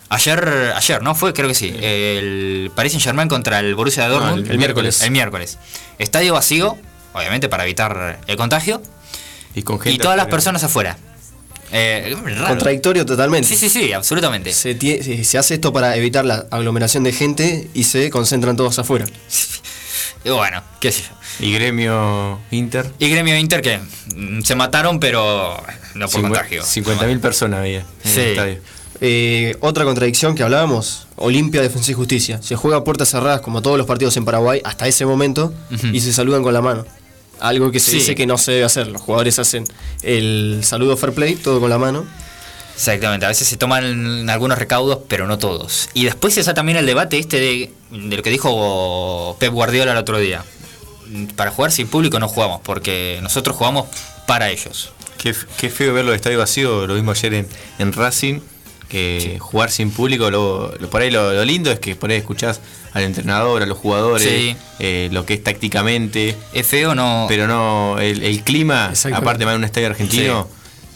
Ayer, 0.10 0.74
ayer, 0.76 1.02
¿no? 1.02 1.16
Fue, 1.16 1.34
creo 1.34 1.48
que 1.48 1.56
sí. 1.56 1.76
El 1.82 2.72
Paris 2.76 2.92
Saint 2.92 3.04
Germain 3.04 3.28
contra 3.28 3.60
el 3.60 3.74
Borussia 3.76 4.04
de 4.04 4.10
Dortmund. 4.10 4.50
el, 4.50 4.58
miércoles. 4.58 5.02
El 5.02 5.12
miércoles. 5.12 5.58
Estadio 5.98 6.34
vacío, 6.34 6.78
obviamente 7.14 7.48
para 7.48 7.64
evitar 7.64 8.20
el 8.28 8.38
contagio. 8.38 8.82
Y, 9.54 9.62
con 9.62 9.80
y 9.86 9.98
todas 9.98 10.18
las 10.18 10.28
personas 10.28 10.64
afuera. 10.64 10.98
Eh, 11.72 12.16
Contradictorio 12.48 13.06
totalmente. 13.06 13.48
Sí, 13.48 13.56
sí, 13.56 13.70
sí, 13.70 13.92
absolutamente. 13.92 14.54
Se, 14.54 14.78
se, 15.24 15.38
hace 15.38 15.56
esto 15.56 15.74
para 15.74 15.96
evitar 15.96 16.26
la 16.26 16.46
aglomeración 16.52 17.04
de 17.04 17.12
gente 17.12 17.70
y 17.74 17.84
se 17.84 18.10
concentran 18.10 18.56
todos 18.56 18.78
afuera. 18.80 19.06
Y 20.24 20.30
bueno, 20.30 20.64
qué 20.80 20.92
sé 20.92 21.04
yo. 21.04 21.46
¿Y 21.46 21.54
gremio 21.54 22.40
Inter? 22.52 22.90
Y 22.98 23.10
gremio 23.10 23.38
Inter 23.38 23.62
que 23.62 23.80
mm, 24.16 24.42
se 24.42 24.56
mataron, 24.56 25.00
pero 25.00 25.62
no 25.94 26.08
por 26.08 26.22
contagio. 26.22 26.64
50.000 26.64 27.20
personas 27.20 27.60
había 27.60 27.86
en 28.04 28.12
el 28.12 28.20
estadio. 28.30 28.58
Eh, 29.02 29.58
otra 29.60 29.84
contradicción 29.84 30.36
que 30.36 30.44
hablábamos, 30.44 31.08
Olimpia, 31.18 31.62
Defensa 31.62 31.92
y 31.92 31.94
Justicia. 31.94 32.42
Se 32.42 32.56
juega 32.56 32.78
a 32.78 32.84
puertas 32.84 33.10
cerradas 33.10 33.42
como 33.42 33.62
todos 33.62 33.78
los 33.78 33.86
partidos 33.86 34.16
en 34.18 34.26
Paraguay 34.26 34.62
hasta 34.64 34.88
ese 34.88 35.06
momento 35.06 35.54
y 35.92 36.00
se 36.00 36.14
saludan 36.14 36.44
con 36.44 36.54
la 36.54 36.62
mano. 36.62 36.86
Algo 37.40 37.72
que 37.72 37.80
se 37.80 37.92
dice 37.92 38.16
que 38.16 38.26
no 38.26 38.38
se 38.38 38.54
debe 38.54 38.66
hacer. 38.66 38.88
Los 38.88 39.02
jugadores 39.02 39.40
hacen 39.40 39.66
el 40.02 40.62
saludo 40.64 40.98
fair 40.98 41.14
play, 41.14 41.36
todo 41.36 41.60
con 41.60 41.70
la 41.70 41.78
mano. 41.78 42.06
Exactamente, 42.76 43.26
a 43.26 43.30
veces 43.30 43.48
se 43.48 43.56
toman 43.56 44.30
algunos 44.30 44.58
recaudos, 44.58 45.00
pero 45.08 45.28
no 45.28 45.38
todos. 45.38 45.90
Y 45.94 46.04
después 46.04 46.38
está 46.38 46.54
también 46.54 46.78
el 46.78 46.86
debate 46.86 47.18
este 47.18 47.40
de, 47.40 47.72
lo 47.92 48.22
que 48.22 48.30
dijo 48.30 49.38
Pep 49.40 49.54
Guardiola 49.54 49.94
el 49.94 49.98
otro 49.98 50.20
día. 50.20 50.44
Para 51.38 51.52
jugar 51.52 51.72
sin 51.72 51.88
público 51.88 52.20
no 52.20 52.28
jugamos, 52.28 52.60
porque 52.62 53.20
nosotros 53.22 53.56
jugamos 53.56 53.88
para 54.28 54.50
ellos. 54.50 54.92
Qué, 55.18 55.34
feo 55.70 55.94
verlo 55.94 56.12
de 56.12 56.18
estadio 56.18 56.38
vacío, 56.38 56.86
lo 56.86 56.96
mismo 56.96 57.12
ayer 57.12 57.34
en, 57.34 57.48
en 57.80 57.94
Racing 57.94 58.42
que 58.90 59.38
jugar 59.40 59.72
sin 59.72 59.92
público, 59.92 60.30
lo, 60.30 60.74
por 60.90 61.02
ahí 61.02 61.12
lo, 61.12 61.44
lindo 61.46 61.72
es 61.72 61.80
que 61.80 61.96
por 61.96 62.10
ahí 62.10 62.18
escuchás 62.18 62.62
al 62.94 63.04
entrenador, 63.04 63.62
a 63.62 63.66
los 63.66 63.78
jugadores, 63.78 64.56
eh, 64.80 65.10
lo 65.12 65.26
que 65.26 65.36
es 65.36 65.44
tácticamente. 65.44 66.36
Es 66.54 66.68
feo, 66.68 66.96
no. 66.96 67.26
Pero 67.28 67.48
no, 67.48 68.00
el, 68.00 68.42
clima, 68.44 68.94
aparte 69.14 69.46
de 69.46 69.56
un 69.56 69.64
estadio 69.64 69.88
argentino, 69.88 70.48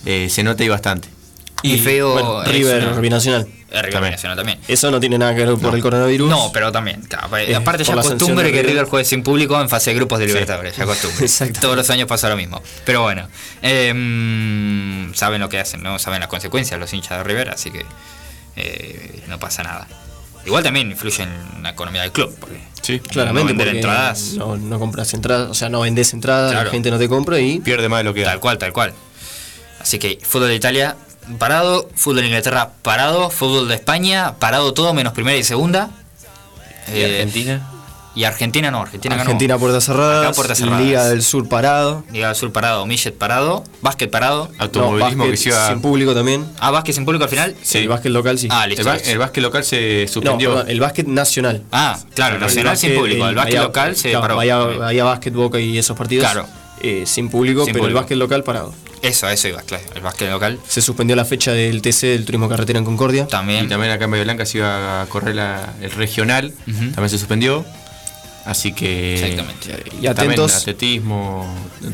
eh, 0.06 0.28
se 0.30 0.44
nota 0.44 0.64
ahí 0.64 0.70
bastante. 0.70 1.10
Y, 1.62 1.78
feo. 1.78 2.44
River 2.46 3.02
Binacional. 3.02 3.48
River 3.72 4.12
Nacional 4.12 4.38
también. 4.38 4.60
Eso 4.68 4.90
no 4.92 5.00
tiene 5.00 5.18
nada 5.18 5.36
que 5.36 5.46
ver 5.46 5.56
por 5.58 5.76
el 5.76 5.82
coronavirus. 5.82 6.30
No, 6.30 6.52
pero 6.52 6.72
también. 6.72 7.02
aparte 7.56 7.84
ya 7.84 7.96
costumbre 7.96 8.52
que 8.52 8.64
River 8.64 8.86
juegue 8.86 9.06
sin 9.06 9.24
público 9.24 9.60
en 9.60 9.70
fase 9.70 9.92
de 9.92 9.96
grupos 9.96 10.20
de 10.20 10.28
Libertadores. 10.28 10.76
Ya 10.76 10.86
costumbre. 10.86 11.28
Todos 11.62 11.76
los 11.76 11.90
años 11.90 12.08
pasa 12.08 12.30
lo 12.30 12.36
mismo. 12.36 12.62
Pero 12.86 13.02
bueno. 13.04 13.28
Em, 13.62 15.14
saben 15.14 15.42
lo 15.42 15.50
que 15.50 15.60
hacen, 15.60 15.84
¿no? 15.84 16.00
Saben 16.00 16.20
las 16.20 16.30
consecuencias 16.30 16.80
los 16.80 16.94
hinchas 16.94 17.18
de 17.18 17.24
River, 17.24 17.50
así 17.50 17.72
que 17.72 17.86
eh, 18.56 19.24
no 19.28 19.40
pasa 19.40 19.64
nada. 19.64 19.88
Igual 20.46 20.64
también 20.64 20.90
influye 20.90 21.24
en 21.24 21.64
la 21.64 21.72
economía 21.72 22.02
del 22.02 22.12
club. 22.12 22.36
Porque 22.40 22.60
sí, 22.82 23.00
claramente. 23.00 23.54
No 23.54 23.64
entradas. 23.64 24.34
No, 24.34 24.80
compras 24.80 25.14
entradas, 25.14 25.50
o 25.50 25.54
sea, 25.54 25.70
no 25.70 25.82
vendes 25.82 26.14
entradas, 26.14 26.54
la 26.54 26.70
gente 26.72 26.90
no 26.90 26.98
te 26.98 27.08
compra 27.10 27.40
y. 27.40 27.60
Pierde 27.60 27.90
más 27.90 28.00
de 28.00 28.04
lo 28.06 28.14
que 28.14 28.24
Tal 28.24 28.40
cual, 28.40 28.58
tal 28.58 28.74
cual. 28.74 28.94
Así 29.80 30.00
que 30.00 30.20
fútbol 30.22 30.50
de 30.50 30.56
Italia 30.56 30.96
parado, 31.38 31.90
fútbol 31.96 32.22
de 32.22 32.28
Inglaterra 32.28 32.72
parado, 32.82 33.30
fútbol 33.30 33.68
de 33.68 33.76
España 33.76 34.36
parado 34.40 34.74
todo 34.74 34.94
menos 34.94 35.14
primera 35.14 35.38
y 35.38 35.44
segunda. 35.44 35.90
¿Y 36.94 37.04
Argentina? 37.04 37.68
Y 38.16 38.24
Argentina 38.24 38.72
no, 38.72 38.82
Argentina 38.82 39.16
ganó. 39.16 39.30
Argentina 39.30 39.58
puertas 39.60 39.84
cerradas, 39.86 40.26
Acá 40.26 40.34
puertas 40.36 40.58
cerradas. 40.58 40.82
Liga 40.82 41.06
del 41.08 41.22
Sur 41.22 41.48
parado. 41.48 42.04
Liga 42.12 42.28
del 42.28 42.36
Sur 42.36 42.52
parado, 42.52 42.86
Millet 42.88 43.12
parado, 43.14 43.64
básquet 43.82 44.10
parado. 44.10 44.50
Automovilismo 44.58 45.26
No, 45.26 45.32
que 45.32 45.38
se 45.38 45.50
básquet 45.52 45.64
iba. 45.64 45.74
sin 45.74 45.82
público 45.82 46.14
también. 46.16 46.46
Ah, 46.60 46.72
básquet 46.72 46.96
sin 46.96 47.06
público 47.06 47.24
al 47.26 47.30
final. 47.30 47.56
El 47.74 47.88
básquet 47.88 48.12
local 48.12 48.40
sí. 48.40 48.48
Ah, 48.52 48.64
El, 48.64 48.72
listo. 48.72 48.92
el 48.92 49.18
básquet 49.20 49.44
local 49.44 49.64
se 49.64 50.06
no, 50.08 50.12
suspendió. 50.12 50.50
perdón, 50.56 50.70
el 50.72 50.80
básquet 50.80 51.08
nacional. 51.08 51.62
Ah, 51.72 51.98
claro, 52.16 52.36
El 52.36 52.42
nacional 52.42 52.76
sin 52.76 52.90
básquet, 52.90 53.00
público. 53.00 53.28
El 53.30 53.36
básquet 53.36 53.56
Bahía- 53.56 53.64
local 53.68 53.96
se 53.96 54.10
claro, 54.10 54.22
paró. 54.24 54.36
Bahía, 54.38 54.58
Bahía 54.58 55.04
Básquet, 55.04 55.34
Boca 55.34 55.60
y 55.60 55.78
esos 55.78 55.96
partidos. 55.96 56.26
Claro. 56.26 56.48
Eh, 56.82 57.04
sin 57.06 57.30
público, 57.30 57.64
Sin 57.66 57.74
pero 57.74 57.84
público. 57.84 57.98
el 58.00 58.02
básquet 58.04 58.18
local 58.18 58.44
parado. 58.44 58.74
Eso, 59.02 59.28
a 59.28 59.34
eso 59.34 59.48
iba, 59.48 59.62
claro. 59.62 59.84
El 59.96 60.02
básquet 60.02 60.30
local 60.30 60.60
Se 60.68 60.82
suspendió 60.82 61.16
la 61.16 61.24
fecha 61.26 61.54
del 61.54 61.82
TC 61.82 62.08
del 62.08 62.26
Turismo 62.26 62.50
Carretera 62.50 62.80
en 62.80 62.86
Concordia. 62.86 63.24
Y 63.24 63.32
también. 63.32 63.70
también 63.70 63.92
acá 63.94 64.06
en 64.06 64.12
Bahía 64.12 64.24
Blanca 64.26 64.46
se 64.46 64.58
iba 64.58 65.02
a 65.02 65.06
correr 65.06 65.36
la- 65.36 65.74
el 65.82 65.92
regional, 65.92 66.54
también 66.66 67.10
se 67.10 67.18
suspendió. 67.18 67.66
Así 68.46 68.74
que. 68.74 69.14
Exactamente. 69.16 69.68
Y 69.70 70.06
También 70.06 70.12
atentos, 70.12 70.56
atletismo, 70.56 71.46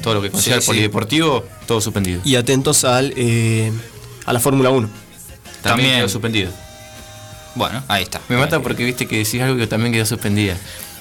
todo 0.01 0.15
lo 0.15 0.21
que 0.21 0.31
considera 0.31 0.55
Sí, 0.55 0.59
el 0.59 0.63
sí. 0.63 0.67
polideportivo, 0.67 1.43
todo 1.67 1.81
suspendido. 1.81 2.21
y 2.23 2.35
atentos 2.35 2.83
al, 2.85 3.13
eh, 3.17 3.71
a 4.25 4.31
la 4.33 4.39
Fórmula 4.39 4.69
1. 4.69 4.87
también, 4.87 5.63
también. 5.63 5.95
quedó 5.97 6.09
suspendido. 6.09 6.51
Bueno, 7.55 7.83
ahí 7.87 8.03
está. 8.03 8.19
Me 8.29 8.37
mata 8.37 8.59
porque 8.61 8.83
viste 8.83 9.05
que 9.07 9.17
decís 9.17 9.41
algo 9.41 9.57
que 9.57 9.67
también 9.67 9.91
quedó 9.93 10.05
suspendida. 10.05 10.55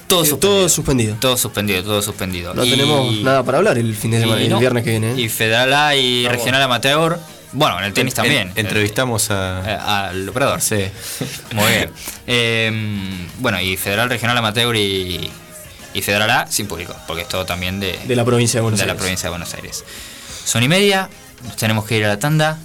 Todo 0.07 0.23
Eh, 0.23 0.27
suspendido. 0.27 0.57
todo 0.57 0.69
suspendido. 0.69 1.15
Todo 1.19 1.37
suspendido, 1.37 1.83
todo 1.83 2.01
suspendido. 2.01 2.53
No 2.53 2.63
Y- 2.63 2.69
tenemos 2.69 3.15
nada 3.21 3.43
para 3.43 3.57
hablar 3.57 3.77
el 3.77 3.95
fin 3.95 4.11
de 4.11 4.19
semana, 4.19 4.41
y 4.41 4.45
el 4.45 4.49
no. 4.51 4.59
viernes 4.59 4.83
que 4.83 4.91
viene. 4.91 5.13
¿eh? 5.13 5.21
Y 5.21 5.29
Federal 5.29 5.73
A 5.73 5.95
y 5.95 6.27
Regional 6.27 6.61
Amateur. 6.61 7.19
Bueno, 7.53 7.79
en 7.79 7.85
el 7.85 7.93
tenis 7.93 8.13
En- 8.13 8.15
también. 8.17 8.51
en- 8.55 8.65
entrevistamos 8.65 9.29
Eh, 9.29 9.33
a. 9.33 10.07
al 10.09 10.29
operador. 10.29 10.61
Sí. 10.61 10.75
Muy 11.53 11.67
bien. 11.71 11.89
Eh, 12.27 12.71
bueno, 13.39 13.59
y 13.61 13.77
Federal, 13.77 14.09
Regional 14.09 14.37
Amateur 14.37 14.75
y, 14.75 15.29
y 15.93 16.01
Federal 16.01 16.29
A 16.29 16.47
sin 16.47 16.67
público, 16.67 16.95
porque 17.07 17.23
es 17.23 17.27
todo 17.29 17.45
también 17.45 17.79
de, 17.79 17.97
De 18.07 18.15
la 18.15 18.25
provincia 18.25 18.59
de 18.59 18.61
Buenos 18.61 18.79
de 18.79 18.85
la 18.85 18.91
Aires. 18.91 19.01
provincia 19.01 19.27
de 19.27 19.29
Buenos 19.31 19.53
Aires. 19.53 19.83
Son 20.43 20.61
y 20.61 20.67
media, 20.67 21.09
nos 21.45 21.55
tenemos 21.55 21.85
que 21.85 21.97
ir 21.97 22.05
a 22.05 22.09
la 22.09 22.19
tanda 22.19 22.59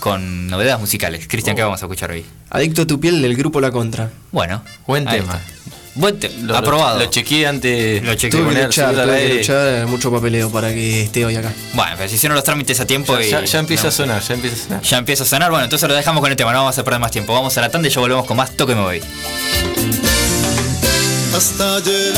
con 0.00 0.48
novedades 0.48 0.80
musicales. 0.80 1.26
Cristian, 1.28 1.54
¿qué 1.56 1.62
vamos 1.62 1.80
a 1.80 1.86
escuchar 1.86 2.10
hoy? 2.10 2.26
Adicto 2.50 2.82
a 2.82 2.86
tu 2.86 2.98
piel 3.00 3.22
del 3.22 3.36
grupo 3.36 3.60
La 3.60 3.70
Contra. 3.70 4.10
Bueno, 4.32 4.62
Buen 4.86 5.06
tema. 5.06 5.34
está. 5.36 5.61
Buen 5.94 6.18
Lo- 6.42 6.56
aprobado. 6.56 6.98
Lo, 7.00 7.06
chequeé 7.06 7.46
antes. 7.46 8.02
Lo 8.02 8.14
chequeé. 8.14 8.40
Tuve 8.40 8.54
que 8.54 8.62
luchar, 8.64 8.94
tuve 8.94 9.28
que 9.28 9.34
luchar, 9.34 9.86
mucho 9.86 10.10
papeleo 10.10 10.50
para 10.50 10.72
que 10.72 11.02
esté 11.02 11.24
hoy 11.26 11.36
acá. 11.36 11.52
Bueno, 11.74 11.92
pero 11.98 12.08
se 12.08 12.14
hicieron 12.16 12.34
los 12.34 12.44
trámites 12.44 12.80
a 12.80 12.86
tiempo 12.86 13.18
Ya, 13.18 13.26
y. 13.26 13.30
ya- 13.30 13.44
ya 13.44 13.58
empieza 13.58 13.82
no. 13.84 13.88
a 13.88 13.92
sonar, 13.92 14.22
ya 14.22 14.34
empieza 14.34 14.56
a 14.56 14.58
sonar. 14.66 14.82
Ya 14.82 14.98
empieza 14.98 15.22
a 15.24 15.26
sonar. 15.26 15.50
Bueno, 15.50 15.64
entonces 15.64 15.86
lo 15.88 15.94
dejamos 15.94 16.22
con 16.22 16.30
el 16.30 16.36
tema, 16.36 16.52
no 16.52 16.60
vamos 16.60 16.78
a 16.78 16.82
perder 16.84 17.00
más 17.00 17.10
tiempo. 17.10 17.34
Vamos 17.34 17.56
a 17.58 17.60
la 17.60 17.68
tanda 17.68 17.88
y 17.88 17.90
ya 17.90 18.00
volvemos 18.00 18.24
con 18.26 18.36
más 18.38 18.50
Toque 18.56 18.74
Me 18.74 18.80
Voy. 18.80 19.02
Hasta 21.36 21.76
ayer 21.76 22.12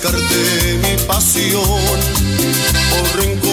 descarté 0.00 0.78
mi 0.80 0.96
pasión 1.06 1.62
por 2.90 3.20
rencor. 3.20 3.47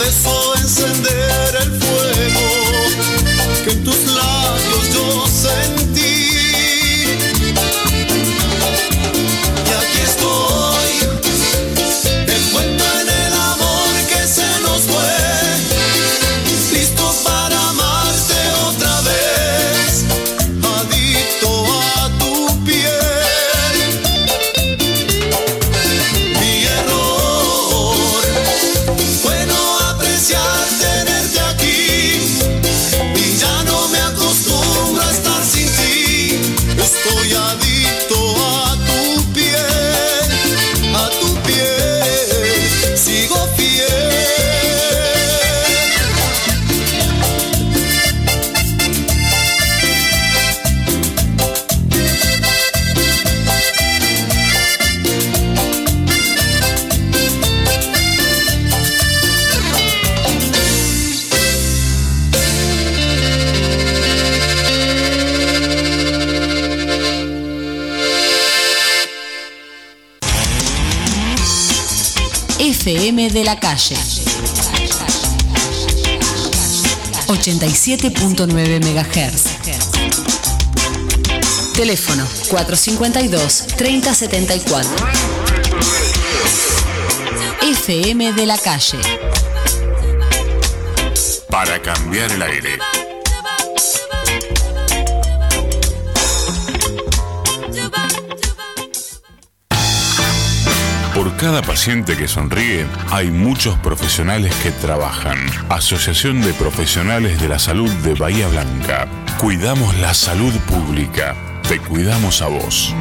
this 0.00 0.39
87.9 77.40 78.84
MHz. 78.84 79.44
Teléfono 81.74 82.26
452-3074. 82.50 84.84
FM 87.62 88.34
de 88.34 88.46
la 88.46 88.58
calle. 88.58 88.98
Para 91.48 91.80
cambiar 91.80 92.30
el 92.30 92.42
aire. 92.42 92.99
Cada 101.40 101.62
paciente 101.62 102.18
que 102.18 102.28
sonríe, 102.28 102.84
hay 103.10 103.30
muchos 103.30 103.78
profesionales 103.78 104.54
que 104.62 104.70
trabajan. 104.72 105.38
Asociación 105.70 106.42
de 106.42 106.52
Profesionales 106.52 107.40
de 107.40 107.48
la 107.48 107.58
Salud 107.58 107.90
de 108.02 108.12
Bahía 108.12 108.46
Blanca. 108.48 109.08
Cuidamos 109.38 109.96
la 110.00 110.12
salud 110.12 110.52
pública. 110.68 111.34
Te 111.66 111.78
cuidamos 111.78 112.42
a 112.42 112.48
vos. 112.48 112.94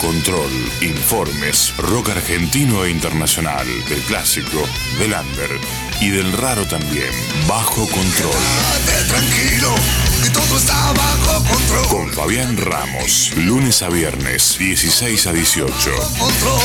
Control. 0.00 0.50
Informes. 0.80 1.74
Rock 1.76 2.08
argentino 2.10 2.84
e 2.84 2.90
internacional. 2.90 3.66
Del 3.88 4.00
clásico, 4.02 4.66
del 4.98 5.12
under 5.12 5.60
y 6.00 6.10
del 6.10 6.32
raro 6.32 6.66
también. 6.66 7.10
Bajo 7.46 7.86
control. 7.88 8.34
tranquilo, 9.08 9.74
que 10.22 10.30
todo 10.30 10.56
está 10.56 10.92
bajo 10.92 11.44
control. 11.44 11.88
Con 11.88 12.12
Fabián 12.12 12.56
Ramos. 12.56 13.32
Lunes 13.36 13.82
a 13.82 13.88
viernes, 13.88 14.56
16 14.58 15.26
a 15.26 15.32
18. 15.32 15.72
Control, 16.18 16.60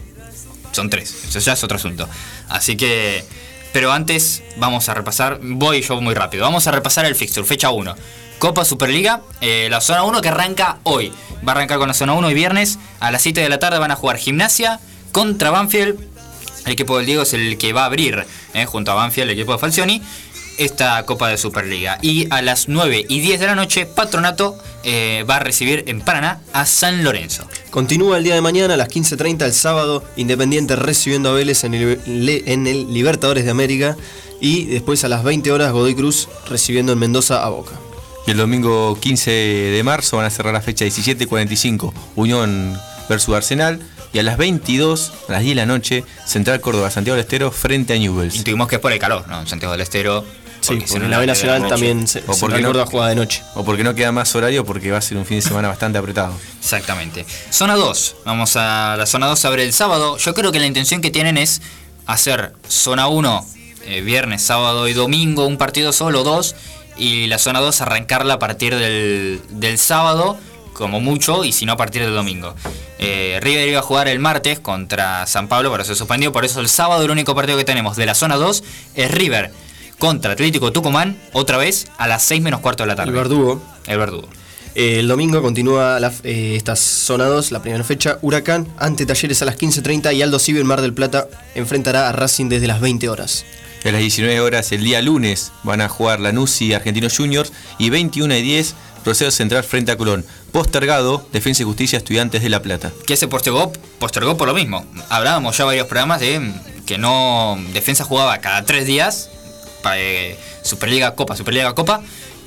son 0.72 0.90
tres. 0.90 1.24
Eso 1.28 1.38
ya 1.38 1.54
es 1.54 1.64
otro 1.64 1.76
asunto. 1.76 2.08
Así 2.48 2.76
que. 2.76 3.24
Pero 3.72 3.92
antes 3.92 4.42
vamos 4.56 4.88
a 4.88 4.94
repasar. 4.94 5.38
Voy 5.42 5.82
yo 5.82 6.00
muy 6.00 6.14
rápido. 6.14 6.44
Vamos 6.44 6.66
a 6.66 6.70
repasar 6.70 7.04
el 7.04 7.14
fixture, 7.14 7.46
fecha 7.46 7.70
1. 7.70 7.94
Copa 8.38 8.64
Superliga, 8.64 9.22
eh, 9.40 9.68
la 9.70 9.80
zona 9.80 10.04
1 10.04 10.20
que 10.20 10.28
arranca 10.28 10.78
hoy. 10.82 11.12
Va 11.46 11.52
a 11.52 11.56
arrancar 11.56 11.78
con 11.78 11.88
la 11.88 11.94
zona 11.94 12.14
1 12.14 12.30
y 12.30 12.34
viernes. 12.34 12.78
A 13.00 13.10
las 13.10 13.22
7 13.22 13.40
de 13.40 13.48
la 13.48 13.58
tarde 13.58 13.78
van 13.78 13.90
a 13.90 13.96
jugar 13.96 14.18
Gimnasia 14.18 14.80
contra 15.12 15.50
Banfield. 15.50 15.98
El 16.66 16.72
equipo 16.72 16.96
del 16.96 17.06
Diego 17.06 17.22
es 17.22 17.32
el 17.32 17.58
que 17.58 17.72
va 17.72 17.82
a 17.82 17.86
abrir, 17.86 18.26
eh, 18.52 18.66
junto 18.66 18.90
a 18.90 18.94
Banfield, 18.94 19.30
el 19.30 19.38
equipo 19.38 19.52
de 19.52 19.58
Falcioni, 19.58 20.02
esta 20.58 21.04
Copa 21.04 21.28
de 21.28 21.38
Superliga. 21.38 21.98
Y 22.02 22.26
a 22.30 22.42
las 22.42 22.68
9 22.68 23.06
y 23.08 23.20
10 23.20 23.40
de 23.40 23.46
la 23.46 23.54
noche, 23.54 23.86
Patronato 23.86 24.58
eh, 24.82 25.24
va 25.28 25.36
a 25.36 25.38
recibir 25.38 25.84
en 25.86 26.00
Paraná 26.00 26.40
a 26.52 26.66
San 26.66 27.04
Lorenzo. 27.04 27.46
Continúa 27.70 28.18
el 28.18 28.24
día 28.24 28.34
de 28.34 28.40
mañana 28.40 28.74
a 28.74 28.76
las 28.76 28.88
15.30 28.88 29.44
el 29.44 29.52
sábado, 29.52 30.04
Independiente 30.16 30.76
recibiendo 30.76 31.30
a 31.30 31.32
Vélez 31.34 31.64
en 31.64 31.74
el, 31.74 32.42
en 32.46 32.66
el 32.66 32.92
Libertadores 32.92 33.44
de 33.44 33.50
América 33.50 33.96
y 34.40 34.64
después 34.66 35.04
a 35.04 35.08
las 35.08 35.24
20 35.24 35.50
horas 35.52 35.72
Godoy 35.72 35.94
Cruz 35.94 36.28
recibiendo 36.48 36.92
en 36.92 36.98
Mendoza 36.98 37.44
a 37.44 37.48
Boca. 37.48 37.72
Y 38.26 38.30
el 38.32 38.36
domingo 38.36 38.98
15 39.00 39.30
de 39.30 39.82
marzo 39.84 40.16
van 40.16 40.26
a 40.26 40.30
cerrar 40.30 40.52
la 40.52 40.60
fecha 40.60 40.84
17.45 40.84 41.92
Unión 42.16 42.78
versus 43.08 43.34
Arsenal. 43.34 43.80
Y 44.12 44.18
a 44.18 44.22
las 44.22 44.36
22, 44.38 45.12
a 45.28 45.32
las 45.32 45.42
10 45.42 45.50
de 45.50 45.54
la 45.56 45.66
noche, 45.66 46.04
Central 46.26 46.60
Córdoba, 46.60 46.90
Santiago 46.90 47.16
del 47.16 47.24
Estero 47.24 47.50
frente 47.50 47.94
a 47.94 47.98
Newells. 47.98 48.34
Intuimos 48.36 48.66
que 48.68 48.76
es 48.76 48.80
por 48.80 48.92
el 48.92 48.98
calor, 48.98 49.28
¿no? 49.28 49.46
Santiago 49.46 49.72
del 49.72 49.82
Estero. 49.82 50.24
Sí, 50.60 50.74
porque 50.88 51.04
en 51.04 51.10
la 51.10 51.18
B 51.18 51.26
Nacional 51.26 51.68
también 51.68 52.08
se- 52.08 52.20
O 52.26 52.36
porque 52.36 52.60
no- 52.60 52.68
Córdoba 52.68 52.86
juega 52.90 53.08
de 53.10 53.14
noche. 53.14 53.42
O 53.54 53.64
porque 53.64 53.84
no 53.84 53.94
queda 53.94 54.10
más 54.10 54.34
horario, 54.34 54.64
porque 54.64 54.90
va 54.90 54.98
a 54.98 55.02
ser 55.02 55.18
un 55.18 55.26
fin 55.26 55.36
de 55.36 55.42
semana 55.42 55.68
bastante 55.68 55.98
apretado. 55.98 56.32
Exactamente. 56.60 57.26
Zona 57.50 57.74
2. 57.76 58.16
Vamos 58.24 58.56
a 58.56 58.96
la 58.98 59.06
zona 59.06 59.26
2 59.26 59.44
abre 59.44 59.62
el 59.64 59.72
sábado. 59.72 60.16
Yo 60.16 60.34
creo 60.34 60.50
que 60.50 60.58
la 60.58 60.66
intención 60.66 61.00
que 61.02 61.10
tienen 61.10 61.36
es 61.36 61.60
hacer 62.06 62.54
zona 62.66 63.06
1 63.06 63.46
eh, 63.84 64.00
viernes, 64.00 64.42
sábado 64.42 64.88
y 64.88 64.94
domingo, 64.94 65.46
un 65.46 65.58
partido 65.58 65.92
solo, 65.92 66.24
dos. 66.24 66.56
Y 66.98 67.26
la 67.26 67.38
zona 67.38 67.60
2 67.60 67.80
arrancarla 67.82 68.34
a 68.34 68.38
partir 68.38 68.74
del, 68.74 69.40
del 69.50 69.78
sábado, 69.78 70.38
como 70.72 71.00
mucho, 71.00 71.44
y 71.44 71.52
si 71.52 71.66
no 71.66 71.72
a 71.72 71.76
partir 71.76 72.02
del 72.02 72.14
domingo. 72.14 72.54
Eh, 72.98 73.38
River 73.42 73.68
iba 73.68 73.80
a 73.80 73.82
jugar 73.82 74.08
el 74.08 74.18
martes 74.18 74.58
contra 74.60 75.26
San 75.26 75.48
Pablo, 75.48 75.70
pero 75.70 75.84
se 75.84 75.94
suspendió. 75.94 76.32
Por 76.32 76.44
eso 76.44 76.60
el 76.60 76.68
sábado 76.68 77.04
el 77.04 77.10
único 77.10 77.34
partido 77.34 77.58
que 77.58 77.64
tenemos 77.64 77.96
de 77.96 78.06
la 78.06 78.14
zona 78.14 78.36
2 78.36 78.64
es 78.94 79.10
River 79.10 79.50
contra 79.98 80.32
Atlético 80.32 80.72
Tucumán, 80.72 81.18
otra 81.32 81.56
vez 81.58 81.88
a 81.98 82.06
las 82.06 82.22
6 82.24 82.42
menos 82.42 82.60
cuarto 82.60 82.82
de 82.82 82.88
la 82.88 82.96
tarde. 82.96 83.10
El 83.10 83.16
Verdugo. 83.16 83.62
El 83.86 83.98
Verdugo. 83.98 84.28
Eh, 84.74 84.98
el 85.00 85.08
domingo 85.08 85.40
continúa 85.40 85.98
la- 86.00 86.12
eh, 86.24 86.54
esta 86.56 86.76
zona 86.76 87.24
2, 87.26 87.50
la 87.50 87.62
primera 87.62 87.82
fecha. 87.84 88.18
Huracán 88.20 88.68
ante 88.78 89.06
Talleres 89.06 89.40
a 89.40 89.46
las 89.46 89.56
15.30 89.56 90.12
y 90.12 90.20
Aldo 90.22 90.38
Civi 90.38 90.60
en 90.60 90.66
Mar 90.66 90.82
del 90.82 90.92
Plata 90.92 91.28
enfrentará 91.54 92.08
a 92.10 92.12
Racing 92.12 92.50
desde 92.50 92.66
las 92.66 92.80
20 92.80 93.08
horas. 93.08 93.44
A 93.86 93.92
las 93.92 94.00
19 94.00 94.40
horas 94.40 94.72
el 94.72 94.82
día 94.82 95.00
lunes 95.00 95.52
van 95.62 95.80
a 95.80 95.88
jugar 95.88 96.18
Lanús 96.18 96.60
y 96.60 96.74
Argentinos 96.74 97.16
Juniors. 97.16 97.52
Y 97.78 97.90
21 97.90 98.34
y 98.34 98.42
10, 98.42 98.74
Rosario 99.04 99.30
Central 99.30 99.62
frente 99.62 99.92
a 99.92 99.96
Colón. 99.96 100.26
Postergado, 100.50 101.24
Defensa 101.32 101.62
y 101.62 101.66
Justicia, 101.66 101.98
Estudiantes 101.98 102.42
de 102.42 102.48
La 102.48 102.62
Plata. 102.62 102.90
que 103.06 103.16
se 103.16 103.28
postergó, 103.28 103.72
postergó 104.00 104.36
por 104.36 104.48
lo 104.48 104.54
mismo. 104.54 104.84
Hablábamos 105.08 105.56
ya 105.56 105.64
varios 105.64 105.86
programas 105.86 106.18
de 106.18 106.52
que 106.84 106.98
no 106.98 107.56
Defensa 107.72 108.02
jugaba 108.02 108.38
cada 108.38 108.64
tres 108.64 108.86
días 108.86 109.30
eh, 109.94 110.36
Superliga 110.62 111.14
Copa, 111.14 111.36
Superliga 111.36 111.72
Copa 111.74 112.02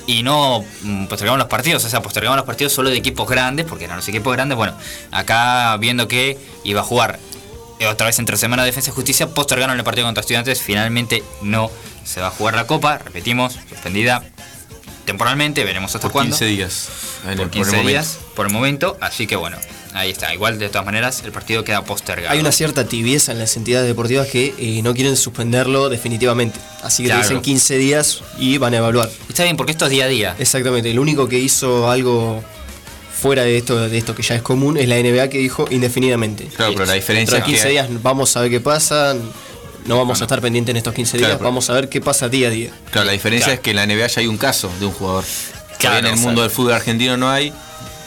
y 0.07 0.23
no 0.23 0.65
mm, 0.81 1.05
postergaban 1.05 1.39
los 1.39 1.47
partidos, 1.47 1.85
o 1.85 1.89
sea, 1.89 2.01
postergaban 2.01 2.35
los 2.35 2.45
partidos 2.45 2.73
solo 2.73 2.89
de 2.89 2.97
equipos 2.97 3.29
grandes, 3.29 3.65
porque 3.65 3.85
eran 3.85 3.97
los 3.97 4.07
equipos 4.07 4.33
grandes, 4.33 4.57
bueno, 4.57 4.73
acá 5.11 5.77
viendo 5.77 6.07
que 6.07 6.37
iba 6.63 6.81
a 6.81 6.83
jugar 6.83 7.19
otra 7.87 8.07
vez 8.07 8.19
entre 8.19 8.35
semana 8.37 8.63
Defensa 8.63 8.89
y 8.91 8.93
Justicia, 8.93 9.27
postergaron 9.27 9.77
el 9.77 9.83
partido 9.83 10.05
contra 10.07 10.21
Estudiantes, 10.21 10.61
finalmente 10.61 11.23
no 11.41 11.71
se 12.03 12.19
va 12.21 12.27
a 12.27 12.31
jugar 12.31 12.55
la 12.55 12.67
Copa, 12.67 12.97
repetimos, 12.97 13.57
suspendida 13.69 14.23
temporalmente, 15.05 15.63
veremos 15.63 15.93
hasta 15.95 16.07
Por 16.07 16.11
cuándo. 16.13 16.35
15 16.37 16.45
días. 16.45 16.89
Por 17.23 17.35
por 17.37 17.49
15 17.49 17.69
el 17.69 17.75
momento. 17.77 17.89
días, 17.89 18.19
por 18.35 18.45
el 18.47 18.53
momento, 18.53 18.97
así 19.01 19.25
que 19.27 19.35
bueno, 19.35 19.57
ahí 19.93 20.11
está. 20.11 20.33
Igual 20.33 20.59
de 20.59 20.69
todas 20.69 20.85
maneras, 20.85 21.21
el 21.25 21.31
partido 21.31 21.63
queda 21.63 21.83
postergado. 21.83 22.31
Hay 22.33 22.39
una 22.39 22.51
cierta 22.51 22.85
tibieza 22.85 23.31
en 23.31 23.39
las 23.39 23.55
entidades 23.57 23.87
deportivas 23.87 24.27
que 24.27 24.53
eh, 24.57 24.81
no 24.83 24.93
quieren 24.93 25.17
suspenderlo 25.17 25.89
definitivamente. 25.89 26.59
Así 26.83 27.03
que 27.03 27.09
te 27.09 27.15
Claro. 27.15 27.27
dicen 27.27 27.41
15 27.41 27.77
días 27.77 28.21
y 28.37 28.57
van 28.57 28.73
a 28.73 28.77
evaluar. 28.77 29.09
Está 29.27 29.43
bien, 29.43 29.57
porque 29.57 29.71
esto 29.71 29.85
es 29.85 29.91
día 29.91 30.05
a 30.05 30.07
día. 30.09 30.35
Exactamente. 30.37 30.91
El 30.91 30.99
único 30.99 31.27
que 31.27 31.39
hizo 31.39 31.89
algo 31.89 32.43
fuera 33.19 33.43
de 33.43 33.57
esto, 33.57 33.87
de 33.89 33.97
esto 33.97 34.15
que 34.15 34.23
ya 34.23 34.35
es 34.35 34.41
común 34.41 34.77
es 34.77 34.87
la 34.87 34.95
NBA 34.97 35.29
que 35.29 35.37
dijo 35.39 35.67
indefinidamente. 35.69 36.45
Claro, 36.55 36.73
pero 36.73 36.85
la 36.85 36.93
diferencia 36.93 37.35
Dentro 37.35 37.35
de 37.35 37.39
es 37.39 37.45
15 37.45 37.63
que- 37.63 37.69
días 37.71 38.03
vamos 38.03 38.35
a 38.37 38.41
ver 38.41 38.49
qué 38.51 38.59
pasa. 38.59 39.15
no 39.85 39.97
vamos 39.97 40.21
a 40.21 40.25
estar 40.25 40.39
pendientes 40.41 40.71
en 40.71 40.77
estos 40.77 40.93
15 40.93 41.17
días, 41.17 41.29
Claro. 41.29 41.43
vamos 41.43 41.69
a 41.69 41.73
ver 41.73 41.89
qué 41.89 41.99
pasa 42.01 42.27
día 42.29 42.47
a 42.47 42.51
día. 42.51 42.69
Claro, 42.91 43.05
la 43.05 43.13
diferencia 43.13 43.45
Claro. 43.47 43.55
es 43.55 43.59
que 43.61 43.69
en 43.71 43.75
la 43.77 43.83
NBA 43.83 44.07
ya 44.07 44.21
hay 44.21 44.27
un 44.27 44.37
caso 44.37 44.69
de 44.79 44.85
un 44.85 44.91
jugador. 44.91 45.23
Que 45.23 45.77
Claro, 45.87 45.99
en 45.99 46.13
el 46.13 46.19
mundo 46.19 46.41
del 46.41 46.51
fútbol 46.51 46.73
argentino 46.73 47.15
no 47.17 47.29
hay. 47.29 47.53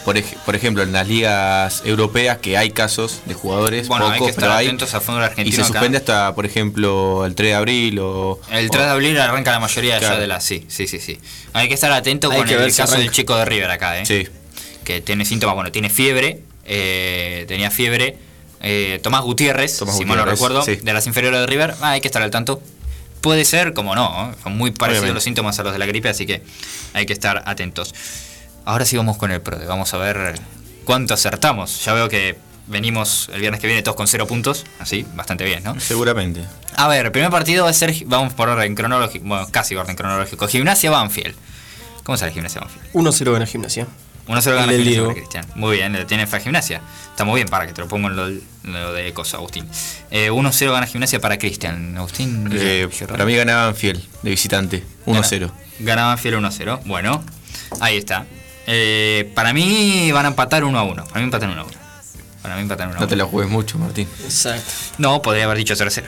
Por, 0.05 0.17
ej- 0.17 0.37
por 0.45 0.55
ejemplo, 0.57 0.83
en 0.83 0.93
las 0.93 1.07
ligas 1.09 1.83
europeas 1.85 2.39
que 2.39 2.57
hay 2.59 2.71
casos 2.73 3.21
de 3.25 3.35
jugadores, 3.35 3.87
Bueno, 3.89 4.07
hay 4.07 4.19
pocos, 4.19 4.27
que 4.27 4.31
estar 4.33 4.45
pero 4.49 4.55
hay. 4.59 4.67
atentos 4.67 4.93
al 4.95 5.01
fútbol 5.01 5.23
Y 5.23 5.25
argentino 5.25 5.57
se 5.57 5.63
acá. 5.63 5.69
suspende 5.73 5.99
hasta, 5.99 6.35
por 6.35 6.45
ejemplo, 6.45 7.25
el 7.25 7.35
3 7.37 7.51
de 7.51 7.55
abril 7.55 7.99
o. 8.01 8.41
El 8.51 8.69
3 8.69 8.85
de 8.85 8.91
abril 8.91 9.19
arranca 9.19 9.53
la 9.53 9.61
mayoría 9.61 9.99
Claro. 10.01 10.19
de 10.21 10.27
las. 10.27 10.45
Sí, 10.45 10.65
sí, 10.69 10.87
sí, 10.89 10.99
sí. 11.01 11.19
Hay 11.53 11.69
que 11.69 11.75
estar 11.75 11.91
atento 11.93 12.31
Hay 12.31 12.39
con 12.39 12.47
que 12.49 12.55
el 12.55 12.67
caso 12.67 12.83
arranca. 12.83 12.99
del 12.99 13.11
chico 13.13 13.37
de 13.37 13.45
River 13.45 13.71
acá, 13.71 13.99
¿eh? 13.99 14.05
Sí. 14.07 14.27
Que 14.85 15.01
tiene 15.01 15.24
síntomas, 15.24 15.55
bueno, 15.55 15.70
tiene 15.72 15.91
fiebre, 15.91 16.43
eh, 16.64 17.45
tenía 17.49 17.70
fiebre. 17.70 18.18
eh, 18.61 19.01
Tomás 19.03 19.22
Gutiérrez, 19.22 19.76
Tomás 19.78 19.97
si 19.97 20.05
mal 20.05 20.18
no 20.18 20.24
recuerdo, 20.24 20.62
sí. 20.62 20.76
de 20.76 20.93
las 20.93 21.07
inferiores 21.07 21.41
de 21.41 21.47
River, 21.47 21.74
ah, 21.80 21.91
hay 21.91 22.01
que 22.01 22.09
estar 22.09 22.22
al 22.22 22.30
tanto. 22.30 22.62
Puede 23.20 23.45
ser, 23.45 23.72
como 23.72 23.95
no, 23.95 24.30
¿eh? 24.33 24.35
son 24.43 24.57
muy 24.57 24.70
parecidos 24.72 25.03
Obviamente. 25.03 25.14
los 25.14 25.24
síntomas 25.24 25.59
a 25.59 25.62
los 25.62 25.72
de 25.72 25.78
la 25.78 25.87
gripe, 25.87 26.09
así 26.09 26.26
que 26.26 26.43
hay 26.93 27.07
que 27.07 27.12
estar 27.12 27.43
atentos. 27.47 27.95
Ahora 28.64 28.85
sí 28.85 28.97
vamos 28.97 29.16
con 29.16 29.30
el 29.30 29.41
PRODE, 29.41 29.66
vamos 29.66 29.93
a 29.95 29.99
ver 29.99 30.35
cuánto 30.85 31.14
acertamos. 31.14 31.85
Ya 31.85 31.93
veo 31.93 32.09
que 32.09 32.37
venimos 32.66 33.28
el 33.33 33.41
viernes 33.41 33.61
que 33.61 33.66
viene 33.68 33.83
todos 33.83 33.97
con 33.97 34.07
cero 34.09 34.26
puntos, 34.26 34.64
así, 34.80 35.05
bastante 35.14 35.45
bien, 35.45 35.62
¿no? 35.64 35.78
Seguramente. 35.80 36.43
A 36.76 36.89
ver, 36.89 37.07
el 37.07 37.12
primer 37.12 37.30
partido 37.30 37.64
va 37.64 37.70
a 37.70 37.74
ser, 37.74 37.95
vamos 38.07 38.33
por 38.35 38.49
orden 38.49 38.74
cronológico, 38.74 39.24
bueno, 39.26 39.47
casi 39.51 39.76
orden 39.76 39.95
cronológico. 39.97 40.47
Gimnasia 40.49 40.91
Banfield. 40.91 41.35
¿Cómo 42.05 42.16
sale 42.18 42.33
Gimnasia 42.33 42.61
Banfield? 42.61 42.93
1-0 42.93 43.33
gana 43.33 43.47
gimnasia. 43.47 43.87
1-0 44.27 44.55
gana 44.55 44.73
Gimnasia 44.73 45.01
sobre 45.01 45.14
Cristian. 45.14 45.47
Muy 45.55 45.77
bien, 45.77 45.93
lo 45.93 46.07
tiene 46.07 46.27
Fa 46.27 46.39
Gimnasia. 46.39 46.81
Está 47.11 47.25
muy 47.25 47.37
bien, 47.41 47.49
para 47.49 47.66
que 47.66 47.73
te 47.73 47.81
lo 47.81 47.89
pongo 47.89 48.09
en 48.09 48.16
lo, 48.16 48.29
en 48.29 48.43
lo 48.64 48.93
de 48.93 49.12
cosa, 49.12 49.37
Agustín. 49.39 49.66
Eh, 50.11 50.31
1-0 50.31 50.73
gana 50.73 50.87
Gimnasia 50.87 51.20
para 51.20 51.39
Cristian. 51.39 51.97
Agustín. 51.97 52.49
Eh, 52.53 52.89
para 53.09 53.25
mí 53.25 53.35
ganaban 53.35 53.75
fiel, 53.75 54.03
de 54.23 54.31
visitante. 54.31 54.85
1-0. 55.07 55.51
Gana 55.81 56.07
Banfield 56.07 56.37
1-0. 56.39 56.81
Bueno, 56.85 57.23
ahí 57.81 57.97
está. 57.97 58.27
Eh, 58.66 59.31
para 59.35 59.53
mí 59.53 60.12
van 60.12 60.27
a 60.27 60.29
empatar 60.29 60.62
1-1. 60.62 61.07
Para 61.07 61.18
mí 61.18 61.25
empatan 61.25 61.57
1-1. 61.57 61.66
Para 62.43 62.57
mí 62.57 62.62
empatan 62.62 62.93
1-1. 62.93 63.01
No 63.01 63.09
te 63.09 63.16
la 63.16 63.25
juegues 63.25 63.51
mucho, 63.51 63.79
Martín. 63.79 64.09
Exacto. 64.25 64.73
No, 64.99 65.20
podría 65.23 65.45
haber 65.45 65.59
dicho 65.59 65.75
0-0. 65.75 66.05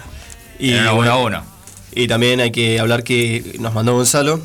Y, 0.59 0.73
Era 0.73 0.93
1-1. 0.93 1.21
bueno, 1.21 1.45
y 1.93 2.07
también 2.07 2.41
hay 2.41 2.53
que 2.53 2.79
hablar 2.79 3.03
que 3.03 3.57
nos 3.59 3.75
mandó 3.75 3.95
Gonzalo. 3.95 4.41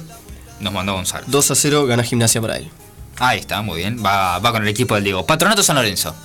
Nos 0.59 0.73
mandó 0.73 0.93
Gonzalo. 0.93 1.25
2 1.27 1.51
a 1.51 1.55
0 1.55 1.85
gana 1.85 2.03
gimnasia 2.03 2.41
para 2.41 2.57
él. 2.57 2.69
Ahí 3.19 3.39
está, 3.39 3.61
muy 3.61 3.77
bien. 3.77 4.03
Va, 4.03 4.39
va 4.39 4.51
con 4.51 4.61
el 4.63 4.67
equipo 4.69 4.95
del 4.95 5.03
Diego. 5.03 5.25
Patronato 5.25 5.61
San 5.63 5.75
Lorenzo. 5.75 6.15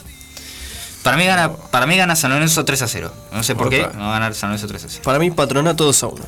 Para 1.02 1.16
mí 1.16 1.26
gana, 1.26 1.52
para 1.52 1.86
mí 1.86 1.96
gana 1.96 2.16
San 2.16 2.30
Lorenzo 2.30 2.64
3 2.64 2.82
a 2.82 2.88
0. 2.88 3.12
No 3.32 3.42
sé 3.42 3.54
por 3.54 3.68
qué, 3.68 3.82
Opa. 3.84 3.98
va 3.98 4.08
a 4.08 4.12
ganar 4.12 4.34
San 4.34 4.50
Lorenzo 4.50 4.66
3 4.68 4.84
a 4.84 4.88
0. 4.88 5.00
Para 5.04 5.18
mí, 5.18 5.30
patronato 5.30 5.84
2 5.84 6.02
a 6.02 6.06
1. 6.06 6.24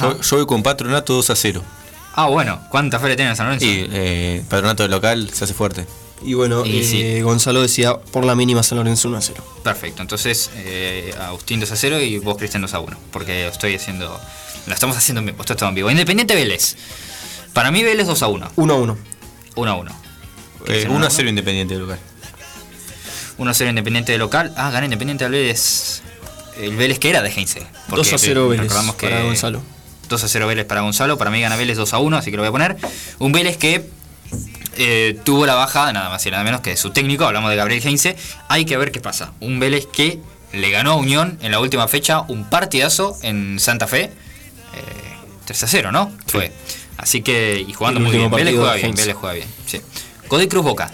Yo, 0.00 0.20
yo 0.20 0.36
voy 0.36 0.46
con 0.46 0.62
Patronato 0.62 1.14
2 1.14 1.30
a 1.30 1.34
0. 1.36 1.62
Ah, 2.14 2.26
bueno, 2.26 2.60
¿cuánta 2.70 3.00
fe 3.00 3.08
le 3.08 3.16
tiene 3.16 3.32
a 3.32 3.34
San 3.36 3.46
Lorenzo? 3.46 3.66
Y 3.66 3.88
eh, 3.90 4.44
Patronato 4.48 4.84
de 4.84 4.88
local 4.88 5.30
se 5.32 5.42
hace 5.44 5.54
fuerte. 5.54 5.86
Y 6.22 6.34
bueno, 6.34 6.64
Y 6.66 6.80
eh, 6.80 6.84
sí. 6.84 7.20
Gonzalo 7.22 7.62
decía 7.62 7.96
por 7.98 8.24
la 8.24 8.34
mínima 8.36 8.62
San 8.62 8.78
Lorenzo 8.78 9.08
1 9.08 9.16
a 9.16 9.20
0. 9.22 9.44
Perfecto, 9.64 10.02
entonces 10.02 10.50
eh, 10.54 11.12
Agustín 11.20 11.58
2 11.58 11.72
a 11.72 11.76
0 11.76 12.00
y 12.00 12.18
vos 12.18 12.36
Cristian 12.36 12.62
2 12.62 12.74
a 12.74 12.78
1. 12.80 12.96
Porque 13.10 13.48
estoy 13.48 13.74
haciendo. 13.74 14.20
Lo 14.66 14.74
estamos 14.74 14.96
haciendo 14.96 15.20
en 15.20 15.26
vivo. 15.26 15.40
Esto 15.40 15.54
está 15.54 15.66
en 15.68 15.74
vivo. 15.74 15.90
Independiente 15.90 16.34
Vélez. 16.36 16.76
Para 17.54 17.72
mí 17.72 17.82
Vélez 17.82 18.06
2 18.06 18.22
a 18.22 18.28
1. 18.28 18.52
1 18.54 18.72
a 18.72 18.76
1. 18.76 18.98
1 19.56 19.70
a 19.70 19.74
1. 19.74 19.96
Eh, 20.66 20.86
1 20.88 21.06
a 21.06 21.10
0 21.10 21.28
Independiente 21.28 21.74
de 21.74 21.80
local. 21.80 21.98
1 23.38 23.50
a 23.50 23.54
0 23.54 23.70
Independiente 23.70 24.12
de 24.12 24.18
local. 24.18 24.52
Ah, 24.56 24.70
gana 24.70 24.86
Independiente 24.86 25.24
del 25.24 25.32
Vélez. 25.32 26.02
El 26.58 26.76
Vélez 26.76 26.98
que 26.98 27.10
era 27.10 27.22
de 27.22 27.30
Heinze. 27.30 27.66
2 27.88 28.12
a 28.12 28.18
0 28.18 28.48
Vélez 28.48 28.62
recordamos 28.62 28.96
que 28.96 29.08
para 29.08 29.22
Gonzalo. 29.22 29.62
2 30.08 30.24
a 30.24 30.28
0 30.28 30.46
Vélez 30.46 30.66
para 30.66 30.82
Gonzalo. 30.82 31.16
Para 31.16 31.30
mí 31.30 31.40
gana 31.40 31.56
Vélez 31.56 31.76
2 31.76 31.94
a 31.94 31.98
1, 31.98 32.16
así 32.16 32.30
que 32.30 32.36
lo 32.36 32.42
voy 32.42 32.48
a 32.48 32.52
poner. 32.52 32.76
Un 33.18 33.32
Vélez 33.32 33.56
que 33.56 33.88
eh, 34.76 35.18
tuvo 35.24 35.46
la 35.46 35.54
baja, 35.54 35.92
nada 35.92 36.08
más 36.10 36.24
y 36.26 36.30
nada 36.30 36.44
menos 36.44 36.60
que 36.60 36.70
de 36.70 36.76
su 36.76 36.90
técnico. 36.90 37.24
Hablamos 37.24 37.50
de 37.50 37.56
Gabriel 37.56 37.82
Heinze. 37.84 38.16
Hay 38.48 38.64
que 38.64 38.76
ver 38.76 38.92
qué 38.92 39.00
pasa. 39.00 39.32
Un 39.40 39.60
Vélez 39.60 39.86
que 39.86 40.20
le 40.52 40.70
ganó 40.70 40.92
a 40.92 40.96
Unión 40.96 41.38
en 41.42 41.52
la 41.52 41.60
última 41.60 41.86
fecha 41.88 42.22
un 42.22 42.48
partidazo 42.48 43.16
en 43.22 43.58
Santa 43.60 43.86
Fe. 43.86 44.04
Eh, 44.04 45.10
3 45.46 45.62
a 45.62 45.66
0, 45.66 45.92
¿no? 45.92 46.12
Fue. 46.26 46.52
Así 47.02 47.22
que, 47.22 47.64
y 47.66 47.72
jugando 47.72 47.98
El 48.00 48.06
muy 48.06 48.16
bien. 48.16 48.30
Vélez 48.30 48.54
juega 48.56 48.74
bien. 48.74 48.94
Vélez 48.94 49.16
juega 49.16 49.34
bien. 49.34 49.48
Sí. 49.66 49.80
Godoy 50.28 50.48
Cruz 50.48 50.64
Boca. 50.64 50.90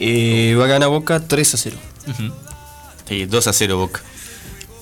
Eh, 0.00 0.54
va 0.58 0.64
a 0.64 0.68
ganar 0.68 0.88
Boca 0.90 1.20
3 1.20 1.54
a 1.54 1.56
0. 1.56 1.76
Sí, 3.08 3.24
2 3.24 3.46
a 3.46 3.52
0 3.52 3.76
Boca. 3.78 4.00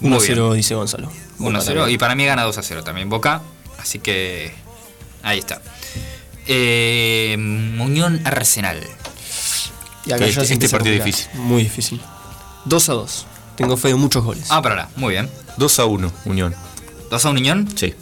1 0.00 0.14
a 0.14 0.18
Muy 0.18 0.26
0 0.26 0.54
dice 0.54 0.74
Gonzalo. 0.74 1.10
1 1.38 1.48
a 1.48 1.52
Boca 1.52 1.60
0 1.64 1.80
también. 1.80 1.94
y 1.94 1.98
para 1.98 2.14
mí 2.16 2.24
gana 2.26 2.42
2 2.42 2.58
a 2.58 2.62
0 2.62 2.82
también 2.82 3.08
Boca. 3.08 3.40
Así 3.78 3.98
que 4.00 4.52
ahí 5.22 5.38
está. 5.38 5.62
Eh, 6.46 7.34
Unión 7.38 8.20
Arsenal. 8.24 8.80
Y 10.06 10.12
acá 10.12 10.26
Este- 10.26 10.42
este 10.54 10.68
partido 10.68 10.94
difícil. 10.96 11.28
Muy 11.34 11.62
difícil. 11.62 12.00
2 12.64 12.88
a 12.88 12.92
2. 12.94 13.26
Tengo 13.56 13.76
fe 13.76 13.88
de 13.88 13.94
muchos 13.94 14.24
goles. 14.24 14.46
Ah, 14.50 14.60
para 14.62 14.88
muy 14.96 15.12
bien. 15.12 15.30
2 15.56 15.78
a 15.78 15.84
1, 15.84 16.12
Unión. 16.24 16.54
2 17.10 17.24
a 17.24 17.30
1 17.30 17.38
Unión. 17.38 17.68
Sí. 17.76 17.94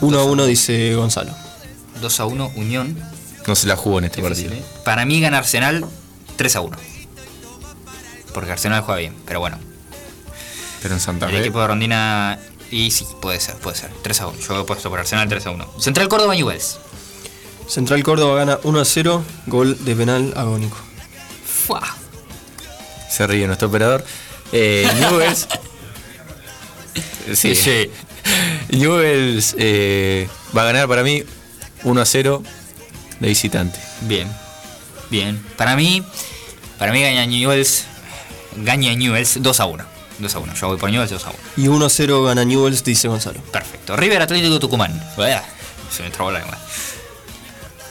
1 0.00 0.18
a 0.18 0.24
1 0.24 0.46
dice 0.46 0.94
Gonzalo. 0.94 1.32
2 2.00 2.20
a 2.20 2.24
1 2.26 2.52
Unión. 2.56 2.98
No 3.46 3.54
se 3.54 3.66
la 3.66 3.76
jugó 3.76 3.98
en 3.98 4.06
este 4.06 4.22
Difícil, 4.22 4.48
partido. 4.48 4.66
¿eh? 4.66 4.80
Para 4.84 5.04
mí 5.04 5.20
gana 5.20 5.38
Arsenal 5.38 5.84
3 6.36 6.56
a 6.56 6.60
1. 6.62 6.76
Porque 8.32 8.50
Arsenal 8.52 8.82
juega 8.82 9.00
bien, 9.00 9.14
pero 9.26 9.40
bueno. 9.40 9.58
Pero 10.82 10.94
en 10.94 11.00
Santa 11.00 11.26
El 11.26 11.32
Fe. 11.32 11.40
equipo 11.40 11.60
de 11.60 11.66
Rondina. 11.66 12.38
Y 12.70 12.90
sí, 12.90 13.06
puede 13.22 13.38
ser, 13.40 13.54
puede 13.56 13.76
ser. 13.76 13.90
3 14.02 14.20
a 14.22 14.26
1. 14.28 14.38
Yo 14.40 14.60
he 14.60 14.64
puesto 14.64 14.90
por 14.90 14.98
Arsenal 14.98 15.28
3 15.28 15.46
a 15.46 15.50
1. 15.50 15.74
Central 15.78 16.08
Córdoba 16.08 16.34
Newells. 16.34 16.78
Central 17.68 18.02
Córdoba 18.02 18.36
gana 18.36 18.58
1 18.64 18.80
a 18.80 18.84
0. 18.84 19.22
Gol 19.46 19.84
de 19.84 19.94
penal 19.94 20.32
agónico. 20.36 20.76
Fua. 21.46 21.82
Se 23.10 23.26
ríe 23.26 23.46
nuestro 23.46 23.68
operador. 23.68 24.04
Eh, 24.52 24.90
Newells. 24.98 25.46
sí. 27.34 27.54
Sí. 27.54 27.90
Newells 28.70 29.54
eh, 29.58 30.28
va 30.56 30.62
a 30.62 30.64
ganar 30.66 30.88
para 30.88 31.02
mí 31.02 31.22
1 31.84 32.00
a 32.00 32.04
0 32.04 32.42
de 33.20 33.28
visitante. 33.28 33.78
Bien. 34.02 34.28
Bien. 35.10 35.42
Para 35.56 35.76
mí, 35.76 36.02
para 36.78 36.92
mí 36.92 37.02
gana 37.02 37.26
Newells. 37.26 37.84
Gana 38.56 38.94
Newells 38.94 39.42
2 39.42 39.60
a 39.60 39.66
1. 39.66 39.84
2 40.18 40.34
a 40.34 40.38
1. 40.38 40.54
Yo 40.54 40.68
voy 40.68 40.76
por 40.78 40.90
Newells 40.90 41.10
2 41.10 41.26
a 41.26 41.30
1. 41.30 41.38
Y 41.56 41.68
1 41.68 41.86
a 41.86 41.90
0 41.90 42.24
gana 42.24 42.44
Newells, 42.44 42.84
dice 42.84 43.08
Gonzalo. 43.08 43.40
Perfecto. 43.52 43.96
River 43.96 44.22
Atlético 44.22 44.58
Tucumán. 44.58 44.92
Se 45.90 46.02
me 46.02 46.10
trabó 46.10 46.30
la 46.30 46.40
lengua. 46.40 46.58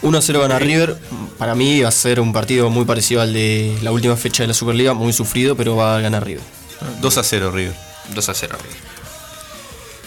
1 0.02 0.18
a 0.18 0.22
0 0.22 0.42
gana 0.42 0.60
River. 0.60 0.98
Para 1.38 1.56
mí 1.56 1.82
va 1.82 1.90
a 1.90 1.92
ser 1.92 2.20
un 2.20 2.34
partido 2.34 2.70
muy 2.70 2.86
parecido 2.86 3.22
al 3.22 3.34
de 3.34 3.78
la 3.82 3.92
última 3.92 4.16
fecha 4.16 4.44
de 4.44 4.48
la 4.48 4.54
Superliga. 4.54 4.94
Muy 4.94 5.14
sufrido, 5.14 5.56
pero 5.56 5.76
va 5.76 5.98
a 5.98 6.02
ganar 6.02 6.26
River. 6.26 6.44
2 7.02 7.18
a 7.18 7.24
0 7.24 7.52
River. 7.52 7.76
2 8.14 8.30
a 8.30 8.34
0 8.34 8.58
River. 8.62 8.93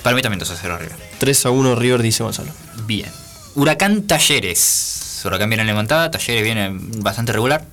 Para 0.07 0.14
mí 0.14 0.22
también 0.22 0.38
2 0.38 0.48
a 0.48 0.54
0 0.54 0.78
River. 0.78 0.96
3 1.18 1.46
a 1.46 1.50
1 1.50 1.74
River, 1.74 2.00
dice 2.00 2.22
Gonzalo. 2.22 2.52
Bien. 2.86 3.11
Huracán 3.57 4.02
Talleres. 4.02 5.20
Huracán 5.24 5.50
viene 5.50 5.62
en 5.62 5.66
levantada. 5.66 6.12
Talleres 6.12 6.44
viene 6.44 6.70
bastante 6.72 7.32
regular. 7.32 7.64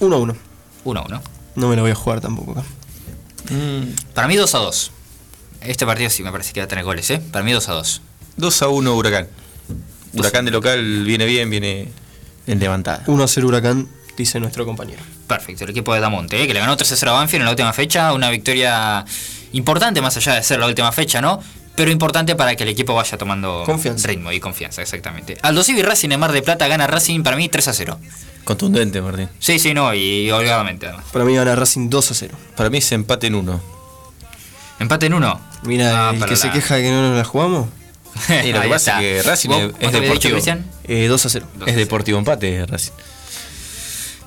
1 0.00 0.14
a 0.14 0.18
1. 0.18 0.36
1 0.84 1.00
a 1.00 1.04
1. 1.06 1.22
No 1.54 1.68
me 1.70 1.76
lo 1.76 1.80
voy 1.80 1.90
a 1.90 1.94
jugar 1.94 2.20
tampoco 2.20 2.52
acá. 2.52 2.64
Para 4.12 4.28
mí 4.28 4.36
2 4.36 4.54
a 4.54 4.58
2. 4.58 4.90
Este 5.62 5.86
partido 5.86 6.10
sí 6.10 6.22
me 6.22 6.30
parece 6.30 6.52
que 6.52 6.60
va 6.60 6.64
a 6.66 6.68
tener 6.68 6.84
goles, 6.84 7.08
¿eh? 7.08 7.22
Para 7.30 7.42
mí 7.42 7.52
2 7.52 7.66
a 7.66 7.72
2. 7.72 8.02
2 8.36 8.62
a 8.62 8.68
1 8.68 8.94
Huracán. 8.94 9.28
Huracán 10.12 10.44
de 10.44 10.50
local 10.50 11.04
viene 11.04 11.24
bien, 11.24 11.48
viene 11.48 11.88
en 12.46 12.58
levantada. 12.58 13.04
1 13.06 13.24
a 13.24 13.26
0 13.26 13.48
Huracán, 13.48 13.88
dice 14.18 14.38
nuestro 14.38 14.66
compañero. 14.66 15.00
Perfecto, 15.26 15.64
el 15.64 15.70
equipo 15.70 15.94
de 15.94 16.00
Damonte, 16.00 16.42
¿eh? 16.42 16.46
que 16.46 16.52
le 16.52 16.60
ganó 16.60 16.76
3 16.76 16.92
a 16.92 16.96
0 16.96 17.12
a 17.12 17.14
Banfield 17.14 17.40
en 17.40 17.46
la 17.46 17.52
última 17.52 17.72
fecha. 17.72 18.12
Una 18.12 18.28
victoria 18.28 19.06
importante, 19.52 20.00
más 20.00 20.16
allá 20.16 20.34
de 20.34 20.42
ser 20.42 20.58
la 20.60 20.66
última 20.66 20.92
fecha, 20.92 21.20
¿no? 21.20 21.42
Pero 21.74 21.90
importante 21.90 22.36
para 22.36 22.54
que 22.54 22.64
el 22.64 22.68
equipo 22.68 22.94
vaya 22.94 23.16
tomando 23.16 23.62
Confianza. 23.64 24.06
ritmo 24.08 24.30
y 24.30 24.40
confianza, 24.40 24.82
exactamente. 24.82 25.38
Aldo 25.42 25.64
Civi 25.64 25.82
Racing 25.82 26.10
en 26.10 26.20
Mar 26.20 26.32
de 26.32 26.42
Plata 26.42 26.68
gana 26.68 26.86
Racing 26.86 27.22
para 27.22 27.36
mí 27.36 27.48
3 27.48 27.68
a 27.68 27.72
0. 27.72 27.98
Contundente, 28.44 29.00
Martín. 29.00 29.28
Sí, 29.38 29.58
sí, 29.58 29.72
no, 29.72 29.94
y 29.94 30.30
holgadamente 30.30 30.86
además. 30.86 31.06
Para 31.12 31.24
mí 31.24 31.34
gana 31.34 31.54
Racing 31.54 31.88
2 31.88 32.10
a 32.10 32.14
0. 32.14 32.36
Para 32.56 32.68
mí 32.68 32.80
se 32.82 32.94
empate 32.94 33.28
en 33.28 33.36
1. 33.36 33.62
Empate 34.80 35.06
en 35.06 35.14
uno. 35.14 35.40
Mira, 35.62 36.08
Ah, 36.08 36.12
el 36.14 36.24
que 36.26 36.34
se 36.36 36.48
la- 36.48 36.52
queja 36.52 36.74
de 36.76 36.82
que 36.82 36.90
no 36.90 37.08
nos 37.08 37.16
la 37.16 37.24
jugamos. 37.24 37.68
Y 38.44 38.52
lo 38.52 38.60
que 38.60 38.68
pasa 38.68 38.90
está. 38.98 39.02
es 39.02 39.22
que 39.22 39.28
Racing 39.30 39.48
¿Vos- 39.48 39.58
es- 39.60 39.66
vos 39.72 39.74
es 39.80 39.86
dicho, 39.92 40.00
deportivo. 40.02 40.32
Cristian? 40.32 40.66
Eh, 40.84 41.06
2 41.06 41.24
a 41.26 41.28
0. 41.30 41.46
Es 41.66 41.76
deportivo 41.76 42.18
empate, 42.18 42.66
Racing. 42.66 42.92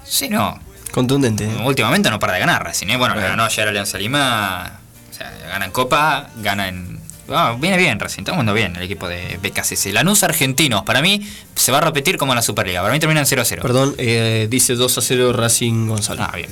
Sí, 0.06 0.30
no. 0.30 0.60
Contundente. 0.92 1.44
¿eh? 1.46 1.58
Últimamente 1.66 2.10
no 2.10 2.18
para 2.20 2.34
de 2.34 2.40
ganar 2.40 2.64
Racing, 2.64 2.88
¿eh? 2.88 2.98
Bueno, 2.98 3.16
le 3.16 3.22
ganó 3.22 3.44
ayer 3.44 3.68
a 3.68 3.70
Alianza 3.70 3.98
Lima. 3.98 4.80
O 5.16 5.18
sea, 5.18 5.32
gana 5.48 5.64
en 5.64 5.72
Copa, 5.72 6.30
gana 6.42 6.68
en. 6.68 7.00
Ah, 7.30 7.56
viene 7.58 7.78
bien 7.78 7.98
Racing, 7.98 8.20
está 8.24 8.34
jugando 8.34 8.54
bien 8.54 8.76
el 8.76 8.82
equipo 8.84 9.08
de 9.08 9.40
BKCC. 9.42 9.94
Lanús 9.94 10.24
Argentinos, 10.24 10.84
para 10.84 11.02
mí 11.02 11.26
se 11.56 11.72
va 11.72 11.78
a 11.78 11.82
repetir 11.82 12.18
como 12.18 12.34
en 12.34 12.36
la 12.36 12.42
Superliga. 12.42 12.82
Para 12.82 12.94
mí 12.94 13.00
termina 13.00 13.22
en 13.22 13.26
0 13.26 13.42
a 13.42 13.46
0. 13.46 13.62
Perdón, 13.62 13.96
eh, 13.98 14.48
dice 14.50 14.76
2 14.76 14.98
a 14.98 15.02
0 15.02 15.32
Racing 15.32 15.88
Gonzalo. 15.88 16.22
Ah, 16.22 16.34
bien. 16.36 16.50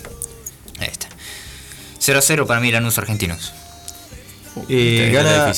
Ahí 0.79 0.87
está. 0.89 1.09
0 1.99 2.19
a 2.19 2.21
0 2.21 2.47
para 2.47 2.61
mí 2.61 2.71
Lanús 2.71 2.97
Argentinos. 2.97 3.51
Eh, 4.69 5.09
Está 5.11 5.23
gana, 5.23 5.53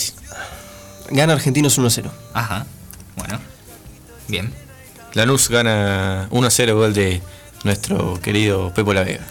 gana 1.12 1.34
Argentinos 1.34 1.78
1-0. 1.78 2.10
Ajá. 2.34 2.66
Bueno. 3.18 3.40
Bien. 4.28 4.52
Lanús 5.14 5.48
gana 5.50 6.28
1-0 6.32 6.74
gol 6.74 6.94
de 6.96 7.22
nuestro 7.64 8.20
querido 8.20 8.74
Pepo 8.74 8.96
La 8.96 9.04
Vega. 9.04 9.24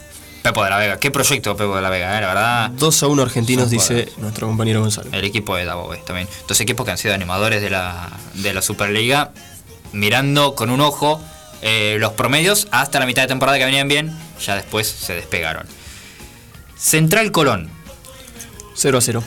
Pepo 0.45 0.63
de 0.63 0.69
la 0.69 0.77
Vega. 0.77 0.99
Qué 0.99 1.11
proyecto 1.11 1.57
Pepo 1.57 1.75
de 1.75 1.81
la 1.81 1.89
Vega, 1.89 2.19
eh, 2.19 2.21
la 2.21 2.27
verdad. 2.27 2.71
2 2.73 3.03
a 3.03 3.07
1 3.07 3.23
Argentinos, 3.23 3.71
dice 3.71 4.13
nuestro 4.19 4.47
compañero 4.47 4.83
Gonzalo. 4.83 5.09
El 5.11 5.25
equipo 5.25 5.57
de 5.57 5.65
Davo 5.65 5.89
también. 6.05 6.29
Dos 6.47 6.61
equipos 6.61 6.85
que 6.85 6.93
han 6.93 6.99
sido 6.99 7.15
animadores 7.15 7.63
de 7.63 7.71
la, 7.71 8.11
de 8.35 8.53
la 8.53 8.61
Superliga, 8.61 9.33
mirando 9.93 10.55
con 10.55 10.69
un 10.69 10.83
ojo 10.83 11.19
eh, 11.63 11.97
los 11.99 12.13
promedios 12.13 12.69
hasta 12.73 13.01
la 13.01 13.07
mitad 13.07 13.23
de 13.23 13.29
temporada 13.29 13.57
que 13.57 13.65
venían 13.65 13.89
bien, 13.89 14.15
ya 14.45 14.55
después 14.55 14.87
se 14.87 15.15
despegaron. 15.15 15.67
Central 16.77 17.33
Colón. 17.33 17.71
0 18.75 18.99
a 18.99 19.01
0. 19.01 19.23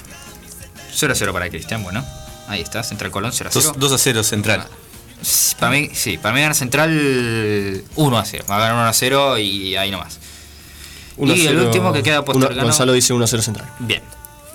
0 0.94 1.14
a 1.14 1.16
0 1.16 1.34
para 1.34 1.50
Cristian, 1.50 1.82
bueno. 1.82 2.06
Ahí 2.48 2.62
está, 2.62 2.84
Central 2.84 3.10
Colón 3.10 3.32
0 3.34 3.50
a 3.50 3.60
0. 3.60 3.74
2, 3.76 3.92
a 3.92 3.98
0 3.98 4.24
Central. 4.24 4.68
Sí, 5.24 5.56
Para 5.60 5.72
mí, 5.72 5.90
sí, 5.96 6.20
para 6.20 6.36
mí 6.36 6.42
gana 6.42 6.54
Central 6.54 7.84
1 7.96 8.18
a 8.20 8.24
0. 8.24 8.46
Va 8.48 8.58
a 8.58 8.60
ganar 8.60 8.76
1 8.76 8.86
a 8.86 8.94
0 8.94 9.38
y 9.40 9.76
ahí 9.76 9.90
nomás. 9.90 10.20
1 11.18 11.34
a 11.34 11.36
y 11.36 11.48
el 11.48 11.56
0. 11.56 11.66
último 11.66 11.94
que 11.94 12.04
queda 12.04 12.24
postergado. 12.24 12.64
Gonzalo 12.64 12.94
dice 12.94 13.14
1 13.14 13.24
a 13.24 13.28
0 13.28 13.44
Central. 13.44 13.70
Bien. 13.80 14.02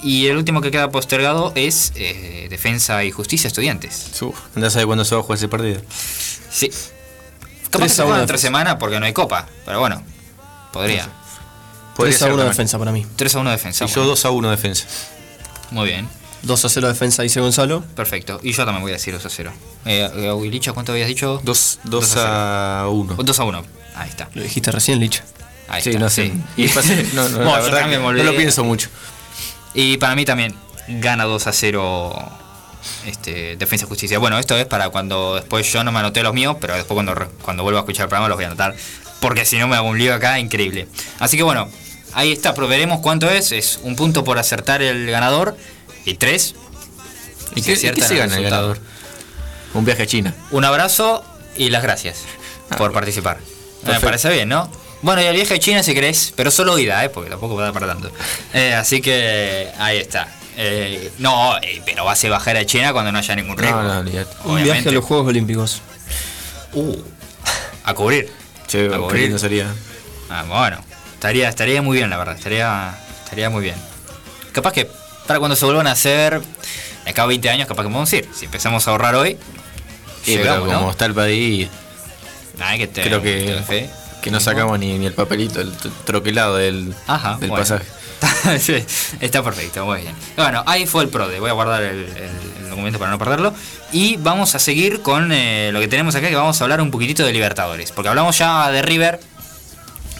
Y 0.03 0.27
el 0.27 0.37
último 0.37 0.61
que 0.61 0.71
queda 0.71 0.91
postergado 0.91 1.53
es 1.55 1.93
eh, 1.95 2.49
Defensa 2.51 3.05
y 3.05 3.11
Justicia 3.13 3.47
Estudiantes. 3.49 4.11
Anda 4.57 4.69
a 4.69 4.71
saber 4.71 4.87
cuándo 4.87 5.05
se 5.05 5.15
va 5.15 5.21
a 5.21 5.25
jugar 5.25 5.39
ese 5.39 5.49
partido. 5.49 5.81
Sí. 6.51 6.71
Capaz 7.71 7.87
que 7.87 7.93
3 7.93 7.93
se 7.93 8.03
a 8.03 8.05
juega 8.05 8.17
1 8.17 8.23
entre 8.23 8.39
semana 8.39 8.79
porque 8.79 8.99
no 8.99 9.07
hay 9.07 9.13
copa. 9.13 9.47
Pero 9.65 9.79
bueno, 9.79 10.03
podría. 10.73 11.09
3 11.97 12.23
a 12.23 12.35
1 12.35 12.45
defensa 12.45 12.79
para 12.79 12.91
mí. 12.91 13.07
3 13.17 13.37
a 13.37 13.39
1 13.41 13.51
defensa. 13.51 13.85
Y 13.85 13.89
yo 13.89 13.95
bueno. 13.97 14.09
2 14.11 14.25
a 14.25 14.31
1 14.31 14.51
defensa. 14.51 14.87
Muy 15.71 15.89
bien. 15.89 16.09
2 16.43 16.65
a 16.65 16.69
0 16.69 16.89
defensa, 16.89 17.23
dice 17.23 17.41
Gonzalo. 17.41 17.83
Perfecto. 17.95 18.41
Y 18.43 18.53
yo 18.53 18.65
también 18.65 18.83
voy 18.83 18.91
a 18.91 18.95
decir 18.95 19.15
2 19.15 19.25
a 19.25 19.31
0. 19.31 19.53
Eh, 19.85 20.11
eh, 20.13 20.51
Licha, 20.51 20.73
¿cuánto 20.73 20.93
habías 20.93 21.09
dicho? 21.09 21.41
2, 21.45 21.81
2 21.85 22.17
a 22.17 22.87
1. 22.91 23.15
2 23.15 23.39
a 23.41 23.45
1. 23.45 23.65
Ahí 23.95 24.09
está. 24.09 24.29
Lo 24.35 24.43
dijiste 24.43 24.73
recién, 24.73 24.99
Licha. 24.99 25.25
Ahí 25.73 25.83
Sí, 25.83 25.89
está. 25.91 25.99
no 26.01 26.09
sé. 26.11 26.31
sí. 26.31 26.43
Y 26.57 27.15
no, 27.17 27.29
no, 27.29 27.37
Bueno, 27.39 27.51
la 27.53 27.59
yo 27.59 27.65
verdad 27.65 27.81
también 27.81 28.03
no 28.03 28.13
lo 28.13 28.37
pienso 28.37 28.63
mucho. 28.63 28.89
Y 29.75 29.97
para 29.97 30.15
mí 30.15 30.25
también 30.25 30.55
gana 30.87 31.25
2 31.25 31.47
a 31.47 31.53
0 31.53 32.33
este, 33.07 33.57
Defensa 33.57 33.87
y 33.87 33.89
Justicia. 33.89 34.19
Bueno, 34.19 34.39
esto 34.39 34.57
es 34.57 34.67
para 34.67 34.91
cuando 34.91 35.35
después 35.37 35.71
yo 35.73 35.83
no 35.83 35.91
me 35.93 35.99
anoté 36.01 36.23
los 36.23 36.35
míos, 36.35 36.57
pero 36.61 36.75
después 36.75 36.95
cuando, 36.95 37.15
cuando 37.43 37.63
vuelva 37.63 37.81
a 37.81 37.83
escuchar 37.83 38.05
el 38.05 38.09
programa 38.09 38.29
los 38.29 38.37
voy 38.37 38.45
a 38.45 38.49
anotar. 38.49 38.75
Porque 39.21 39.45
si 39.45 39.59
no 39.59 39.67
me 39.69 39.77
hago 39.77 39.89
un 39.89 39.99
lío 39.99 40.15
acá, 40.15 40.39
increíble. 40.39 40.89
Así 41.21 41.37
que 41.37 41.43
bueno, 41.43 41.69
ahí 42.13 42.33
está, 42.33 42.55
pero 42.55 42.69
veremos 42.69 43.01
cuánto 43.01 43.31
es. 43.31 43.53
Es 43.53 43.81
un 43.83 43.97
punto 43.97 44.25
por 44.25 44.39
acertar 44.39 44.83
el 44.83 45.07
ganador 45.11 45.57
y 46.05 46.15
tres. 46.15 46.55
¿Y 47.55 47.61
y 47.61 47.63
qué 47.63 47.77
se 47.77 48.17
gana 48.17 48.37
el 48.37 48.43
ganador? 48.45 48.79
Un 49.75 49.85
viaje 49.85 50.03
a 50.03 50.07
China. 50.07 50.35
Un 50.51 50.65
abrazo 50.65 51.25
y 51.57 51.71
las 51.71 51.83
gracias 51.83 52.19
por 52.77 52.93
participar. 52.93 53.39
Me 53.87 53.95
Ah, 53.95 54.01
parece 54.01 54.29
bien, 54.31 54.49
¿no? 54.49 54.69
Bueno, 55.03 55.21
y 55.21 55.25
el 55.25 55.35
viaje 55.35 55.55
a 55.55 55.59
China 55.59 55.83
si 55.83 55.95
querés, 55.95 56.33
pero 56.37 56.51
solo 56.51 56.79
ida, 56.79 57.05
¿eh? 57.05 57.09
Porque 57.09 57.29
tampoco 57.29 57.57
va 57.57 57.63
a 57.63 57.65
dar 57.67 57.75
para 57.75 57.87
tanto. 57.89 58.11
Eh, 58.55 58.73
así 58.75 59.01
que 59.01 59.69
ahí 59.79 59.99
está. 59.99 60.29
Eh, 60.57 61.11
no, 61.19 61.57
eh, 61.59 61.83
pero 61.85 62.05
vas 62.05 62.23
a 62.25 62.29
bajar 62.29 62.57
a 62.57 62.65
China 62.65 62.93
cuando 62.93 63.11
no 63.11 63.19
haya 63.19 63.35
ningún 63.35 63.57
riesgo. 63.57 63.83
No, 63.83 64.03
no. 64.05 64.11
Un 64.45 64.63
viaje 64.63 64.89
a 64.89 64.93
los 64.93 65.05
Juegos 65.05 65.27
Olímpicos. 65.27 65.81
Uh, 66.73 66.97
a 67.85 67.95
cubrir. 67.95 68.31
Che, 68.69 68.87
a 68.95 68.99
cubrir. 68.99 69.23
lindo 69.25 69.39
sería. 69.39 69.67
Ah, 70.31 70.45
bueno, 70.47 70.79
estaría, 71.15 71.49
estaría 71.49 71.83
muy 71.83 71.97
bien, 71.99 72.09
la 72.09 72.17
verdad. 72.17 72.37
Estaría, 72.37 72.95
estaría 73.25 73.51
muy 73.51 73.63
bien. 73.65 73.75
Capaz 74.53 74.73
que 74.73 74.89
para 75.27 75.39
cuando 75.41 75.57
se 75.57 75.65
vuelvan 75.65 75.87
a 75.87 75.93
hacer, 75.93 76.41
de 77.05 77.11
acá 77.11 77.23
a 77.25 77.27
20 77.27 77.49
años, 77.51 77.67
capaz 77.67 77.83
que 77.83 77.89
podemos 77.89 78.13
ir. 78.13 78.29
Si 78.35 78.45
empezamos 78.45 78.87
a 78.87 78.91
ahorrar 78.93 79.15
hoy, 79.17 79.37
Sí, 80.25 80.37
pero 80.41 80.61
como 80.61 80.73
¿no? 80.73 80.91
está 80.91 81.07
el 81.07 81.15
país, 81.15 81.69
que 82.77 82.87
te- 82.87 83.03
creo 83.03 83.21
te 83.21 83.45
que, 83.45 83.63
fe. 83.67 83.91
Que 84.23 84.31
no 84.31 84.41
sacamos 84.41 84.79
ni, 84.79 84.99
ni 84.99 85.07
el 85.07 85.13
papelito, 85.15 85.61
el 85.61 85.73
troquelado 86.05 86.57
del, 86.57 86.95
Ajá, 87.07 87.37
del 87.39 87.51
bueno. 87.51 87.63
pasaje. 87.65 87.85
Está 89.21 89.43
perfecto, 89.43 89.85
muy 89.85 90.03
bien. 90.03 90.15
Bueno, 90.37 90.63
ahí 90.67 90.87
fue 90.87 91.03
el 91.03 91.09
PRODE. 91.09 91.41
Voy 91.41 91.51
a 91.51 91.55
guardar 91.55 91.83
el, 91.83 91.99
el- 92.07 92.63
el 92.63 92.71
documento 92.71 92.99
para 92.99 93.11
no 93.11 93.19
perderlo. 93.19 93.53
Y 93.93 94.17
vamos 94.19 94.55
a 94.55 94.59
seguir 94.59 95.03
con 95.03 95.33
eh, 95.33 95.71
lo 95.73 95.81
que 95.81 95.89
tenemos 95.89 96.15
acá, 96.15 96.29
que 96.29 96.37
vamos 96.37 96.61
a 96.61 96.65
hablar 96.65 96.81
un 96.81 96.91
poquitito 96.91 97.25
de 97.25 97.33
Libertadores. 97.33 97.91
Porque 97.93 98.09
hablamos 98.09 98.39
ya 98.39 98.71
de 98.71 98.81
River, 98.83 99.21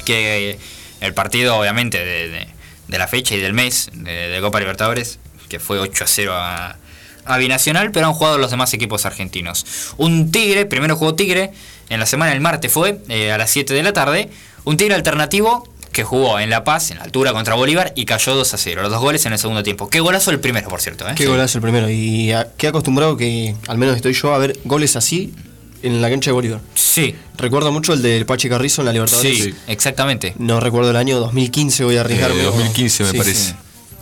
que 0.05 0.59
el 1.01 1.15
partido 1.15 1.57
obviamente 1.59 1.99
de, 2.05 2.29
de- 2.29 2.49
de 2.89 2.99
la 2.99 3.09
fecha 3.09 3.35
y 3.35 3.39
del 3.41 3.55
mes 3.55 3.89
de, 3.95 4.29
de 4.29 4.41
Copa 4.43 4.59
Libertadores, 4.61 5.19
que 5.49 5.59
fue 5.61 5.79
8 5.79 6.05
a 6.05 6.07
0 6.07 6.33
a, 6.35 6.77
a 7.25 7.39
Binacional, 7.39 7.91
pero 7.91 8.07
han 8.09 8.13
jugado 8.13 8.37
los 8.37 8.51
demás 8.51 8.75
equipos 8.75 9.07
argentinos. 9.07 9.65
Un 9.97 10.31
Tigre, 10.31 10.67
primero 10.67 10.97
jugó 10.97 11.15
Tigre, 11.15 11.53
en 11.89 12.01
la 12.01 12.07
semana 12.07 12.33
del 12.33 12.41
martes 12.41 12.73
fue, 12.73 13.01
eh, 13.09 13.33
a 13.33 13.39
las 13.39 13.51
7 13.51 13.75
de 13.75 13.83
la 13.83 13.93
tarde, 13.93 14.31
un 14.65 14.77
Tigre 14.77 14.95
alternativo 14.95 15.69
que 15.93 16.05
jugó 16.05 16.39
en 16.41 16.49
La 16.49 16.65
Paz, 16.65 16.91
en 16.91 16.97
la 16.99 17.05
altura 17.05 17.33
contra 17.35 17.55
Bolívar, 17.55 17.93
y 17.97 18.07
cayó 18.07 18.35
2 18.35 18.55
a 18.55 18.57
0. 18.57 18.81
Los 18.83 18.91
dos 18.91 19.01
goles 19.03 19.27
en 19.27 19.35
el 19.35 19.39
segundo 19.39 19.63
tiempo. 19.63 19.91
Qué 19.91 20.01
golazo 20.01 20.31
el 20.31 20.41
primero, 20.41 20.69
por 20.71 20.81
cierto. 20.81 21.07
¿eh? 21.07 21.13
Qué 21.15 21.27
golazo 21.27 21.59
el 21.59 21.63
primero. 21.63 21.91
Y 21.91 22.33
a- 22.33 22.49
qué 22.57 22.69
acostumbrado 22.69 23.17
que, 23.19 23.55
al 23.69 23.77
menos 23.77 23.97
estoy 23.97 24.15
yo, 24.15 24.33
a 24.35 24.39
ver 24.39 24.59
goles 24.65 24.97
así 24.97 25.35
en 25.83 26.01
la 26.01 26.09
cancha 26.09 26.31
de 26.31 26.33
Bolívar. 26.33 26.61
Sí. 26.75 27.15
Recuerdo 27.37 27.73
mucho 27.73 27.93
el 27.93 28.01
del 28.01 28.25
Pachi 28.25 28.49
Carrizo 28.49 28.81
en 28.81 28.87
la 28.87 28.93
Libertadores. 28.95 29.37
Sí, 29.37 29.55
exactamente. 29.67 30.33
No 30.39 30.61
recuerdo 30.61 30.91
el 30.91 30.97
año 30.97 31.19
2015, 31.21 31.85
voy 31.85 31.99
a 31.99 32.01
arriesgarme. 32.01 32.41
Eh, 32.41 32.45
2015 32.45 33.03
me 33.05 33.11
Sí, 33.11 33.19
parece. 33.19 33.43
sí. 33.51 33.55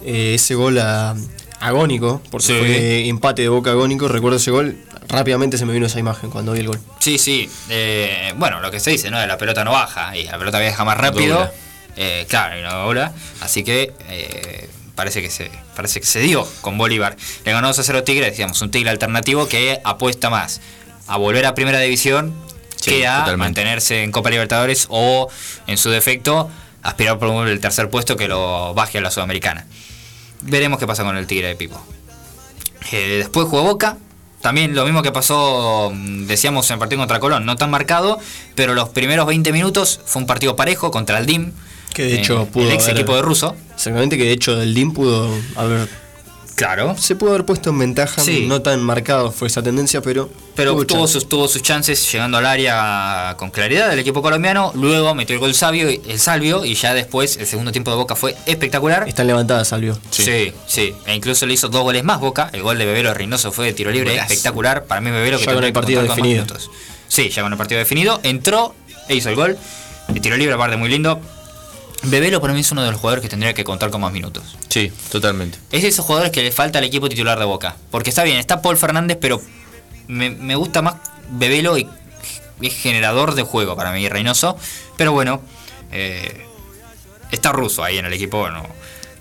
Eh, 0.05 0.35
ese 0.37 0.55
gol 0.55 0.79
a- 0.79 1.17
agónico, 1.61 2.23
porque 2.31 2.47
Sí. 2.47 2.53
fue 2.59 3.09
empate 3.09 3.43
de 3.43 3.49
boca 3.49 3.71
agónico. 3.71 4.09
Recuerdo 4.09 4.39
ese 4.39 4.51
gol. 4.51 4.77
Rápidamente 5.09 5.59
se 5.59 5.67
me 5.67 5.73
vino 5.73 5.87
esa 5.87 5.99
imagen 5.99 6.31
cuando 6.31 6.53
vi 6.53 6.61
el 6.61 6.69
gol. 6.69 6.81
Sí, 7.01 7.19
sí. 7.19 7.51
eh, 7.69 8.33
bueno, 8.37 8.61
lo 8.61 8.71
que 8.71 8.81
se 8.81 8.91
dice, 8.91 9.11
¿no? 9.11 9.25
La 9.27 9.37
pelota 9.39 9.65
no 9.65 9.73
baja 9.73 10.17
y 10.17 10.25
la 10.25 10.39
pelota 10.39 10.59
viaja 10.61 10.85
más 10.85 10.97
rápido. 10.99 11.51
Eh, 11.97 12.27
claro, 12.29 12.59
y 12.59 12.63
no 12.63 12.73
dobla. 12.73 13.13
Así 13.41 13.65
que 13.65 13.93
eh, 14.09 14.69
parece 14.95 15.21
que 15.23 15.31
se 15.31 15.51
parece 15.75 16.01
que 16.01 16.07
se 16.07 16.21
dio 16.21 16.47
con 16.61 16.79
Bolívar. 16.79 17.17
Le 17.45 17.53
ganó 17.53 17.67
2 17.69 17.79
a 17.79 17.83
0 17.83 18.05
Tigre, 18.05 18.27
decíamos, 18.31 18.61
un 18.63 18.71
Tigre 18.71 18.91
alternativo 18.91 19.49
que 19.49 19.81
apuesta 19.85 20.31
más 20.31 20.61
a 21.07 21.17
volver 21.17 21.45
a 21.47 21.55
Primera 21.55 21.81
División 21.81 22.33
Sí, 22.77 22.91
que 22.93 23.07
a 23.07 23.19
totalmente. 23.21 23.37
mantenerse 23.39 24.03
en 24.05 24.13
Copa 24.13 24.31
Libertadores 24.31 24.87
o, 24.91 25.29
en 25.67 25.77
su 25.77 25.91
defecto, 25.91 26.49
aspirar 26.83 27.19
por 27.19 27.47
el 27.49 27.61
tercer 27.61 27.91
puesto 27.91 28.17
que 28.17 28.29
lo 28.29 28.73
baje 28.75 28.99
a 28.99 29.01
la 29.01 29.11
Sudamericana. 29.11 29.67
Veremos 30.43 30.79
qué 30.79 30.87
pasa 30.87 31.05
con 31.05 31.17
el 31.17 31.27
Tigre 31.27 31.49
de 31.49 31.57
Pipo. 31.57 31.81
Eh, 32.93 33.17
después 33.19 33.47
jugó 33.49 33.63
Boca. 33.63 33.99
También 34.41 34.75
lo 34.75 34.85
mismo 34.87 35.03
que 35.03 35.13
pasó, 35.13 35.91
mm, 35.95 36.27
decíamos, 36.27 36.69
en 36.71 36.75
el 36.75 36.79
partido 36.79 36.99
contra 37.01 37.21
Colón. 37.21 37.45
No 37.45 37.57
tan 37.57 37.71
marcado, 37.71 38.19
pero 38.55 38.75
los 38.75 38.89
primeros 38.89 39.27
20 39.27 39.53
minutos 39.53 40.01
fue 40.07 40.23
un 40.23 40.27
partido 40.27 40.57
parejo 40.57 40.91
contra 40.91 41.19
el 41.19 41.27
DIM. 41.27 41.53
Que 41.93 42.05
de 42.05 42.15
eh, 42.15 42.19
hecho 42.21 42.47
pudo 42.47 42.65
El 42.67 42.73
ex 42.73 42.85
haber- 42.85 42.97
equipo 42.97 43.15
de 43.17 43.23
Russo. 43.23 43.55
Exactamente, 43.75 44.17
que 44.17 44.25
de 44.25 44.33
hecho 44.33 44.61
el 44.63 44.73
DIM 44.75 44.93
pudo 44.93 45.29
haber. 45.57 45.89
Claro. 46.61 46.95
Se 46.99 47.17
pudo 47.17 47.31
haber 47.31 47.47
puesto 47.47 47.71
en 47.71 47.79
ventaja. 47.79 48.21
Sí. 48.23 48.45
No 48.47 48.61
tan 48.61 48.83
marcado 48.83 49.33
fue 49.33 49.49
esa 49.49 49.63
tendencia, 49.63 50.03
pero. 50.03 50.29
Pero 50.55 50.85
tuvo 50.85 51.09
sus, 51.09 51.27
tuvo 51.27 51.49
sus 51.49 51.63
chances 51.63 52.13
llegando 52.13 52.37
al 52.37 52.45
área 52.45 53.35
con 53.39 53.51
claridad 53.51 53.89
del 53.89 53.99
equipo 53.99 54.21
colombiano. 54.21 54.71
Luego 54.75 55.15
metió 55.15 55.33
el 55.35 55.41
gol 55.41 55.55
Sabio, 55.55 55.89
el 55.89 56.19
Salvio 56.19 56.67
y 56.67 56.75
ya 56.75 56.93
después 56.93 57.39
el 57.39 57.47
segundo 57.47 57.73
tiempo 57.73 57.91
de 57.91 57.97
Boca 57.97 58.15
fue 58.15 58.37
espectacular. 58.45 59.09
Están 59.09 59.27
levantadas, 59.27 59.69
Salvio. 59.69 59.99
Sí. 60.11 60.53
sí, 60.67 60.95
E 61.07 61.15
incluso 61.15 61.47
le 61.47 61.55
hizo 61.55 61.69
dos 61.71 61.83
goles 61.83 62.05
más 62.05 62.21
Boca. 62.21 62.51
El 62.53 62.61
gol 62.63 62.77
de 62.77 62.85
Bebelo 62.85 63.15
Reynoso 63.15 63.53
fue 63.53 63.65
de 63.65 63.73
tiro 63.73 63.91
libre 63.91 64.15
espectacular. 64.17 64.85
Para 64.85 65.01
mí 65.01 65.11
Bebelo 65.11 65.39
que 65.39 65.47
Ya 65.47 65.55
con 65.55 65.65
el 65.65 65.71
que 65.71 65.75
partido 65.75 66.03
definido. 66.03 66.43
minutos. 66.45 66.71
Sí, 67.09 67.31
ya 67.31 67.41
con 67.41 67.53
el 67.53 67.57
partido 67.59 67.79
definido. 67.79 68.21
Entró 68.23 68.75
e 69.09 69.15
hizo 69.15 69.31
el 69.31 69.37
gol. 69.37 69.57
El 70.15 70.21
tiro 70.21 70.37
libre 70.37 70.55
aparte 70.55 70.77
muy 70.77 70.91
lindo. 70.91 71.23
Bebelo 72.03 72.41
para 72.41 72.55
mí 72.55 72.61
es 72.61 72.73
uno 72.73 72.83
de 72.83 72.91
los 72.91 72.99
jugadores 73.01 73.23
que 73.23 73.29
tendría 73.29 73.53
que 73.53 73.63
contar 73.65 73.91
con 73.91 74.01
más 74.01 74.13
minutos. 74.13 74.57
Sí, 74.69 74.91
totalmente. 75.11 75.59
Es 75.71 75.83
de 75.83 75.89
esos 75.89 76.05
jugadores 76.05 76.33
que 76.33 76.43
le 76.43 76.51
falta 76.51 76.79
al 76.79 76.85
equipo 76.85 77.09
titular 77.09 77.39
de 77.39 77.45
Boca. 77.45 77.77
Porque 77.91 78.11
está 78.11 78.25
bien, 78.25 78.39
está 78.39 78.63
Paul 78.63 78.79
Fernández, 78.79 79.19
pero 79.21 79.41
me, 80.09 80.31
me 80.31 80.55
gusta 80.57 80.81
más 80.83 80.95
Bebelo 81.31 81.77
y 81.79 81.87
es 82.63 82.75
generador 82.75 83.35
de 83.35 83.43
juego 83.43 83.77
para 83.77 83.93
mí, 83.93 84.09
Reynoso. 84.09 84.57
Pero 84.97 85.13
bueno, 85.13 85.43
eh, 85.93 86.47
está 87.31 87.53
ruso 87.53 87.85
ahí 87.85 87.99
en 87.99 88.07
el 88.07 88.13
equipo, 88.13 88.49
no, 88.51 88.67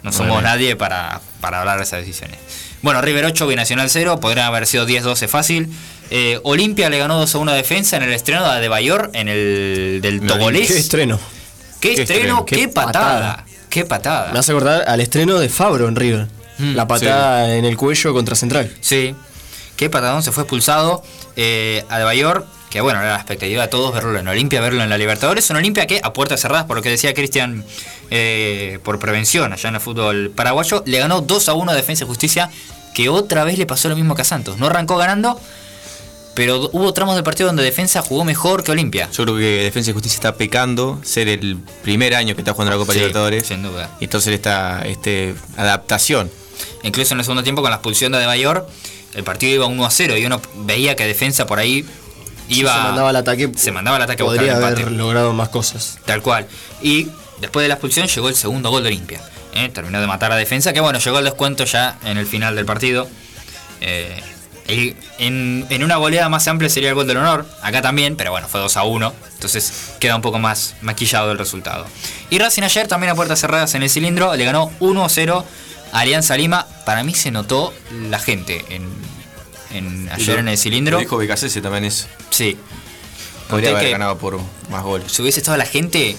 no 0.04 0.12
somos 0.12 0.34
Bueno. 0.34 0.48
nadie 0.48 0.76
para, 0.76 1.20
para 1.42 1.60
hablar 1.60 1.78
de 1.78 1.84
esas 1.84 2.00
decisiones. 2.00 2.38
Bueno, 2.82 3.02
River 3.02 3.26
8, 3.26 3.46
Binacional 3.48 3.90
0, 3.90 4.20
podría 4.22 4.48
haber 4.48 4.66
sido 4.66 4.88
10-12 4.88 5.28
fácil. 5.28 5.70
Eh, 6.12 6.40
Olimpia 6.44 6.90
le 6.90 6.98
ganó 6.98 7.20
2 7.20 7.36
a 7.36 7.38
1 7.40 7.52
a 7.52 7.56
defensa 7.56 7.98
en 7.98 8.04
el 8.04 8.14
estreno 8.14 8.50
de 8.54 8.68
Bayor 8.70 9.12
en 9.14 9.28
el 9.28 10.00
del 10.02 10.22
Togolés. 10.26 10.70
Qué 10.72 10.80
estreno. 10.80 11.20
¿Qué, 11.80 11.96
qué 11.96 12.02
estreno, 12.02 12.22
estreno, 12.22 12.46
qué, 12.46 12.56
qué 12.56 12.68
patada. 12.68 12.92
patada. 12.94 13.46
Qué 13.70 13.86
patada. 13.86 14.34
Me 14.34 14.40
hace 14.40 14.52
acordar 14.52 14.84
al 14.88 15.00
estreno 15.00 15.40
de 15.40 15.50
Fabro 15.50 15.88
en 15.88 15.96
River. 15.96 16.28
Mm, 16.58 16.76
la 16.76 16.88
patada 16.88 17.56
en 17.56 17.66
el 17.66 17.78
cuello 17.78 18.14
contra 18.14 18.36
Central. 18.36 18.72
Sí. 18.82 19.16
Qué 19.76 19.90
patadón 19.90 20.24
se 20.24 20.32
fue 20.32 20.44
expulsado. 20.44 21.04
Eh, 21.36 21.86
Adebayor 21.90 22.46
que 22.70 22.82
bueno, 22.82 23.00
era 23.00 23.10
la 23.10 23.16
expectativa 23.16 23.64
de 23.64 23.68
todos 23.68 23.94
verlo 23.94 24.18
en 24.18 24.28
Olimpia, 24.28 24.62
verlo 24.62 24.84
en 24.84 24.90
la 24.90 24.98
Libertadores. 24.98 25.50
Un 25.50 25.58
Olimpia 25.58 25.88
que 25.88 26.00
a 26.04 26.14
puertas 26.14 26.40
cerradas, 26.40 26.66
por 26.66 26.78
lo 26.78 26.84
que 26.84 26.90
decía 26.90 27.14
Cristian, 27.14 27.66
eh, 28.12 28.80
por 28.84 29.00
prevención 29.00 29.52
allá 29.52 29.70
en 29.70 29.76
el 29.76 29.82
fútbol 29.82 30.32
paraguayo, 30.36 30.84
le 30.86 31.00
ganó 31.00 31.22
2 31.22 31.50
a 31.50 31.54
1 31.54 31.72
a 31.72 31.76
Defensa 31.76 32.04
y 32.04 32.08
Justicia, 32.08 32.50
que 32.94 33.10
otra 33.10 33.44
vez 33.44 33.58
le 33.58 33.66
pasó 33.66 33.90
lo 33.90 33.96
mismo 33.96 34.16
que 34.16 34.22
a 34.22 34.26
Santos. 34.26 34.58
No 34.58 34.68
arrancó 34.68 34.98
ganando, 34.98 35.40
pero 36.40 36.70
hubo 36.72 36.94
tramos 36.94 37.16
del 37.16 37.24
partido 37.26 37.48
donde 37.48 37.64
Defensa 37.64 38.02
jugó 38.02 38.24
mejor 38.24 38.64
que 38.64 38.72
Olimpia. 38.72 39.10
Yo 39.12 39.24
creo 39.26 39.36
que 39.36 39.44
Defensa 39.62 39.90
y 39.90 39.94
Justicia 39.94 40.16
está 40.16 40.36
pecando 40.36 40.98
ser 41.04 41.28
el 41.28 41.58
primer 41.84 42.16
año 42.16 42.34
que 42.34 42.40
está 42.40 42.54
jugando 42.54 42.72
la 42.72 42.78
Copa 42.78 42.94
Sí, 42.94 43.00
Libertadores. 43.00 43.46
sin 43.46 43.62
duda. 43.62 43.90
Y 44.00 44.06
entonces 44.06 44.34
esta 44.34 44.84
este, 44.86 45.36
adaptación. 45.58 46.32
Incluso 46.84 47.14
en 47.14 47.20
el 47.20 47.26
segundo 47.26 47.44
tiempo 47.44 47.62
con 47.62 47.72
la 47.72 47.76
expulsión 47.76 48.14
de 48.14 48.26
Mayor, 48.26 48.70
el 49.16 49.24
partido 49.26 49.54
iba 49.54 49.66
1 49.66 49.86
a 49.86 49.92
0 49.92 50.16
y 50.18 50.26
uno 50.26 50.42
veía 50.60 50.96
que 50.96 51.06
Defensa 51.06 51.46
por 51.46 51.60
ahí 51.60 51.86
iba. 52.48 52.74
se 52.74 52.80
mandaba 52.84 53.10
al 53.10 53.16
ataque. 53.18 53.52
Se 53.58 53.74
mandaba 53.74 53.98
al 53.98 54.04
ataque 54.04 54.22
a 54.22 54.26
buscar 54.26 54.38
Podría 54.46 54.58
el 54.58 54.64
empate. 54.64 54.82
haber 54.84 54.94
logrado 54.94 55.34
más 55.34 55.50
cosas. 55.50 56.00
Tal 56.06 56.22
cual. 56.22 56.48
Y 56.82 57.10
después 57.42 57.64
de 57.64 57.68
la 57.68 57.74
expulsión 57.74 58.08
llegó 58.08 58.30
el 58.30 58.36
segundo 58.36 58.70
gol 58.70 58.84
de 58.84 58.88
Olimpia. 58.88 59.20
¿eh? 59.56 59.68
Terminó 59.74 60.00
de 60.00 60.08
matar 60.08 60.32
a 60.32 60.38
defensa, 60.38 60.72
que 60.72 60.80
bueno, 60.80 61.00
llegó 61.00 61.20
el 61.20 61.26
descuento 61.26 61.66
ya 61.66 62.00
en 62.06 62.18
el 62.18 62.26
final 62.26 62.56
del 62.56 62.64
partido. 62.66 63.10
Eh, 63.82 64.22
en, 64.70 65.66
en 65.70 65.84
una 65.84 65.96
goleada 65.98 66.30
más 66.30 66.48
amplia 66.48 66.70
sería 66.70 66.90
el 66.90 66.96
gol 66.96 67.08
del 67.08 67.18
honor, 67.18 67.46
acá 67.62 67.82
también, 67.82 68.16
pero 68.16 68.32
bueno, 68.32 68.48
fue 68.48 68.60
2 68.60 68.78
a 68.78 68.84
1, 68.84 69.14
entonces 69.34 69.94
queda 70.00 70.16
un 70.16 70.22
poco 70.22 70.40
más 70.40 70.76
maquillado 70.82 71.32
el 71.32 71.38
resultado. 71.38 71.86
Y 72.30 72.38
Racing 72.40 72.64
ayer 72.64 72.88
también 72.88 73.12
a 73.12 73.16
puertas 73.16 73.40
cerradas 73.40 73.74
en 73.76 73.84
el 73.84 73.90
cilindro, 73.90 74.36
le 74.36 74.46
ganó 74.46 74.72
1 74.80 75.06
a 75.06 75.10
0 75.10 75.46
a 75.92 76.00
Alianza 76.00 76.38
Lima. 76.38 76.68
Para 76.86 77.04
mí 77.04 77.14
se 77.14 77.32
notó 77.32 77.74
la 78.10 78.20
gente 78.20 78.64
en, 78.70 78.88
en- 79.72 80.10
ayer 80.12 80.40
en 80.40 80.48
el 80.48 80.58
cilindro. 80.58 81.00
Dijo 81.00 81.18
Becasese 81.18 81.62
también 81.62 81.86
eso. 81.86 82.06
Sí. 82.30 82.58
Podría 83.50 83.72
haber 83.72 83.90
ganado 83.94 84.18
por 84.20 84.40
más 84.70 84.84
goles. 84.84 85.12
si 85.12 85.24
hubiese 85.24 85.40
estado 85.40 85.58
la 85.58 85.66
gente, 85.66 86.16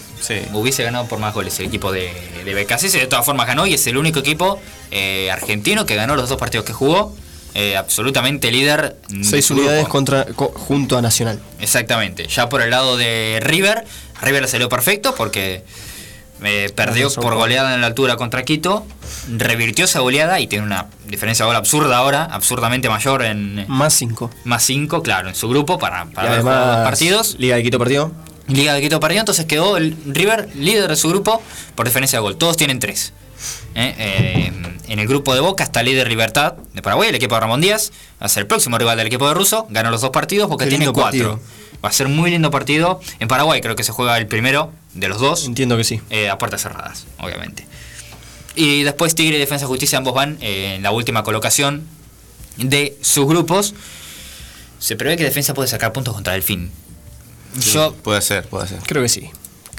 hubiese 0.53 0.83
ganado 0.83 1.07
por 1.07 1.21
más 1.21 1.33
goles 1.33 1.57
el 1.61 1.67
equipo 1.67 1.93
de, 1.93 2.11
de 2.45 2.55
BKC. 2.65 2.91
De 2.91 3.07
todas 3.07 3.25
formas 3.25 3.47
ganó 3.47 3.67
y 3.69 3.75
es 3.75 3.87
el 3.87 3.97
único 3.97 4.19
equipo 4.19 4.61
eh, 4.91 5.31
argentino 5.31 5.87
que 5.87 5.95
ganó 5.95 6.17
los 6.17 6.29
dos 6.29 6.39
partidos 6.39 6.67
que 6.67 6.73
jugó. 6.73 7.15
Eh, 7.55 7.77
absolutamente 7.77 8.51
líder. 8.53 8.97
de 9.09 9.25
Seis 9.25 9.51
unidades 9.51 9.89
contra, 9.89 10.25
co- 10.25 10.53
junto 10.55 10.97
a 10.97 11.03
Nacional. 11.03 11.41
Exactamente. 11.59 12.27
Ya 12.29 12.49
por 12.49 12.63
el 12.63 12.71
lado 12.71 12.97
de 12.97 13.39
River, 13.43 13.85
River 14.23 14.47
salió 14.49 14.69
perfecto 14.69 15.15
porque 15.17 15.65
eh, 16.45 16.71
perdió 16.75 17.11
por 17.13 17.35
goleada 17.35 17.75
en 17.75 17.81
la 17.81 17.89
altura 17.89 18.17
contra 18.17 18.45
Quito. 18.45 18.87
Revirtió 19.37 19.85
esa 19.85 19.99
goleada 20.01 20.39
y 20.41 20.47
tiene 20.47 20.65
una 20.65 20.87
diferencia 21.09 21.45
de 21.45 21.49
gol 21.49 21.57
absurda 21.57 21.99
ahora, 21.99 22.25
absurdamente 22.25 22.89
mayor 22.89 23.23
en 23.25 23.65
Más 23.69 23.95
5. 23.95 24.31
más 24.45 24.63
5, 24.65 25.03
claro, 25.03 25.29
en 25.29 25.35
su 25.35 25.49
grupo 25.49 25.79
para, 25.79 26.07
para 26.07 26.29
dos 26.29 26.35
además, 26.47 26.77
partidos. 26.85 27.37
Liga 27.39 27.57
de 27.57 27.63
Quito 27.65 27.79
partido. 27.79 28.13
Liga 28.47 28.75
de 28.75 28.81
Quito 28.81 28.99
perdió, 29.01 29.21
entonces 29.21 29.45
quedó 29.47 29.77
el 29.77 29.97
River 30.07 30.49
líder 30.55 30.89
de 30.89 30.97
su 30.97 31.09
grupo 31.09 31.43
por 31.75 31.87
diferencia 31.87 32.19
de 32.19 32.23
gol. 32.23 32.37
Todos 32.37 32.57
tienen 32.57 32.79
tres. 32.79 33.13
¿Eh? 33.75 33.95
Eh, 33.99 34.53
en 34.89 34.99
el 34.99 35.07
grupo 35.07 35.35
de 35.35 35.41
Boca 35.41 35.63
está 35.65 35.83
líder 35.83 36.09
Libertad 36.09 36.55
de 36.75 36.83
Paraguay, 36.83 37.09
el 37.11 37.15
equipo 37.15 37.35
de 37.35 37.41
Ramón 37.41 37.61
Díaz. 37.61 37.93
Va 38.21 38.27
a 38.27 38.29
ser 38.29 38.43
el 38.43 38.47
próximo 38.47 38.77
rival 38.79 38.97
del 38.99 39.07
equipo 39.07 39.27
de 39.29 39.35
Russo. 39.35 39.67
Ganó 39.71 39.91
los 39.91 40.01
dos 40.01 40.11
partidos 40.11 40.49
porque 40.49 40.65
Qué 40.65 40.71
tiene 40.71 40.87
cuatro. 40.87 41.03
partido. 41.03 41.41
Va 41.85 41.89
a 41.89 41.93
ser 41.93 42.09
muy 42.09 42.31
lindo 42.31 42.51
partido. 42.51 43.01
En 43.21 43.29
Paraguay 43.29 43.61
creo 43.61 43.77
que 43.77 43.85
se 43.85 43.93
juega 43.93 44.19
el 44.19 44.27
primero 44.27 44.73
de 44.95 45.09
los 45.09 45.19
dos. 45.21 45.47
Entiendo 45.47 45.77
que 45.77 45.85
sí. 45.85 46.01
eh, 46.11 46.29
a 46.29 46.37
puertas 46.39 46.63
cerradas, 46.63 47.07
obviamente. 47.19 47.67
Y 48.57 48.83
después 48.83 49.15
Tigre 49.15 49.37
y 49.37 49.41
Defensa 49.41 49.65
y 49.65 49.69
Justicia 49.69 49.97
ambos 49.99 50.13
van 50.13 50.37
eh, 50.41 50.75
en 50.75 50.83
la 50.83 50.91
última 50.91 51.23
colocación 51.23 51.87
de 52.57 52.99
sus 53.01 53.27
grupos. 53.27 53.75
Se 54.81 54.97
prevé 54.97 55.17
que 55.17 55.25
Defensa 55.25 55.55
puede 55.55 55.69
sacar 55.69 55.93
puntos 55.93 56.13
contra 56.15 56.35
el 56.35 56.43
fin. 56.43 56.71
Yo, 57.73 57.95
Puede 57.95 58.21
ser, 58.23 58.47
puede 58.49 58.67
ser. 58.69 58.79
Creo 58.87 59.03
que 59.03 59.09
sí. 59.09 59.31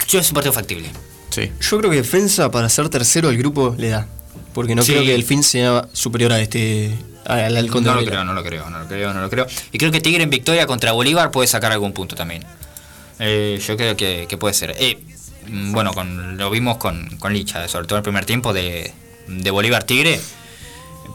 yo 0.08 0.20
es 0.20 0.28
un 0.30 0.34
partido 0.36 0.54
factible. 0.54 0.90
Sí. 1.32 1.52
Yo 1.60 1.78
creo 1.80 1.90
que 1.90 1.98
defensa 1.98 2.52
para 2.52 2.70
ser 2.70 2.88
tercero 2.90 3.30
del 3.30 3.38
grupo 3.38 3.74
le 3.78 3.90
da. 3.90 4.08
Porque 4.54 4.76
no 4.76 4.84
Sí. 4.84 4.92
creo 4.92 5.04
que 5.06 5.16
el 5.16 5.24
fin 5.24 5.44
sea 5.44 5.88
superior 5.94 6.32
a 6.34 6.40
este. 6.40 6.94
al 7.26 7.54
de 7.56 7.62
No 7.82 7.96
lo 7.96 8.04
creo, 8.06 8.24
no 8.26 8.34
lo 8.34 8.44
creo, 8.44 8.70
no 8.70 8.80
lo 8.80 8.88
creo, 8.88 9.14
no 9.14 9.22
lo 9.22 9.30
creo. 9.30 9.48
Y 9.72 9.78
creo 9.78 9.92
que 9.92 10.02
Tigre 10.02 10.24
en 10.24 10.30
victoria 10.30 10.68
contra 10.68 10.92
Bolívar 10.92 11.32
puede 11.32 11.48
sacar 11.48 11.72
algún 11.72 11.94
punto 11.94 12.16
también. 12.16 12.44
Eh, 13.20 13.62
yo 13.66 13.78
creo 13.78 13.96
que, 13.96 14.26
que 14.28 14.38
puede 14.38 14.54
ser. 14.54 14.76
Eh, 14.80 15.00
mm, 15.48 15.72
bueno, 15.72 15.94
con, 15.94 16.38
lo 16.38 16.50
vimos 16.50 16.78
con, 16.78 17.08
con 17.20 17.34
Licha, 17.34 17.68
sobre 17.68 17.88
todo 17.88 17.98
el 17.98 18.04
primer 18.04 18.26
tiempo 18.26 18.52
de, 18.54 18.92
de 19.28 19.52
Bolívar 19.52 19.84
Tigre. 19.84 20.20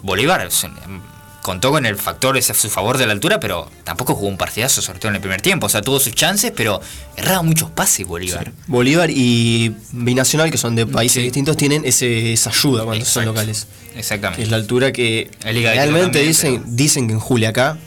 Bolívar 0.02 0.46
es 0.46 0.64
un- 0.64 1.02
contó 1.46 1.70
con 1.70 1.86
el 1.86 1.94
factor 1.96 2.36
ese 2.36 2.50
a 2.50 2.54
su 2.56 2.68
favor 2.68 2.98
de 2.98 3.06
la 3.06 3.12
altura, 3.12 3.38
pero 3.38 3.70
tampoco 3.84 4.16
jugó 4.16 4.26
un 4.26 4.36
partidazo, 4.36 4.82
sobre 4.82 4.98
todo 4.98 5.10
en 5.10 5.14
el 5.14 5.20
primer 5.20 5.40
tiempo. 5.40 5.66
O 5.66 5.68
sea, 5.68 5.80
tuvo 5.80 6.00
sus 6.00 6.12
chances, 6.12 6.52
pero 6.54 6.80
erraba 7.16 7.42
muchos 7.42 7.70
pases 7.70 8.04
Bolívar. 8.04 8.50
Bolívar 8.66 9.10
y 9.10 9.72
Binacional, 9.92 10.50
que 10.50 10.58
son 10.58 10.74
de 10.74 10.86
países 10.86 11.18
Sí. 11.18 11.22
distintos, 11.22 11.56
tienen 11.56 11.84
ese, 11.84 12.32
esa 12.32 12.50
ayuda 12.50 12.84
cuando 12.84 13.04
son 13.04 13.24
locales. 13.26 13.68
Exactamente. 13.94 14.42
es 14.42 14.50
la 14.50 14.56
altura 14.56 14.90
que 14.92 15.30
La 15.44 15.52
Liga 15.52 15.72
realmente 15.72 16.18
también, 16.18 16.26
dicen, 16.28 16.62
dicen 16.76 17.06
que 17.06 17.12
en 17.14 17.20
Juliacá, 17.20 17.78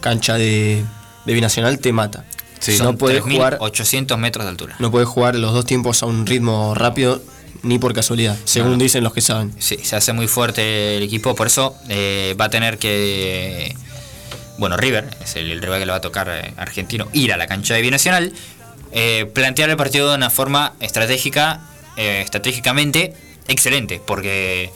cancha 0.00 0.34
de, 0.38 0.82
de 1.26 1.32
Binacional, 1.34 1.78
te 1.80 1.92
mata. 1.92 2.24
Son 2.60 2.78
no 2.86 2.96
puedes 2.96 3.22
jugar 3.22 3.58
3.800 3.58 4.16
metros 4.16 4.44
de 4.46 4.50
altura. 4.50 4.76
no 4.78 4.90
puedes 4.90 5.08
jugar 5.08 5.34
los 5.36 5.52
dos 5.52 5.64
tiempos 5.66 6.02
a 6.02 6.06
un 6.06 6.26
ritmo 6.26 6.74
rápido 6.74 7.22
ni 7.62 7.78
por 7.78 7.92
casualidad, 7.94 8.36
según 8.44 8.72
no. 8.72 8.78
dicen 8.78 9.04
los 9.04 9.12
que 9.12 9.20
saben. 9.20 9.52
Sí, 9.58 9.78
se 9.82 9.96
hace 9.96 10.12
muy 10.12 10.28
fuerte 10.28 10.96
el 10.96 11.02
equipo, 11.02 11.34
por 11.34 11.46
eso 11.46 11.76
eh, 11.88 12.34
va 12.40 12.46
a 12.46 12.50
tener 12.50 12.78
que. 12.78 13.74
Bueno, 14.58 14.76
River 14.76 15.08
es 15.24 15.36
el, 15.36 15.50
el 15.50 15.62
rival 15.62 15.78
que 15.80 15.86
le 15.86 15.92
va 15.92 15.98
a 15.98 16.00
tocar 16.02 16.28
eh, 16.30 16.52
argentino, 16.56 17.08
ir 17.12 17.32
a 17.32 17.36
la 17.36 17.46
cancha 17.46 17.74
de 17.74 17.80
Binacional, 17.82 18.32
eh, 18.92 19.24
plantear 19.32 19.70
el 19.70 19.76
partido 19.76 20.08
de 20.10 20.16
una 20.16 20.30
forma 20.30 20.74
estratégica, 20.80 21.60
estratégicamente 21.96 23.14
excelente, 23.48 24.00
porque 24.06 24.70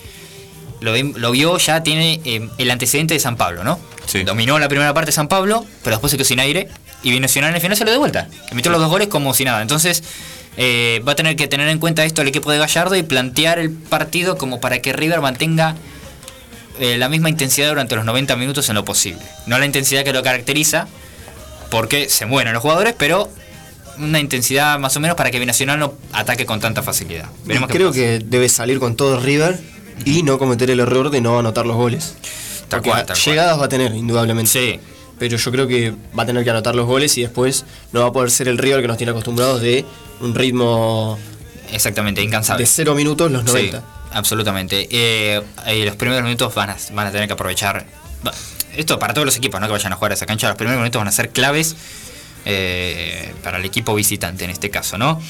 lo, 0.81 0.93
vi- 0.93 1.13
lo 1.17 1.31
vio 1.31 1.57
ya, 1.59 1.83
tiene 1.83 2.21
el 2.59 2.71
antecedente 2.71 3.15
de 3.15 3.21
San 3.21 3.37
Pablo, 3.37 3.65
¿no? 3.65 3.79
Dominó 4.27 4.59
la 4.59 4.69
primera 4.69 4.93
parte 4.93 5.11
San 5.13 5.29
Pablo, 5.29 5.65
pero 5.83 5.97
después 5.97 6.11
se 6.11 6.17
quedó 6.17 6.25
sin 6.27 6.41
aire, 6.41 6.69
y 7.03 7.11
Binacional 7.11 7.51
en 7.51 7.57
el 7.57 7.61
final 7.63 7.77
se 7.77 7.85
lo 7.85 7.91
de 7.91 7.97
vuelta, 7.99 8.29
que 8.49 8.55
metió 8.55 8.71
los 8.71 8.81
dos 8.81 8.91
goles 8.91 9.09
como 9.09 9.33
si 9.35 9.45
nada. 9.45 9.63
Entonces. 9.63 10.03
Eh, 10.57 11.03
va 11.07 11.13
a 11.13 11.17
tener 11.17 11.37
que 11.37 11.49
tener 11.49 11.69
en 11.69 11.79
cuenta 11.79 12.05
esto 12.05 12.23
el 12.23 12.29
equipo 12.29 12.51
de 12.51 12.59
Gallardo 12.59 12.95
y 12.97 13.03
plantear 13.03 13.59
el 13.59 13.71
partido 13.71 14.37
como 14.39 14.61
para 14.61 14.81
que 14.81 14.93
River 14.93 15.21
mantenga 15.21 15.75
eh, 16.79 16.97
la 16.99 17.09
misma 17.09 17.29
intensidad 17.29 17.69
durante 17.69 17.97
los 17.97 18.05
90 18.05 18.37
minutos 18.37 18.69
en 18.69 18.75
lo 18.75 18.85
posible. 18.85 19.23
No 19.47 19.59
la 19.59 19.67
intensidad 19.67 20.05
que 20.05 20.13
lo 20.13 20.23
caracteriza, 20.23 20.89
porque 21.71 22.09
se 22.09 22.27
mueren 22.27 22.53
los 22.53 22.63
jugadores, 22.63 22.95
pero 22.99 23.29
una 23.99 24.19
intensidad 24.19 24.79
más 24.79 24.97
o 24.97 25.01
menos 25.01 25.17
para 25.17 25.31
que 25.31 25.39
Binacional 25.39 25.79
no 25.79 25.95
ataque 26.13 26.47
con 26.47 26.61
tanta 26.61 26.83
facilidad. 26.83 27.29
Veremos 27.45 27.71
Creo 27.71 27.93
que 27.93 28.19
debe 28.19 28.49
salir 28.49 28.79
con 28.81 28.97
todo 28.97 29.21
River 29.21 29.59
y 30.05 30.23
no 30.25 30.39
cometer 30.39 30.71
el 30.71 30.81
error 30.81 31.11
de 31.11 31.21
no 31.21 31.39
anotar 31.39 31.67
los 31.67 31.77
goles. 31.77 32.15
Tal 32.69 32.81
Porque 32.81 32.91
cual, 32.91 33.07
tal 33.07 33.17
cual. 33.17 33.25
llegadas 33.25 33.61
va 33.61 33.65
a 33.67 33.69
tener, 33.69 33.95
indudablemente. 33.95 34.51
Sí. 34.51 34.81
Pero 35.19 35.37
yo 35.37 35.51
creo 35.53 35.67
que 35.69 35.93
va 36.19 36.25
a 36.25 36.27
tener 36.27 36.43
que 36.45 36.51
anotar 36.51 36.75
los 36.75 36.87
goles 36.87 37.17
y 37.19 37.23
después 37.23 37.65
no 37.93 38.01
va 38.01 38.09
a 38.09 38.13
poder 38.13 38.31
ser 38.31 38.49
el 38.49 38.59
River 38.59 38.83
que 38.83 38.89
nos 38.89 38.97
tiene 38.97 39.11
acostumbrados 39.13 39.61
de 39.63 39.85
un 40.21 40.35
ritmo 40.35 41.19
Exactamente, 41.73 42.23
incansable. 42.23 42.63
de 42.65 42.67
cero 42.67 42.95
minutos 42.95 43.31
los 43.31 43.45
90. 43.45 43.79
Sí, 43.79 43.85
absolutamente. 44.13 44.89
Eh, 44.91 45.41
eh, 45.67 45.85
los 45.85 45.97
primeros 45.97 46.25
minutos 46.25 46.55
van 46.55 46.71
a, 46.71 46.77
van 46.93 47.07
a 47.07 47.11
tener 47.13 47.27
que 47.27 47.33
aprovechar. 47.33 47.87
Esto 48.77 48.99
para 48.99 49.15
todos 49.15 49.25
los 49.25 49.37
equipos 49.37 49.61
¿no? 49.61 49.67
que 49.67 49.73
vayan 49.73 49.93
a 49.93 49.97
jugar 49.97 50.11
a 50.11 50.15
esa 50.15 50.27
cancha, 50.27 50.49
los 50.49 50.57
primeros 50.57 50.81
minutos 50.81 50.99
van 50.99 51.09
a 51.09 51.13
ser 51.13 51.31
claves 51.31 51.77
eh, 52.45 53.33
para 53.43 53.59
el 53.59 53.65
equipo 53.65 53.95
visitante 53.95 54.45
en 54.45 54.51
este 54.51 54.69
caso, 54.71 54.99
¿no? 54.99 55.21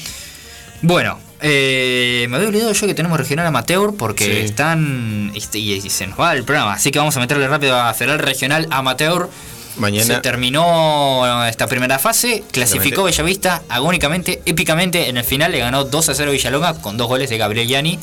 Bueno, 0.81 1.19
eh, 1.41 2.25
me 2.29 2.35
había 2.37 2.49
olvidado 2.49 2.73
yo 2.73 2.87
que 2.87 2.93
tenemos 2.93 3.17
regional 3.17 3.45
amateur 3.47 3.93
porque 3.95 4.25
Sí. 4.25 4.31
están. 4.45 5.31
Y, 5.33 5.59
y 5.73 5.89
se 5.89 6.07
nos 6.07 6.19
va 6.19 6.33
el 6.33 6.43
programa, 6.43 6.73
así 6.73 6.91
que 6.91 6.99
vamos 6.99 7.15
a 7.17 7.19
meterle 7.19 7.47
rápido 7.47 7.79
a 7.79 7.93
Federal 7.93 8.19
Regional 8.19 8.67
Amateur. 8.71 9.29
Mañana. 9.77 10.05
Se 10.05 10.21
terminó 10.21 11.45
esta 11.47 11.67
primera 11.67 11.99
fase, 11.99 12.43
clasificó 12.51 13.03
Bellavista 13.03 13.61
agónicamente, 13.69 14.41
épicamente. 14.45 15.09
En 15.09 15.17
el 15.17 15.23
final 15.23 15.51
le 15.51 15.59
ganó 15.59 15.83
2 15.83 16.09
a 16.09 16.13
0 16.15 16.31
Villalonga 16.31 16.75
con 16.81 16.97
dos 16.97 17.07
goles 17.07 17.29
de 17.29 17.37
Gabriel 17.37 17.67
Gianni, 17.67 17.99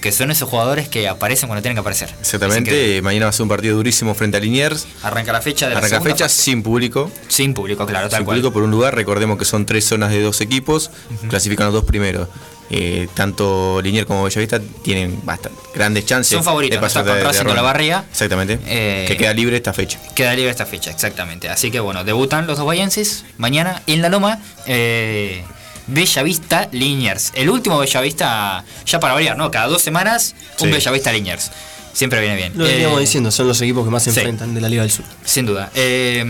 que 0.00 0.12
son 0.12 0.30
esos 0.30 0.48
jugadores 0.48 0.88
que 0.88 1.08
aparecen 1.08 1.48
cuando 1.48 1.62
tienen 1.62 1.76
que 1.76 1.80
aparecer. 1.80 2.14
Exactamente. 2.20 3.02
Mañana 3.02 3.26
va 3.26 3.30
a 3.30 3.32
ser 3.32 3.42
un 3.42 3.48
partido 3.48 3.76
durísimo 3.76 4.14
frente 4.14 4.36
a 4.36 4.40
Liniers. 4.40 4.86
Arranca 5.02 5.32
la 5.32 5.40
fecha 5.40 5.66
de 5.68 5.74
la 5.74 5.78
Arranca 5.80 6.00
fecha 6.00 6.24
fase. 6.26 6.42
sin 6.42 6.62
público. 6.62 7.10
Sin 7.28 7.54
público, 7.54 7.86
claro, 7.86 8.08
tal 8.08 8.18
sin 8.18 8.24
cual. 8.24 8.36
público 8.36 8.52
por 8.52 8.62
un 8.62 8.70
lugar. 8.70 8.94
Recordemos 8.94 9.38
que 9.38 9.44
son 9.44 9.66
tres 9.66 9.86
zonas 9.86 10.10
de 10.10 10.22
dos 10.22 10.40
equipos. 10.40 10.90
Clasifican 11.28 11.66
los 11.66 11.74
dos 11.74 11.84
primeros. 11.84 12.28
Eh, 12.70 13.08
tanto 13.14 13.80
Liniers 13.82 14.06
como 14.06 14.24
Bellavista 14.24 14.60
tienen 14.82 15.20
bastante, 15.24 15.58
grandes 15.74 16.04
chances 16.04 16.34
Son 16.34 16.44
favoritos, 16.44 16.76
de 16.76 16.76
¿no? 16.76 16.82
pasar 16.82 17.00
Está 17.02 17.12
con 17.24 17.32
de- 17.32 17.38
ronda. 17.38 17.52
Olavarría. 17.54 18.04
Exactamente. 18.10 18.58
Eh, 18.66 19.06
que 19.08 19.16
queda 19.16 19.32
libre 19.32 19.56
esta 19.56 19.72
fecha. 19.72 19.98
Queda 20.14 20.34
libre 20.34 20.50
esta 20.50 20.66
fecha, 20.66 20.90
exactamente. 20.90 21.48
Así 21.48 21.70
que 21.70 21.80
bueno, 21.80 22.04
debutan 22.04 22.46
los 22.46 22.58
dos 22.58 22.66
bayenses 22.66 23.24
mañana 23.38 23.82
en 23.86 24.02
la 24.02 24.08
Loma. 24.10 24.38
Eh, 24.66 25.44
Bellavista 25.86 26.68
Liniers. 26.72 27.32
El 27.34 27.48
último 27.48 27.78
Bellavista, 27.78 28.62
ya 28.84 29.00
para 29.00 29.14
variar, 29.14 29.36
¿no? 29.38 29.50
Cada 29.50 29.66
dos 29.68 29.80
semanas, 29.80 30.34
un 30.60 30.66
Sí. 30.68 30.72
Bellavista 30.72 31.10
Liniers. 31.12 31.50
Siempre 31.94 32.20
viene 32.20 32.36
bien. 32.36 32.52
Lo 32.54 32.64
veníamos 32.64 32.98
Eh, 32.98 33.00
diciendo, 33.00 33.30
son 33.30 33.48
los 33.48 33.60
equipos 33.62 33.84
que 33.84 33.90
más 33.90 34.02
se 34.04 34.12
sí. 34.12 34.20
enfrentan 34.20 34.54
de 34.54 34.60
la 34.60 34.68
Liga 34.68 34.82
del 34.82 34.90
Sur. 34.92 35.04
Sin 35.24 35.46
duda. 35.46 35.70
Eh, 35.74 36.20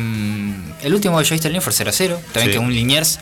el 0.83 0.95
último 0.95 1.19
viste 1.19 1.49
el 1.49 1.61
fue 1.61 1.73
0-0. 1.73 2.21
También 2.33 2.47
Sí. 2.47 2.51
que 2.53 2.59
un 2.59 2.73
Liniers. 2.73 3.19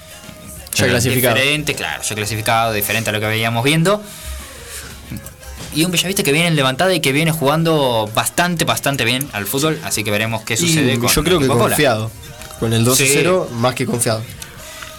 Ya 0.77 0.89
clasificado. 0.89 1.35
Diferente, 1.35 1.75
claro, 1.75 2.03
ya 2.03 2.15
clasificado, 2.15 2.73
diferente 2.73 3.11
a 3.11 3.13
lo 3.13 3.21
que 3.21 3.27
veíamos 3.27 3.65
viendo. 3.65 4.03
Y 5.75 5.85
un 5.85 5.91
Bellavista 5.91 6.23
que 6.23 6.33
viene 6.33 6.49
en 6.49 6.57
levantada 6.57 6.95
y 6.95 7.01
que 7.01 7.13
viene 7.13 7.33
jugando 7.33 8.11
bastante, 8.15 8.65
bastante 8.65 9.05
bien 9.05 9.29
al 9.33 9.47
fútbol. 9.47 9.79
Así 9.85 10.05
que 10.05 10.11
veremos 10.11 10.43
qué 10.43 10.55
Y 10.55 10.57
sucede 10.57 10.99
con 10.99 11.09
yo 11.09 11.25
creo 11.25 11.39
el 11.39 11.43
que 11.43 11.49
confiado. 11.49 12.11
Con 12.59 12.73
el 12.73 12.87
2-0, 12.87 13.51
más 13.51 13.75
que 13.75 13.85
confiado. 13.85 14.23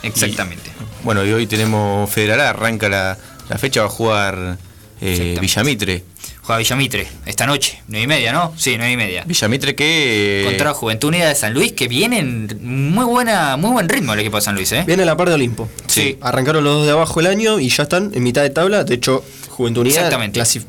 Exactamente. 0.03 0.71
Bueno, 1.03 1.25
y 1.25 1.31
hoy 1.31 1.47
tenemos 1.47 2.09
Federal, 2.09 2.41
arranca 2.41 2.89
la, 2.89 3.17
la 3.49 3.57
fecha, 3.57 3.81
va 3.81 3.87
a 3.87 3.89
jugar 3.89 4.57
eh, 5.01 5.37
Villamitre. 5.39 6.03
Juega 6.47 6.59
Villamitre 6.59 7.05
esta 7.25 7.45
noche, 7.45 7.81
9 7.89 8.05
y 8.05 8.07
media, 8.07 8.31
¿no? 8.31 8.53
Sí, 8.55 8.75
9 8.77 8.93
y 8.93 8.95
media. 8.95 9.25
Villamitre 9.25 9.75
que... 9.75 10.43
Contra 10.45 10.73
Juventud 10.73 11.09
Unida 11.09 11.27
de 11.27 11.35
San 11.35 11.53
Luis, 11.53 11.73
que 11.73 11.89
viene 11.89 12.19
en 12.19 12.47
muy 12.61 13.03
buena, 13.03 13.57
muy 13.57 13.71
buen 13.71 13.89
ritmo 13.89 14.13
el 14.13 14.21
equipo 14.21 14.37
de 14.37 14.43
San 14.43 14.55
Luis, 14.55 14.71
¿eh? 14.71 14.85
Viene 14.87 15.03
a 15.03 15.05
la 15.05 15.17
par 15.17 15.27
de 15.27 15.35
Olimpo. 15.35 15.67
Sí. 15.87 16.17
Arrancaron 16.21 16.63
los 16.63 16.75
dos 16.75 16.85
de 16.85 16.93
abajo 16.93 17.19
el 17.19 17.27
año 17.27 17.59
y 17.59 17.67
ya 17.67 17.83
están 17.83 18.11
en 18.13 18.23
mitad 18.23 18.43
de 18.43 18.49
tabla. 18.49 18.85
De 18.85 18.95
hecho, 18.95 19.25
Juventud 19.49 19.81
Unida 19.81 20.09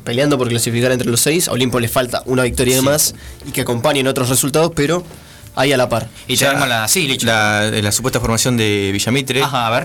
peleando 0.03 0.37
por 0.37 0.49
clasificar 0.49 0.91
entre 0.91 1.09
los 1.09 1.21
seis. 1.21 1.47
A 1.47 1.53
Olimpo 1.53 1.79
le 1.79 1.87
falta 1.87 2.23
una 2.25 2.43
victoria 2.43 2.75
de 2.75 2.81
más 2.81 3.15
y 3.47 3.51
que 3.51 3.61
acompañen 3.61 4.05
otros 4.07 4.27
resultados, 4.27 4.73
pero 4.75 5.05
ahí 5.59 5.73
a 5.73 5.77
la 5.77 5.89
par. 5.89 6.07
Y 6.27 6.37
tenemos 6.37 6.67
la, 6.67 6.87
sí, 6.87 7.07
Licho. 7.07 7.25
la, 7.27 7.69
la 7.71 7.91
supuesta 7.91 8.19
formación 8.19 8.55
de 8.57 8.91
Villamitre, 8.93 9.41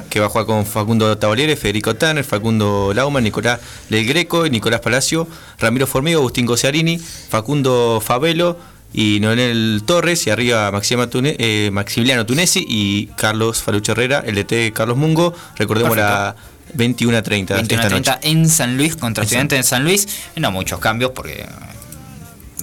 que 0.08 0.20
va 0.20 0.26
a 0.26 0.28
jugar 0.28 0.46
con 0.46 0.64
Facundo 0.66 1.16
Tabolieres, 1.18 1.58
Federico 1.58 1.94
Tanner, 1.96 2.24
Facundo 2.24 2.92
Lauman, 2.94 3.24
Nicolás 3.24 3.60
Del 3.88 4.06
Greco, 4.06 4.46
Nicolás 4.48 4.80
Palacio, 4.80 5.26
Ramiro 5.58 5.86
Formigo, 5.86 6.20
Agustín 6.20 6.46
Gociarini, 6.46 6.98
Facundo 6.98 8.00
Fabelo 8.04 8.58
y 8.92 9.18
Noel 9.20 9.82
Torres, 9.84 10.26
y 10.26 10.30
arriba 10.30 10.70
Tune- 11.10 11.34
eh, 11.38 11.70
Maximiliano 11.72 12.24
Tunesi 12.24 12.64
y 12.68 13.06
Carlos 13.16 13.60
Falucho 13.62 13.92
Herrera, 13.92 14.22
el 14.24 14.36
DT 14.36 14.72
Carlos 14.72 14.96
Mungo, 14.96 15.34
recordemos 15.56 15.96
la 15.96 16.36
21 16.74 17.16
a 17.18 17.22
30 17.22 17.54
esta 17.54 17.60
21 17.76 17.82
noche. 17.82 18.10
30 18.12 18.28
en 18.28 18.48
San 18.48 18.76
Luis 18.76 18.96
contra 18.96 19.24
Estudiantes 19.24 19.56
en 19.58 19.64
San 19.64 19.84
Luis. 19.84 20.06
No 20.36 20.50
muchos 20.52 20.78
cambios 20.78 21.10
porque 21.12 21.42
eh, 21.42 21.46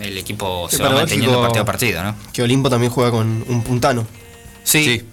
el 0.01 0.17
equipo 0.17 0.67
se 0.69 0.81
va 0.81 0.89
manteniendo 0.89 1.41
partido 1.41 1.61
a 1.61 1.65
partido, 1.65 2.03
¿no? 2.03 2.15
Que 2.33 2.43
Olimpo 2.43 2.69
también 2.69 2.91
juega 2.91 3.11
con 3.11 3.43
un 3.47 3.63
puntano. 3.63 4.05
Sí, 4.63 5.03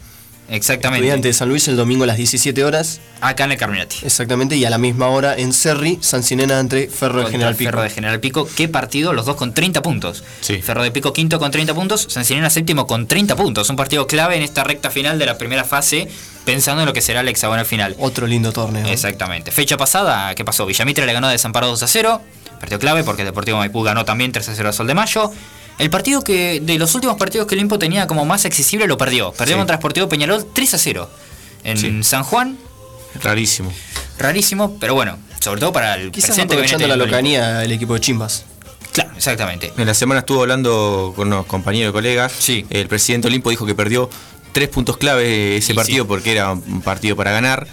exactamente. 0.50 1.06
Estudiante 1.06 1.28
de 1.28 1.34
San 1.34 1.48
Luis 1.48 1.68
el 1.68 1.76
domingo 1.76 2.04
a 2.04 2.06
las 2.06 2.16
17 2.16 2.64
horas. 2.64 3.00
Acá 3.20 3.44
en 3.44 3.52
el 3.52 3.58
Carminati. 3.58 3.96
Exactamente, 4.02 4.56
y 4.56 4.64
a 4.64 4.70
la 4.70 4.78
misma 4.78 5.08
hora 5.08 5.36
en 5.36 5.52
Cerri, 5.52 5.98
San 6.00 6.22
Sinena 6.22 6.60
entre 6.60 6.88
Ferro 6.88 7.24
de 7.24 7.30
General 7.30 7.54
Pico. 7.56 7.70
Ferro 7.70 7.82
de 7.82 7.90
General 7.90 8.20
Pico. 8.20 8.48
¿Qué 8.56 8.68
partido? 8.68 9.12
Los 9.12 9.26
dos 9.26 9.36
con 9.36 9.54
30 9.54 9.82
puntos. 9.82 10.22
Ferro 10.62 10.82
de 10.82 10.90
Pico 10.90 11.12
quinto 11.12 11.38
con 11.38 11.50
30 11.50 11.74
puntos, 11.74 12.06
San 12.08 12.24
Sinena 12.24 12.48
séptimo 12.50 12.86
con 12.86 13.06
30 13.06 13.34
puntos. 13.36 13.68
Un 13.70 13.76
partido 13.76 14.06
clave 14.06 14.36
en 14.36 14.42
esta 14.42 14.64
recta 14.64 14.90
final 14.90 15.18
de 15.18 15.26
la 15.26 15.36
primera 15.36 15.64
fase, 15.64 16.08
pensando 16.44 16.82
en 16.82 16.86
lo 16.86 16.92
que 16.92 17.00
será 17.00 17.20
el 17.20 17.28
hexagonal 17.28 17.66
final. 17.66 17.96
Otro 17.98 18.26
lindo 18.26 18.52
torneo. 18.52 18.86
Exactamente. 18.86 19.50
Fecha 19.50 19.76
pasada, 19.76 20.34
¿qué 20.34 20.44
pasó? 20.44 20.64
Villamitre 20.66 21.04
le 21.06 21.12
ganó 21.12 21.26
a 21.26 21.30
Desamparo 21.30 21.66
2 21.66 21.82
a 21.82 21.88
0. 21.88 22.22
Partido 22.60 22.78
clave 22.78 23.04
porque 23.04 23.22
el 23.22 23.26
Deportivo 23.28 23.58
Maipú 23.58 23.82
ganó 23.82 24.04
también 24.04 24.32
3 24.32 24.48
a 24.48 24.54
0 24.54 24.68
a 24.68 24.72
Sol 24.72 24.86
de 24.86 24.94
Mayo. 24.94 25.30
El 25.78 25.90
partido 25.90 26.22
que 26.22 26.60
de 26.60 26.78
los 26.78 26.94
últimos 26.94 27.16
partidos 27.16 27.46
que 27.46 27.54
el 27.54 27.60
Limpo 27.60 27.78
tenía 27.78 28.06
como 28.06 28.24
más 28.24 28.44
accesible 28.44 28.86
lo 28.86 28.98
perdió. 28.98 29.32
Perdió 29.32 29.54
Sí. 29.54 29.58
contra 29.58 29.76
Sportivo 29.76 30.08
Peñarol 30.08 30.44
3 30.52 30.74
a 30.74 30.78
0. 30.78 31.10
En 31.64 32.02
San 32.04 32.22
Juan, 32.24 32.56
Rarísimo. 33.22 33.72
rarísimo, 34.18 34.76
pero 34.80 34.94
bueno, 34.94 35.18
sobre 35.40 35.60
todo 35.60 35.72
para 35.72 35.94
el 35.96 36.10
Quizás 36.10 36.30
presente 36.30 36.54
aprovechando 36.54 36.86
la 36.88 36.96
locanía 36.96 37.64
el 37.64 37.72
equipo 37.72 37.94
de 37.94 38.00
Chimbas. 38.00 38.44
Claro, 38.92 39.10
exactamente. 39.16 39.72
En 39.76 39.86
la 39.86 39.94
semana 39.94 40.20
estuvo 40.20 40.40
hablando 40.42 41.12
con 41.14 41.28
unos 41.28 41.46
compañeros 41.46 41.90
y 41.90 41.92
colegas. 41.92 42.32
El 42.70 42.88
presidente 42.88 43.28
Olimpo 43.28 43.50
dijo 43.50 43.64
que 43.66 43.74
perdió 43.74 44.10
tres 44.52 44.68
puntos 44.68 44.96
clave 44.96 45.56
ese 45.58 45.72
Y 45.72 45.76
partido 45.76 46.04
sí. 46.04 46.08
porque 46.08 46.32
era 46.32 46.52
un 46.52 46.80
partido 46.82 47.14
para 47.14 47.30
ganar. 47.30 47.66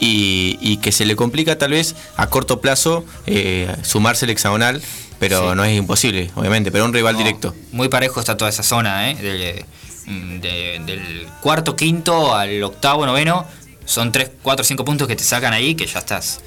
Y, 0.00 0.58
y 0.62 0.78
que 0.78 0.92
se 0.92 1.04
le 1.04 1.14
complica 1.14 1.58
tal 1.58 1.72
vez 1.72 1.94
a 2.16 2.28
corto 2.28 2.60
plazo 2.60 3.04
eh, 3.26 3.74
sumarse 3.82 4.24
el 4.24 4.30
hexagonal, 4.30 4.80
pero 5.18 5.50
Sí. 5.50 5.56
no 5.56 5.64
es 5.64 5.76
imposible, 5.76 6.30
obviamente, 6.34 6.72
pero 6.72 6.86
un 6.86 6.94
rival 6.94 7.16
directo. 7.18 7.54
Muy 7.72 7.88
parejo 7.88 8.18
está 8.18 8.36
toda 8.38 8.48
esa 8.48 8.62
zona, 8.62 9.10
¿eh? 9.10 9.14
Del, 9.16 9.64
mm, 10.06 10.40
de- 10.40 10.80
del 10.86 11.26
cuarto, 11.42 11.76
quinto 11.76 12.34
al 12.34 12.62
octavo, 12.62 13.04
noveno. 13.04 13.46
Son 13.84 14.10
3, 14.10 14.30
4, 14.42 14.64
5 14.64 14.84
puntos 14.86 15.06
que 15.06 15.16
te 15.16 15.24
sacan 15.24 15.52
ahí, 15.52 15.74
que 15.74 15.86
ya 15.86 15.98
estás 15.98 16.40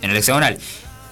en 0.00 0.10
el 0.10 0.16
hexagonal. 0.16 0.58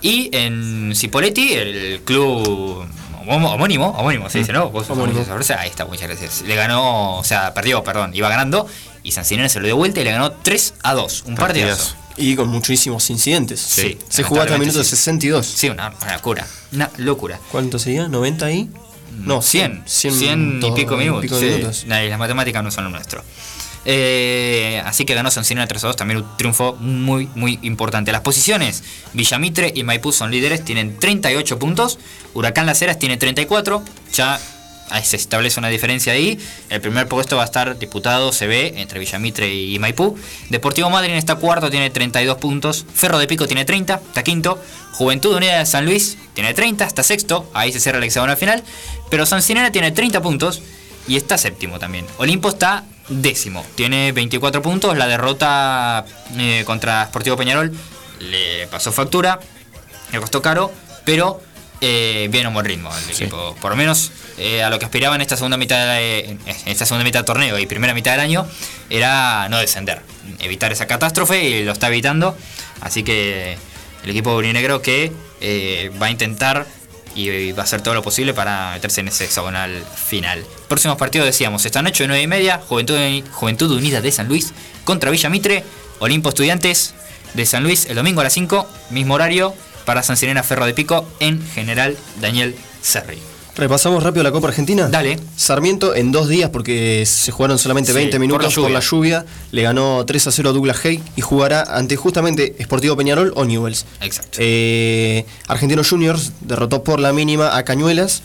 Y 0.01 0.31
en 0.33 0.93
Cipoletti, 0.97 1.53
el 1.53 2.01
club 2.05 2.87
homónimo, 3.29 3.91
homónimo 3.91 4.29
se 4.31 4.39
dice, 4.39 4.53
¿no? 4.53 4.71
Vos 4.71 4.89
Homónimo. 4.91 5.21
ahí 5.59 5.69
está, 5.69 5.85
muchas 5.85 6.09
gracias. 6.09 6.43
Le 6.43 6.55
ganó, 6.55 7.19
o 7.19 7.25
sea, 7.25 7.55
perdió, 7.55 7.83
perdón, 7.83 8.15
iba 8.15 8.29
ganando. 8.29 8.67
Y 9.03 9.13
San 9.13 9.25
Sinena 9.25 9.49
se 9.49 9.59
lo 9.61 9.67
dio 9.67 9.77
vuelta 9.77 10.01
y 10.01 10.05
le 10.05 10.13
ganó 10.13 10.33
3 10.33 10.75
a 10.83 10.95
2. 10.95 11.25
Un 11.27 11.35
partidazo. 11.35 11.95
Y 12.17 12.37
con 12.37 12.49
muchísimos 12.49 13.09
incidentes. 13.11 13.61
Sí, 13.61 13.99
Se 14.09 14.23
jugó 14.23 14.43
hasta 14.43 14.55
el 14.55 14.61
minuto 14.61 14.83
sí. 14.85 14.91
62. 14.91 15.47
Sí, 15.47 15.71
una, 15.71 15.93
una 16.01 16.15
locura. 16.15 16.47
Una 16.73 16.91
locura. 16.99 17.41
¿Cuánto 17.51 17.79
sería? 17.79 18.07
¿90 18.07 18.43
ahí? 18.43 18.71
No, 19.19 19.43
100, 19.43 19.85
100, 19.87 20.15
100 20.15 20.61
y 20.63 20.71
pico 20.73 20.97
minutos. 20.97 21.23
pico 21.23 21.39
de 21.39 21.41
sí. 21.41 21.57
minutos. 21.57 21.85
Nah, 21.87 22.03
y 22.03 22.09
las 22.09 22.19
matemáticas 22.19 22.63
no 22.63 22.71
son 22.71 22.85
lo 22.85 22.91
nuestro. 22.91 23.23
Eh, 23.85 24.81
así 24.85 25.05
que 25.05 25.15
ganó 25.15 25.31
San 25.31 25.45
Sinena 25.45 25.67
3 25.67 25.85
a 25.85 25.87
2, 25.89 25.97
también 25.97 26.19
un 26.19 26.37
triunfo 26.37 26.77
muy, 26.79 27.29
muy 27.35 27.59
importante. 27.63 28.13
Las 28.13 28.21
posiciones, 28.21 28.83
Villamitre 29.13 29.73
y 29.75 29.83
Maipú 29.83 30.13
son 30.13 30.31
líderes, 30.31 30.65
tienen 30.65 30.99
38 30.99 31.59
puntos. 31.59 31.99
Huracán 32.35 32.67
Las 32.67 32.81
Heras 32.81 32.99
tiene 32.99 33.17
34. 33.17 33.83
Ya 34.15 34.41
se 35.03 35.17
establece 35.17 35.59
una 35.59 35.69
diferencia 35.69 36.13
ahí. 36.13 36.39
El 36.69 36.81
primer 36.81 37.09
puesto 37.09 37.37
va 37.37 37.43
a 37.43 37.47
estar 37.47 37.79
disputado, 37.79 38.33
se 38.33 38.47
ve, 38.47 38.75
entre 38.77 38.99
Villamitre 39.01 39.53
y 39.53 39.79
Maipú. 39.79 40.19
Deportivo 40.51 40.91
Madryn 40.91 41.17
está 41.17 41.37
cuarto, 41.37 41.71
tiene 41.71 41.91
32 41.91 42.37
puntos. 42.37 42.85
Ferro 42.93 43.19
de 43.19 43.27
Pico 43.27 43.47
tiene 43.47 43.65
30, 43.65 43.95
está 43.95 44.23
quinto. 44.23 44.63
Juventud 44.93 45.35
Unida 45.35 45.59
de 45.59 45.67
San 45.67 45.87
Luis 45.87 46.19
tiene 46.35 46.53
30, 46.53 46.85
está 46.85 47.03
sexto. 47.03 47.51
Ahí 47.55 47.73
se 47.73 47.81
cierra 47.81 47.99
el 47.99 48.05
hexagonal 48.05 48.37
final. 48.37 48.63
Pero 49.11 49.25
San 49.25 49.43
Sinena 49.43 49.73
tiene 49.73 49.93
30 49.93 50.21
puntos 50.21 50.63
y 51.09 51.17
está 51.17 51.39
séptimo 51.39 51.79
también. 51.79 52.07
Olimpo 52.19 52.51
está 52.51 52.85
décimo, 53.09 53.65
tiene 53.75 54.13
24 54.13 54.63
puntos. 54.63 54.97
La 54.97 55.07
derrota 55.07 56.05
eh, 56.37 56.63
contra 56.67 57.05
Sportivo 57.07 57.37
Peñarol 57.37 57.73
le 58.21 58.67
pasó 58.69 58.93
factura, 58.93 59.41
le 60.13 60.21
costó 60.21 60.43
caro, 60.43 60.73
pero 61.05 61.41
eh, 61.85 62.29
viene 62.31 62.47
a 62.47 62.49
un 62.49 62.55
buen 62.55 62.65
ritmo 62.65 62.91
el 62.97 63.11
equipo. 63.11 63.57
Por 63.61 63.73
lo 63.73 63.77
menos 63.77 64.13
eh, 64.39 64.63
a 64.63 64.71
lo 64.71 64.79
que 64.79 64.85
aspiraba 64.85 65.17
en 65.17 65.21
esta 65.21 65.37
segunda 65.37 65.57
mitad 65.57 65.95
de, 65.95 66.39
esta 66.67 66.87
segunda 66.87 67.05
mitad 67.05 67.19
del 67.21 67.27
torneo 67.27 67.59
y 67.59 67.67
primera 67.67 67.93
mitad 67.93 68.13
del 68.13 68.21
año 68.21 68.47
era 68.89 69.49
no 69.49 69.59
descender, 69.59 70.01
evitar 70.39 70.71
esa 70.71 70.87
catástrofe 70.87 71.43
y 71.43 71.65
lo 71.65 71.73
está 71.73 71.89
evitando. 71.89 72.37
Así 72.81 73.03
que 73.03 73.59
el 74.05 74.11
equipo 74.11 74.33
urinegro 74.35 74.81
que 74.81 75.13
eh, 75.41 75.91
va 76.01 76.07
a 76.07 76.11
intentar 76.11 76.67
y 77.15 77.53
va 77.53 77.63
a 77.63 77.65
hacer 77.65 77.83
todo 77.83 77.95
lo 77.95 78.03
posible 78.03 78.35
para 78.35 78.73
meterse 78.73 79.01
en 79.01 79.09
ese 79.09 79.25
hexagonal 79.25 79.85
final. 79.95 80.45
Próximos 80.69 80.97
partidos 80.97 81.27
decíamos, 81.27 81.65
esta 81.65 81.83
noche 81.83 82.07
9 82.07 82.23
y 82.23 82.27
media, 82.27 82.61
Juventud, 82.69 82.97
Juventud 83.33 83.71
Unida 83.71 84.01
de 84.01 84.13
San 84.13 84.29
Luis 84.29 84.53
contra 84.85 85.11
Villa 85.11 85.29
Mitre, 85.29 85.65
Olimpo 85.99 86.31
Estudiantes 86.31 86.95
de 87.35 87.47
San 87.47 87.63
Luis 87.63 87.87
el 87.87 87.97
domingo 87.97 88.21
a 88.21 88.25
las 88.25 88.33
5, 88.33 88.69
mismo 88.91 89.15
horario 89.15 89.55
para 89.85 90.03
San 90.03 90.17
Sirena 90.17 90.43
Ferro 90.43 90.67
de 90.67 90.75
Pico 90.75 91.09
en 91.21 91.45
General 91.55 91.97
Daniel 92.21 92.55
Serri. 92.81 93.32
Repasamos 93.55 94.03
rápido 94.03 94.23
la 94.23 94.33
Copa 94.33 94.49
Argentina. 94.49 94.89
Dale. 94.89 95.19
Sarmiento 95.37 95.95
en 95.95 96.11
dos 96.11 96.29
días, 96.29 96.49
porque 96.51 97.05
se 97.07 97.33
jugaron 97.33 97.59
solamente 97.59 97.93
Sí, 97.93 97.97
20 97.97 98.13
por 98.13 98.21
minutos 98.21 98.57
la 98.57 98.63
por 98.63 98.71
la, 98.71 98.81
lluvia. 98.81 99.27
Le 99.51 99.63
ganó 99.63 100.05
3 100.07 100.27
a 100.27 100.33
0 100.33 100.51
a 100.51 100.53
Douglas 100.53 100.85
Hay 100.85 101.03
y 101.17 101.21
jugará 101.21 101.63
ante 101.63 101.97
justamente 101.97 102.55
Sportivo 102.63 102.97
Peñarol 102.97 103.33
o 103.37 103.45
Newells. 103.45 103.85
Exacto. 104.01 104.39
Eh, 104.41 105.27
Argentinos 105.49 105.91
Juniors 105.91 106.33
derrotó 106.41 106.83
por 106.83 106.99
la 106.99 107.13
mínima 107.13 107.57
a 107.57 107.65
Cañuelas 107.65 108.23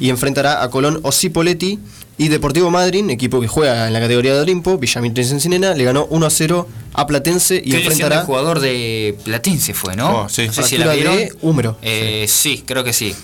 y 0.00 0.08
enfrentará 0.08 0.62
a 0.62 0.70
Colón 0.70 1.00
o 1.02 1.12
Cipoletti. 1.12 1.78
Y 2.16 2.28
Deportivo 2.28 2.70
Madryn, 2.70 3.10
equipo 3.10 3.40
que 3.40 3.48
juega 3.48 3.88
en 3.88 3.92
la 3.92 3.98
categoría 3.98 4.34
de 4.34 4.40
Olimpo, 4.40 4.78
Villamitre 4.78 5.24
y 5.24 5.30
Encinena, 5.30 5.74
le 5.74 5.82
ganó 5.82 6.06
1 6.10 6.26
a 6.26 6.30
0 6.30 6.68
a 6.92 7.06
Platense 7.08 7.56
y 7.56 7.58
¿Qué 7.58 7.64
lesión 7.64 7.82
enfrentará 7.82 8.16
del 8.18 8.26
jugador 8.26 8.60
de 8.60 9.18
Platense 9.24 9.74
fue, 9.74 9.96
no? 9.96 10.20
Oh, 10.20 10.28
sí. 10.28 10.46
No 10.46 10.52
sé 10.52 10.62
si 10.62 10.78
la 10.78 10.92
de 10.92 11.32
húmero. 11.42 11.76
Eh, 11.82 12.26
sí. 12.28 12.62
creo 12.64 12.84
que 12.84 12.92
sí. 12.92 13.16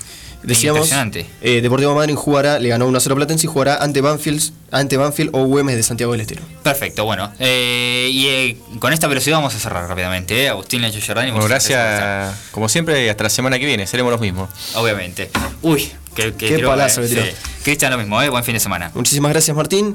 Decíamos, 0.42 0.78
Impresionante. 0.80 1.26
eh, 1.42 1.60
Deportivo 1.60 1.94
Madryn 1.94 2.16
jugará, 2.16 2.58
le 2.58 2.68
ganó 2.70 2.86
1 2.86 2.96
a 2.96 3.00
0 3.00 3.12
a 3.12 3.16
Platense 3.16 3.46
y 3.46 3.50
jugará 3.50 3.76
ante 3.76 4.00
Banfield, 4.00 4.42
ante 4.70 4.96
Banfield 4.96 5.30
o 5.34 5.44
Güemes 5.44 5.76
de 5.76 5.82
Santiago 5.82 6.12
del 6.12 6.22
Estero. 6.22 6.42
Perfecto, 6.62 7.04
bueno. 7.04 7.30
eh, 7.38 8.08
y 8.10 8.26
eh, 8.26 8.56
con 8.78 8.92
esta 8.92 9.06
velocidad 9.06 9.36
vamos 9.36 9.54
a 9.54 9.58
cerrar 9.58 9.86
rápidamente. 9.88 10.42
¿eh? 10.44 10.48
Agustín 10.48 10.80
Lecho 10.80 10.98
Giordani. 11.00 11.30
Bueno, 11.30 11.46
muchas 11.46 11.68
gracias, 11.68 12.34
como 12.52 12.68
siempre, 12.70 13.10
hasta 13.10 13.24
la 13.24 13.30
semana 13.30 13.58
que 13.58 13.66
viene, 13.66 13.86
seremos 13.86 14.10
los 14.12 14.20
mismos. 14.20 14.48
Obviamente. 14.76 15.30
Uy, 15.62 15.90
qué, 16.14 16.32
Qué 16.34 16.58
palazo 16.60 17.02
que 17.02 17.08
tiró. 17.08 17.22
Cristian, 17.62 17.92
lo 17.92 17.98
mismo, 17.98 18.20
¿eh? 18.22 18.28
buen 18.30 18.42
fin 18.44 18.54
de 18.54 18.60
semana. 18.60 18.90
Muchísimas 18.94 19.32
gracias 19.32 19.54
Martín. 19.56 19.94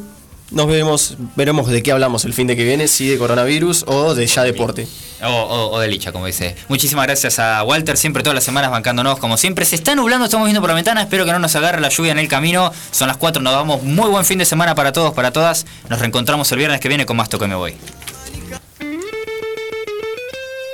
Nos 0.52 0.68
vemos, 0.68 1.16
veremos 1.36 1.68
de 1.68 1.82
qué 1.82 1.91
hablamos 1.91 2.26
el 2.26 2.34
fin 2.34 2.48
de 2.48 2.56
que 2.56 2.64
viene, 2.64 2.88
si 2.88 3.08
de 3.08 3.18
coronavirus 3.18 3.86
o 3.88 4.14
de 4.14 4.28
ya 4.28 4.43
deporte. 4.43 4.88
O, 5.24 5.80
de 5.80 5.88
licha, 5.88 6.12
como 6.12 6.28
dice. 6.28 6.56
Muchísimas 6.68 7.06
gracias 7.08 7.39
a 7.39 7.64
Walter, 7.64 7.98
siempre 7.98 8.22
todas 8.22 8.36
las 8.36 8.43
semanas 8.43 8.70
bancándonos, 8.70 9.18
como 9.18 9.38
siempre. 9.38 9.66
Se 9.66 9.76
está 9.76 9.96
nublando, 9.96 10.26
estamos 10.26 10.46
viendo 10.46 10.62
por 10.62 10.70
la 10.70 10.76
ventana, 10.76 11.02
espero 11.02 11.26
que 11.26 11.32
no 11.32 11.39
nos 11.39 11.56
agarre 11.56 11.82
la 11.82 11.89
lluvia 11.89 12.12
en 12.12 12.20
el 12.20 12.28
camino. 12.28 12.72
Son 12.91 13.08
las 13.08 13.18
4, 13.18 13.41
nos 13.41 13.54
vamos. 13.54 13.82
Muy 13.82 14.10
buen 14.10 14.26
fin 14.26 14.38
de 14.38 14.46
semana 14.46 14.76
para 14.76 14.91
todos, 14.91 15.14
para 15.14 15.32
todas. 15.32 15.66
Nos 15.89 16.00
reencontramos 16.00 16.52
el 16.52 16.60
viernes 16.60 16.80
que 16.80 16.89
viene 16.89 17.06
con 17.06 17.18
más 17.18 17.30
Toque 17.30 17.48
Me 17.48 17.56
Voy. 17.56 17.76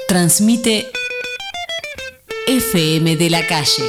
Transmite 0.08 0.92
FM 2.48 3.16
de 3.16 3.30
la 3.30 3.48
calle. 3.48 3.84